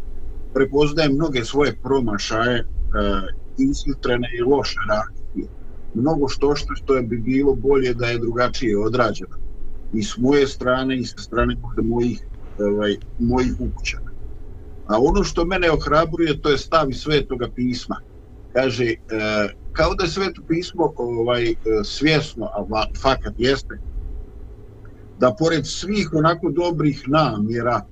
prepoznajem 0.55 1.12
mnoge 1.12 1.45
svoje 1.45 1.76
promašaje, 1.82 2.59
e, 2.59 2.64
isfiltrene 3.59 4.28
i 4.39 4.43
loše 4.43 4.78
reakcije. 4.89 5.49
Mnogo 5.95 6.28
što 6.28 6.57
što 6.57 6.74
što 6.74 6.95
je 6.95 7.03
bi 7.03 7.18
bilo 7.18 7.55
bolje 7.55 7.95
da 7.95 8.07
je 8.07 8.18
drugačije 8.18 8.78
odrađeno. 8.78 9.37
I 9.93 10.03
s 10.03 10.16
moje 10.18 10.47
strane 10.47 10.99
i 10.99 11.05
sa 11.05 11.18
strane 11.18 11.57
mojih, 11.82 12.26
ovaj, 12.59 12.97
mojih 13.18 13.53
ukućana. 13.59 14.11
A 14.87 14.99
ono 14.99 15.24
što 15.24 15.45
mene 15.45 15.70
ohrabruje 15.70 16.41
to 16.41 16.51
je 16.51 16.59
stavi 16.59 16.95
svetoga 16.95 17.49
pisma. 17.55 17.97
Kaže, 18.53 18.85
e, 18.85 18.97
kao 19.75 19.95
da 19.95 20.05
je 20.05 20.11
sveto 20.11 20.43
pismo 20.49 20.93
ovaj, 20.97 21.51
e, 21.51 21.57
svjesno, 21.85 22.45
a 22.45 22.87
fakat 23.03 23.35
jeste, 23.39 23.79
da 25.18 25.35
pored 25.39 25.66
svih 25.66 26.12
onako 26.12 26.51
dobrih 26.51 27.05
namjera 27.09 27.87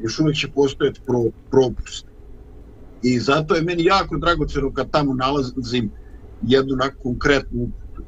još 0.00 0.20
uvijek 0.20 0.36
će 0.36 0.48
postojati 0.48 1.00
pro, 1.06 1.24
propust. 1.50 2.06
I 3.02 3.20
zato 3.20 3.54
je 3.54 3.62
meni 3.62 3.84
jako 3.84 4.16
dragoceno 4.16 4.72
kad 4.72 4.90
tamo 4.90 5.14
nalazim 5.14 5.90
jednu 6.42 6.74
onako 6.74 7.02
konkretnu 7.02 7.62
uputu. 7.62 8.02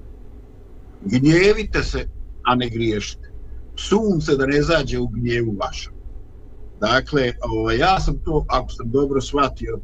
Gnjevite 1.05 1.83
se, 1.83 2.09
a 2.43 2.55
ne 2.55 2.69
griješite. 2.69 3.33
Sunce 3.77 4.37
da 4.37 4.47
ne 4.47 4.63
zađe 4.63 4.99
u 4.99 5.07
gnjevu 5.09 5.57
vašem. 5.61 5.93
Dakle, 6.81 7.33
ovaj, 7.41 7.79
ja 7.79 8.01
sam 8.01 8.19
to, 8.25 8.45
ako 8.49 8.73
sam 8.73 8.91
dobro 8.91 9.21
shvatio, 9.21 9.81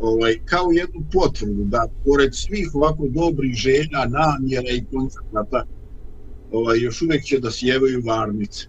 ovaj, 0.00 0.38
kao 0.44 0.70
jednu 0.72 1.02
potvrdu 1.12 1.64
da 1.64 1.88
pored 2.04 2.34
svih 2.34 2.74
ovako 2.74 3.08
dobrih 3.08 3.54
želja, 3.54 4.08
namjera 4.08 4.70
i 4.70 4.84
koncepta, 4.92 5.66
ovaj, 6.52 6.78
još 6.78 7.02
uvijek 7.02 7.24
će 7.24 7.38
da 7.38 7.50
sjevaju 7.50 8.02
varnice. 8.06 8.66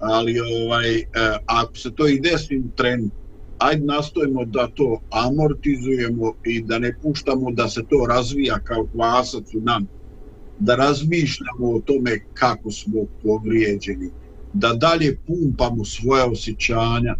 Ali 0.00 0.40
ovaj, 0.40 0.96
eh, 0.96 1.04
ako 1.46 1.76
se 1.76 1.90
to 1.94 2.08
i 2.08 2.20
desi 2.20 2.58
u 2.58 2.76
trenu, 2.76 3.10
ajde 3.58 3.84
nastojimo 3.84 4.44
da 4.44 4.68
to 4.74 5.00
amortizujemo 5.10 6.32
i 6.44 6.62
da 6.62 6.78
ne 6.78 6.96
puštamo 7.02 7.50
da 7.50 7.68
se 7.68 7.82
to 7.88 8.06
razvija 8.08 8.58
kao 8.64 8.86
kvasac 8.92 9.54
u 9.54 9.60
nam. 9.60 9.86
Da 10.58 10.74
razmišljamo 10.76 11.70
o 11.76 11.80
tome 11.80 12.18
kako 12.34 12.70
smo 12.70 13.04
povrijeđeni. 13.22 14.10
Da 14.52 14.74
dalje 14.74 15.18
pumpamo 15.26 15.84
svoje 15.84 16.24
osjećanja 16.24 17.14
eh, 17.14 17.18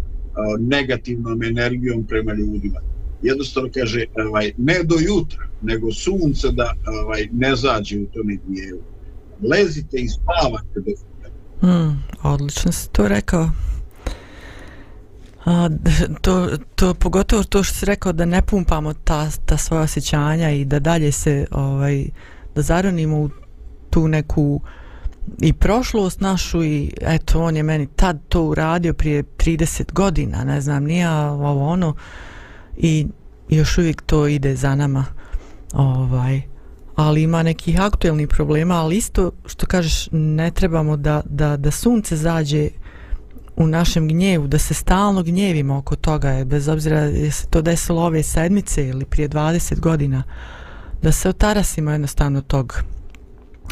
negativnom 0.60 1.42
energijom 1.42 2.04
prema 2.06 2.32
ljudima. 2.32 2.91
Jednostavno 3.22 3.70
kaže, 3.74 4.04
ovaj, 4.28 4.52
ne 4.58 4.82
do 4.84 4.94
jutra, 5.00 5.48
nego 5.62 5.92
sunce 5.92 6.50
da 6.50 6.74
ovaj, 7.02 7.28
ne 7.32 7.56
zađe 7.56 7.98
u 7.98 8.06
tome 8.06 8.36
dijelu. 8.48 8.80
lezite 9.42 9.96
i 9.96 10.08
spavate 10.08 10.80
do 10.80 10.92
Mm, 11.62 12.02
odlično 12.22 12.72
si 12.72 12.90
to 12.90 13.08
rekao. 13.08 13.50
A, 15.44 15.68
to, 16.22 16.48
to, 16.74 16.94
pogotovo 16.94 17.42
to 17.42 17.62
što 17.62 17.74
si 17.74 17.86
rekao 17.86 18.12
da 18.12 18.24
ne 18.24 18.42
pumpamo 18.42 18.94
ta, 18.94 19.30
ta 19.46 19.56
svoja 19.56 19.82
osjećanja 19.82 20.50
i 20.50 20.64
da 20.64 20.78
dalje 20.78 21.12
se 21.12 21.46
ovaj, 21.50 22.04
da 22.54 22.62
zaronimo 22.62 23.18
u 23.18 23.30
tu 23.90 24.08
neku 24.08 24.60
i 25.40 25.52
prošlost 25.52 26.20
našu 26.20 26.64
i 26.64 26.92
eto 27.00 27.42
on 27.42 27.56
je 27.56 27.62
meni 27.62 27.86
tad 27.96 28.18
to 28.28 28.42
uradio 28.42 28.94
prije 28.94 29.22
30 29.22 29.92
godina 29.92 30.44
ne 30.44 30.60
znam 30.60 30.84
nija 30.84 31.32
ovo 31.32 31.66
ono 31.68 31.94
i 32.76 33.06
još 33.48 33.78
uvijek 33.78 34.02
to 34.02 34.26
ide 34.26 34.56
za 34.56 34.74
nama 34.74 35.04
ovaj 35.72 36.52
ali 36.96 37.22
ima 37.22 37.42
nekih 37.42 37.80
aktuelnih 37.80 38.28
problema, 38.28 38.74
ali 38.74 38.96
isto 38.96 39.30
što 39.46 39.66
kažeš, 39.66 40.08
ne 40.12 40.50
trebamo 40.50 40.96
da, 40.96 41.22
da, 41.24 41.56
da 41.56 41.70
sunce 41.70 42.16
zađe 42.16 42.68
u 43.56 43.66
našem 43.66 44.08
gnjevu, 44.08 44.46
da 44.46 44.58
se 44.58 44.74
stalno 44.74 45.22
gnjevimo 45.22 45.76
oko 45.76 45.96
toga, 45.96 46.44
bez 46.44 46.68
obzira 46.68 46.98
je 46.98 47.30
se 47.30 47.46
to 47.46 47.62
desilo 47.62 48.02
ove 48.02 48.22
sedmice 48.22 48.88
ili 48.88 49.04
prije 49.04 49.28
20 49.28 49.80
godina, 49.80 50.22
da 51.02 51.12
se 51.12 51.28
otarasimo 51.28 51.90
jednostavno 51.90 52.40
tog. 52.40 52.82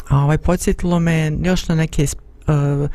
A 0.09 0.17
ovaj 0.17 0.37
podsjetilo 0.37 0.99
me 0.99 1.31
još 1.43 1.67
na 1.67 1.75
neke 1.75 2.03
uh, 2.03 2.89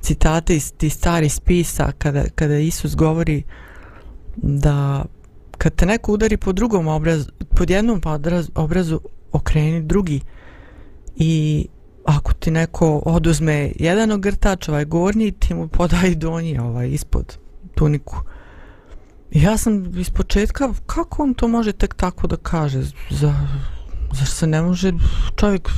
citate 0.00 0.56
iz 0.56 0.72
tih 0.72 0.94
starih 0.94 1.34
spisa 1.34 1.92
kada, 1.98 2.24
kada 2.34 2.58
Isus 2.58 2.96
govori 2.96 3.42
da 4.36 5.04
kad 5.58 5.74
te 5.74 5.86
neko 5.86 6.12
udari 6.12 6.36
po 6.36 6.52
drugom 6.52 6.88
obrazu, 6.88 7.30
pod 7.56 7.70
jednom 7.70 8.00
podraz, 8.00 8.50
obrazu 8.54 9.00
okreni 9.32 9.82
drugi 9.82 10.20
i 11.16 11.66
ako 12.04 12.32
ti 12.32 12.50
neko 12.50 13.02
oduzme 13.06 13.72
jedan 13.76 14.12
ogrtač, 14.12 14.68
ovaj 14.68 14.84
gornji, 14.84 15.32
ti 15.32 15.54
mu 15.54 15.68
podaj 15.68 16.14
donji 16.14 16.58
ovaj 16.58 16.88
ispod 16.88 17.38
tuniku. 17.74 18.16
I 19.30 19.42
ja 19.42 19.56
sam 19.56 19.98
iz 19.98 20.10
početka, 20.10 20.72
kako 20.86 21.22
on 21.22 21.34
to 21.34 21.48
može 21.48 21.72
tek 21.72 21.94
tako 21.94 22.26
da 22.26 22.36
kaže? 22.36 22.82
Za, 23.10 23.34
zar 24.12 24.26
se 24.26 24.46
ne 24.46 24.62
može 24.62 24.92
čovjek... 25.36 25.70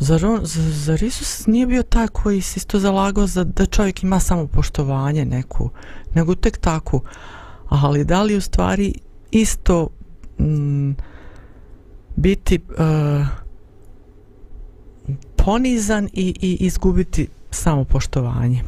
Zar, 0.00 0.26
on, 0.26 0.40
zar 0.84 1.02
Isus 1.02 1.46
nije 1.46 1.66
bio 1.66 1.82
taj 1.82 2.08
koji 2.08 2.40
se 2.40 2.54
isto 2.56 2.78
zalagao 2.78 3.26
za 3.26 3.44
da 3.44 3.66
čovjek 3.66 4.02
ima 4.02 4.20
samo 4.20 4.46
poštovanje 4.46 5.24
neku, 5.24 5.70
nego 6.14 6.34
tek 6.34 6.58
tako. 6.58 7.00
Ali 7.68 8.04
da 8.04 8.22
li 8.22 8.36
u 8.36 8.40
stvari 8.40 8.92
isto... 9.30 9.88
m, 10.38 10.96
biti 12.16 12.54
e, 12.54 13.24
ponizan 15.36 16.08
i, 16.12 16.34
i 16.40 16.56
izgubiti 16.60 17.28
samopoštovanje. 17.50 18.62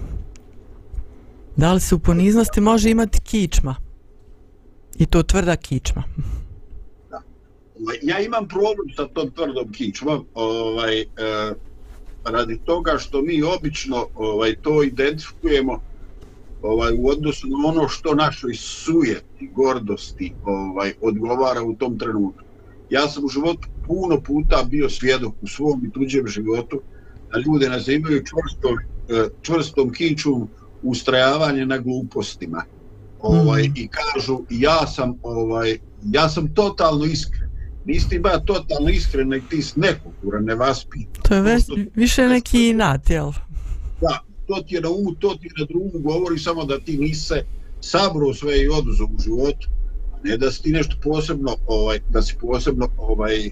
Da 1.57 1.73
li 1.73 1.81
se 1.81 1.95
u 1.95 1.99
poniznosti 1.99 2.61
može 2.61 2.91
imati 2.91 3.21
kičma? 3.21 3.75
I 4.99 5.07
to 5.07 5.23
tvrda 5.23 5.57
kičma. 5.57 6.03
Da. 7.11 7.23
Ovaj, 7.81 7.99
ja 8.03 8.21
imam 8.21 8.49
problem 8.49 8.89
sa 8.97 9.09
tom 9.09 9.31
tvrdom 9.31 9.73
kičmom 9.73 10.27
ovaj, 10.35 11.01
eh, 11.01 11.07
radi 12.25 12.59
toga 12.65 12.99
što 12.99 13.23
mi 13.23 13.43
obično 13.43 14.07
ovaj, 14.15 14.55
to 14.63 14.83
identifikujemo 14.83 15.81
ovaj, 16.63 16.95
u 16.99 17.09
odnosu 17.09 17.49
na 17.49 17.69
ono 17.69 17.89
što 17.89 18.15
našoj 18.15 18.55
sujeti, 18.55 19.51
gordosti 19.55 20.33
ovaj, 20.45 20.93
odgovara 21.01 21.63
u 21.63 21.75
tom 21.75 21.99
trenutku 21.99 22.51
ja 22.91 23.09
sam 23.09 23.25
u 23.25 23.29
životu 23.29 23.69
puno 23.87 24.21
puta 24.21 24.65
bio 24.71 24.89
svjedok 24.89 25.35
u 25.43 25.47
svom 25.47 25.85
i 25.87 25.91
tuđem 25.91 26.27
životu 26.27 26.81
da 27.33 27.41
ljude 27.41 27.69
nazivaju 27.69 28.23
čvrstom, 28.25 28.79
e, 29.09 29.29
čvrstom 29.43 29.93
kičom 29.93 30.49
ustrajavanje 30.83 31.67
na 31.67 31.79
glupostima. 31.79 32.65
Ovaj, 33.21 33.63
mm. 33.63 33.73
I 33.77 33.89
kažu, 33.89 34.39
ja 34.51 34.87
sam, 34.87 35.15
ovaj, 35.23 35.79
ja 36.03 36.29
sam 36.29 36.55
totalno 36.55 37.05
iskren. 37.05 37.51
Nisi 37.85 38.09
ti 38.09 38.19
ba 38.19 38.39
totalno 38.39 38.89
iskren, 38.89 39.29
nek 39.29 39.43
ti 39.51 39.63
si 39.63 39.81
nekulturan, 39.81 40.45
nevaspit. 40.45 41.09
To 41.29 41.35
je 41.35 41.43
već, 41.43 41.65
više 41.95 42.29
neki 42.29 42.69
inat, 42.69 43.11
jel? 43.11 43.33
To 44.51 44.63
ti 44.63 44.75
je 44.75 44.81
na 44.81 44.91
u, 44.91 45.15
to 45.19 45.35
ti 45.35 45.47
je 45.47 45.53
na 45.59 45.65
drugu, 45.65 45.99
govori 45.99 46.39
samo 46.39 46.65
da 46.65 46.79
ti 46.79 46.99
nisi 46.99 47.27
se 47.27 47.45
sabro 47.81 48.35
sve 48.35 48.63
i 48.63 48.69
oduzo 48.69 49.05
u 49.05 49.23
životu 49.23 49.69
ne 50.25 50.37
da 50.37 50.51
si 50.51 50.63
ti 50.63 50.71
nešto 50.71 50.97
posebno 51.03 51.57
ovaj 51.67 52.01
da 52.09 52.23
si 52.23 52.37
posebno 52.41 52.89
ovaj 52.99 53.47
e, 53.47 53.51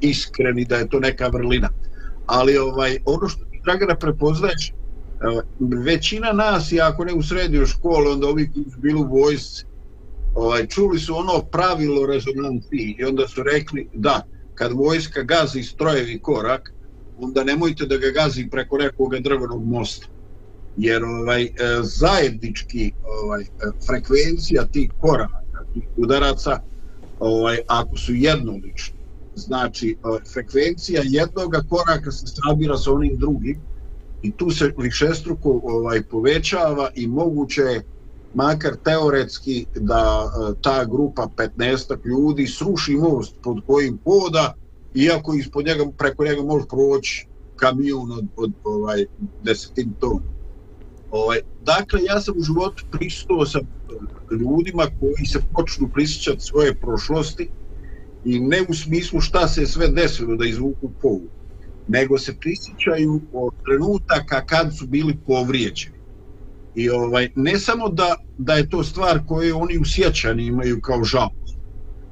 iskren 0.00 0.58
i 0.58 0.64
da 0.64 0.76
je 0.76 0.88
to 0.88 1.00
neka 1.00 1.28
vrlina. 1.28 1.68
Ali 2.26 2.58
ovaj 2.58 2.98
ono 3.04 3.28
što 3.28 3.44
ti 3.44 3.60
Dragana 3.64 3.94
prepoznaješ 3.94 4.68
e, 4.68 4.72
većina 5.84 6.32
nas 6.32 6.72
i 6.72 6.80
ako 6.80 7.04
ne 7.04 7.14
u 7.14 7.22
srednjoj 7.22 7.66
školi 7.66 8.12
onda 8.12 8.26
ovi 8.26 8.50
koji 8.54 8.64
su 8.64 8.80
bili 8.80 9.00
u 9.00 9.08
vojsci 9.08 9.64
ovaj, 10.34 10.66
čuli 10.66 10.98
su 10.98 11.16
ono 11.16 11.42
pravilo 11.42 12.06
rezonanci 12.06 12.96
i 12.98 13.04
onda 13.04 13.28
su 13.28 13.42
rekli 13.42 13.88
da 13.94 14.22
kad 14.54 14.72
vojska 14.72 15.22
gazi 15.22 15.62
strojevi 15.62 16.18
korak 16.18 16.72
onda 17.20 17.44
nemojte 17.44 17.86
da 17.86 17.96
ga 17.96 18.10
gazi 18.10 18.48
preko 18.50 18.78
nekog 18.78 19.18
drvenog 19.20 19.64
mosta 19.64 20.06
jer 20.76 21.04
ovaj 21.04 21.42
e, 21.42 21.50
zajednički 21.82 22.92
ovaj 23.24 23.42
e, 23.42 23.46
frekvencija 23.86 24.66
tih 24.66 24.90
koraka 25.00 25.40
tih 25.74 25.82
udaraca 25.96 26.60
ovaj, 27.20 27.58
ako 27.66 27.96
su 27.96 28.14
jednolični. 28.14 28.98
Znači, 29.34 29.96
ovaj, 30.02 30.20
frekvencija 30.32 31.02
jednog 31.04 31.54
koraka 31.68 32.10
se 32.10 32.26
sabira 32.26 32.76
sa 32.76 32.92
onim 32.92 33.16
drugim 33.16 33.60
i 34.22 34.32
tu 34.32 34.50
se 34.50 34.72
višestruko 34.78 35.60
ovaj, 35.64 36.02
povećava 36.02 36.90
i 36.94 37.06
moguće 37.06 37.60
je 37.60 37.82
makar 38.34 38.76
teoretski 38.84 39.66
da 39.74 40.30
ta 40.62 40.84
grupa 40.84 41.28
15 41.36 42.06
ljudi 42.06 42.46
sruši 42.46 42.92
most 42.92 43.34
pod 43.42 43.56
kojim 43.66 43.98
poda 44.04 44.54
iako 44.94 45.34
ispod 45.34 45.66
njega, 45.66 45.84
preko 45.98 46.24
njega 46.24 46.42
može 46.42 46.66
proći 46.66 47.26
kamion 47.56 48.12
od, 48.12 48.26
od 48.36 48.52
ovaj, 48.64 49.04
desetin 49.42 49.92
tona. 50.00 50.40
Ovaj, 51.10 51.40
dakle, 51.64 52.00
ja 52.02 52.20
sam 52.20 52.34
u 52.38 52.42
životu 52.42 52.84
pristao 52.90 53.46
sa 53.46 53.58
eh, 53.58 53.64
ljudima 54.30 54.86
koji 55.00 55.26
se 55.26 55.40
počnu 55.54 55.88
prisjećati 55.94 56.40
svoje 56.40 56.74
prošlosti 56.74 57.48
i 58.24 58.40
ne 58.40 58.62
u 58.68 58.74
smislu 58.74 59.20
šta 59.20 59.48
se 59.48 59.66
sve 59.66 59.88
desilo 59.88 60.36
da 60.36 60.46
izvuku 60.46 60.90
povu, 61.02 61.28
nego 61.88 62.18
se 62.18 62.36
prisjećaju 62.40 63.20
od 63.32 63.52
trenutaka 63.64 64.46
kad 64.46 64.76
su 64.76 64.86
bili 64.86 65.16
povrijeđeni. 65.26 66.00
I 66.74 66.90
ovaj, 66.90 67.28
ne 67.36 67.58
samo 67.58 67.88
da, 67.88 68.16
da 68.38 68.54
je 68.54 68.70
to 68.70 68.84
stvar 68.84 69.20
koju 69.26 69.58
oni 69.58 69.78
u 69.78 69.84
sjećanju 69.84 70.42
imaju 70.42 70.80
kao 70.80 71.04
žal, 71.04 71.28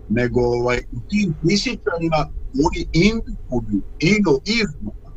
nego 0.09 0.41
ovaj, 0.41 0.79
u 0.93 1.01
tim 1.09 1.35
prisjećanjima 1.43 2.38
oni 2.55 2.87
indukuju 2.93 3.83
ino 3.99 4.39
iznova 4.45 5.11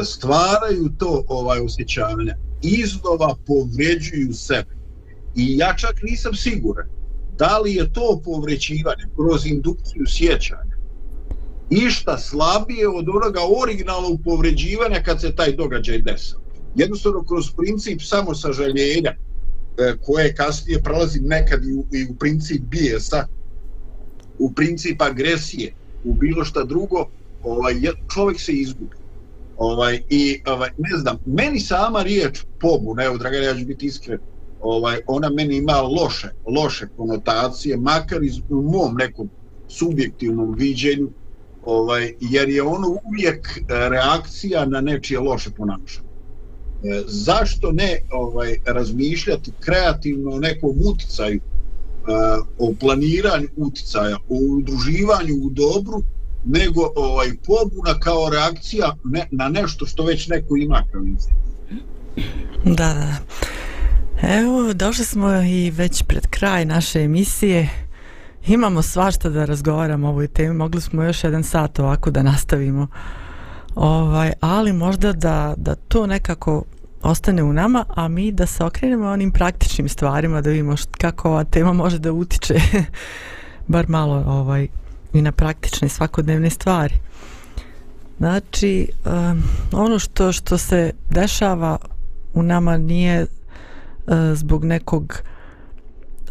e, 0.00 0.04
stvaraju 0.04 0.90
to 0.98 1.24
ovaj 1.28 1.60
osjećanja 1.60 2.34
iznova 2.62 3.36
povređuju 3.46 4.32
sebe. 4.32 4.76
I 5.36 5.58
ja 5.58 5.74
čak 5.76 6.02
nisam 6.02 6.34
siguran 6.34 6.86
da 7.38 7.58
li 7.58 7.74
je 7.74 7.92
to 7.92 8.20
povređivanje 8.24 9.04
kroz 9.16 9.46
indukciju 9.46 10.06
sjećanja 10.06 10.78
išta 11.70 12.18
slabije 12.18 12.88
od 12.88 13.08
onoga 13.08 13.40
originalnog 13.62 14.20
povređivanja 14.24 15.02
kad 15.02 15.20
se 15.20 15.34
taj 15.34 15.52
događaj 15.52 15.98
desao. 15.98 16.40
Jednostavno 16.74 17.24
kroz 17.24 17.44
princip 17.56 18.00
samosažaljenja 18.02 19.10
e, 19.10 19.16
koje 20.02 20.34
kasnije 20.34 20.82
prelazi 20.82 21.20
nekad 21.20 21.64
i 21.64 21.72
u, 21.72 21.86
i 21.92 22.06
u 22.10 22.14
princip 22.14 22.62
bijesa 22.62 23.26
u 24.38 24.52
princip 24.52 25.02
agresije 25.02 25.74
u 26.04 26.12
bilo 26.14 26.44
šta 26.44 26.64
drugo 26.64 27.06
ovaj 27.42 27.74
čovjek 28.14 28.40
se 28.40 28.52
izgubi. 28.52 28.96
Ovaj 29.56 30.02
i 30.10 30.42
ovaj 30.46 30.70
ne 30.78 30.98
znam 30.98 31.16
meni 31.26 31.60
sama 31.60 32.02
riječ 32.02 32.44
pobuna 32.60 33.04
evo 33.04 33.18
draga 33.18 33.36
ja 33.36 33.54
ću 33.54 33.64
biti 33.64 33.86
iskren 33.86 34.18
ovaj 34.60 35.00
ona 35.06 35.30
meni 35.30 35.56
ima 35.56 35.80
loše 35.80 36.28
loše 36.46 36.86
konotacije 36.96 37.76
makar 37.76 38.22
iz 38.22 38.38
u 38.48 38.62
mom 38.62 38.94
nekom 38.98 39.30
subjektivnom 39.68 40.54
viđenju 40.54 41.08
ovaj 41.64 42.12
jer 42.20 42.48
je 42.48 42.62
ono 42.62 42.88
uvijek 43.04 43.60
reakcija 43.68 44.66
na 44.66 44.80
nečije 44.80 45.20
loše 45.20 45.50
ponašanje. 45.50 46.08
E, 46.84 47.02
zašto 47.06 47.72
ne 47.72 48.00
ovaj 48.10 48.56
razmišljati 48.66 49.52
kreativno 49.60 50.30
o 50.30 50.40
nekom 50.40 50.76
uticaju 50.84 51.40
o 52.58 52.74
planiranju 52.80 53.48
uticaja, 53.56 54.16
o 54.28 54.34
udruživanju 54.34 55.34
u 55.42 55.50
dobru, 55.50 56.02
nego 56.44 56.92
ovaj 56.96 57.28
pobuna 57.46 58.00
kao 58.00 58.30
reakcija 58.30 58.96
ne, 59.04 59.28
na 59.30 59.48
nešto 59.48 59.86
što 59.86 60.04
već 60.04 60.28
neko 60.28 60.56
ima 60.56 60.82
kao 60.92 61.02
Da, 62.64 62.94
da. 62.94 63.16
Evo, 64.22 64.72
došli 64.72 65.04
smo 65.04 65.42
i 65.42 65.70
već 65.70 66.02
pred 66.02 66.26
kraj 66.26 66.64
naše 66.64 67.00
emisije. 67.00 67.68
Imamo 68.46 68.82
svašta 68.82 69.28
da 69.28 69.44
razgovaramo 69.44 70.06
o 70.06 70.10
ovoj 70.10 70.28
temi. 70.28 70.54
Mogli 70.54 70.80
smo 70.80 71.02
još 71.02 71.24
jedan 71.24 71.44
sat 71.44 71.78
ovako 71.78 72.10
da 72.10 72.22
nastavimo. 72.22 72.86
Ovaj, 73.74 74.32
ali 74.40 74.72
možda 74.72 75.12
da, 75.12 75.54
da 75.56 75.74
to 75.74 76.06
nekako 76.06 76.64
ostane 77.08 77.42
u 77.42 77.52
nama, 77.52 77.84
a 77.88 78.08
mi 78.08 78.32
da 78.32 78.46
se 78.46 78.64
okrenemo 78.64 79.08
onim 79.08 79.30
praktičnim 79.30 79.88
stvarima, 79.88 80.40
da 80.40 80.50
vidimo 80.50 80.76
št, 80.76 80.96
kako 80.96 81.30
ova 81.30 81.44
tema 81.44 81.72
može 81.72 81.98
da 81.98 82.12
utiče 82.12 82.54
bar 83.66 83.88
malo 83.88 84.24
ovaj, 84.26 84.68
i 85.12 85.22
na 85.22 85.32
praktične 85.32 85.88
svakodnevne 85.88 86.50
stvari. 86.50 86.94
Znači, 88.18 88.88
um, 89.04 89.42
ono 89.72 89.98
što 89.98 90.32
što 90.32 90.58
se 90.58 90.92
dešava 91.10 91.78
u 92.34 92.42
nama 92.42 92.76
nije 92.76 93.22
uh, 93.22 93.28
zbog 94.34 94.64
nekog 94.64 95.22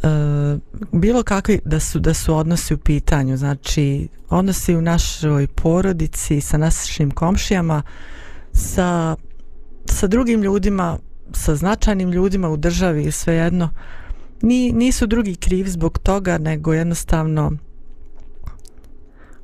uh, 0.04 0.60
bilo 0.92 1.24
kakvi 1.24 1.60
da 1.66 1.80
su 1.80 2.00
da 2.00 2.14
su 2.14 2.36
odnosi 2.36 2.74
u 2.74 2.78
pitanju, 2.78 3.38
znači 3.38 4.08
odnosi 4.30 4.76
u 4.76 4.82
našoj 4.82 5.48
porodici 5.48 6.42
sa 6.42 6.58
našim 6.58 7.12
komšijama 7.12 7.82
sa 8.54 9.16
sa 9.90 10.08
drugim 10.08 10.42
ljudima, 10.44 10.98
sa 11.32 11.56
značajnim 11.56 12.12
ljudima 12.12 12.50
u 12.50 12.58
državi, 12.58 13.12
svejedno, 13.12 13.70
ni, 14.42 14.72
nisu 14.72 15.08
drugi 15.08 15.36
kriv 15.36 15.68
zbog 15.68 15.98
toga, 15.98 16.38
nego 16.38 16.74
jednostavno 16.74 17.52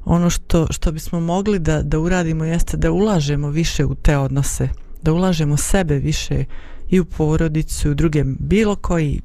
ono 0.05 0.29
što, 0.29 0.67
što 0.71 0.91
bismo 0.91 1.19
mogli 1.19 1.59
da, 1.59 1.81
da 1.81 1.99
uradimo 1.99 2.45
jeste 2.45 2.77
da 2.77 2.91
ulažemo 2.91 3.49
više 3.49 3.85
u 3.85 3.95
te 3.95 4.17
odnose, 4.17 4.69
da 5.01 5.13
ulažemo 5.13 5.57
sebe 5.57 5.95
više 5.95 6.45
i 6.89 6.99
u 6.99 7.05
porodicu, 7.05 7.91
u 7.91 7.93
druge, 7.93 8.23
bilo 8.25 8.75
koji, 8.75 9.21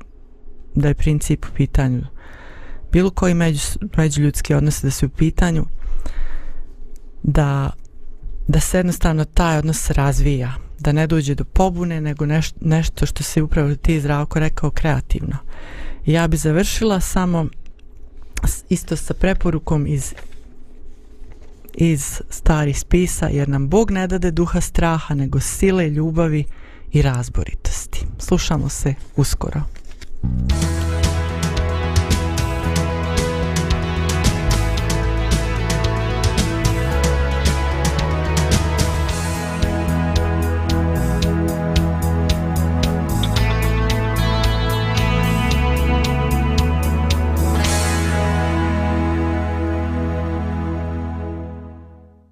da 0.74 0.88
je 0.88 0.94
princip 0.94 1.44
u 1.44 1.54
pitanju, 1.54 2.02
bilo 2.92 3.10
koji 3.10 3.34
među, 3.34 3.60
međuljudski 3.96 4.54
odnose 4.54 4.86
da 4.86 4.90
su 4.90 5.06
u 5.06 5.08
pitanju, 5.08 5.64
da, 7.22 7.70
da 8.48 8.60
se 8.60 8.78
jednostavno 8.78 9.24
taj 9.24 9.58
odnos 9.58 9.90
razvija, 9.90 10.54
da 10.78 10.92
ne 10.92 11.06
dođe 11.06 11.34
do 11.34 11.44
pobune, 11.44 12.00
nego 12.00 12.26
neš, 12.26 12.50
nešto 12.60 13.06
što 13.06 13.22
se 13.22 13.42
upravo 13.42 13.74
ti 13.74 14.00
zdravko 14.00 14.38
rekao 14.38 14.70
kreativno. 14.70 15.36
Ja 16.06 16.28
bi 16.28 16.36
završila 16.36 17.00
samo 17.00 17.46
isto 18.68 18.96
sa 18.96 19.14
preporukom 19.14 19.86
iz 19.86 20.14
iz 21.80 22.20
starih 22.30 22.80
spisa, 22.80 23.28
jer 23.28 23.48
nam 23.48 23.68
Bog 23.68 23.90
ne 23.90 24.06
dade 24.06 24.30
duha 24.30 24.60
straha, 24.60 25.14
nego 25.14 25.40
sile, 25.40 25.90
ljubavi 25.90 26.44
i 26.92 27.02
razboritosti. 27.02 28.06
Slušamo 28.18 28.68
se 28.68 28.94
uskoro. 29.16 29.62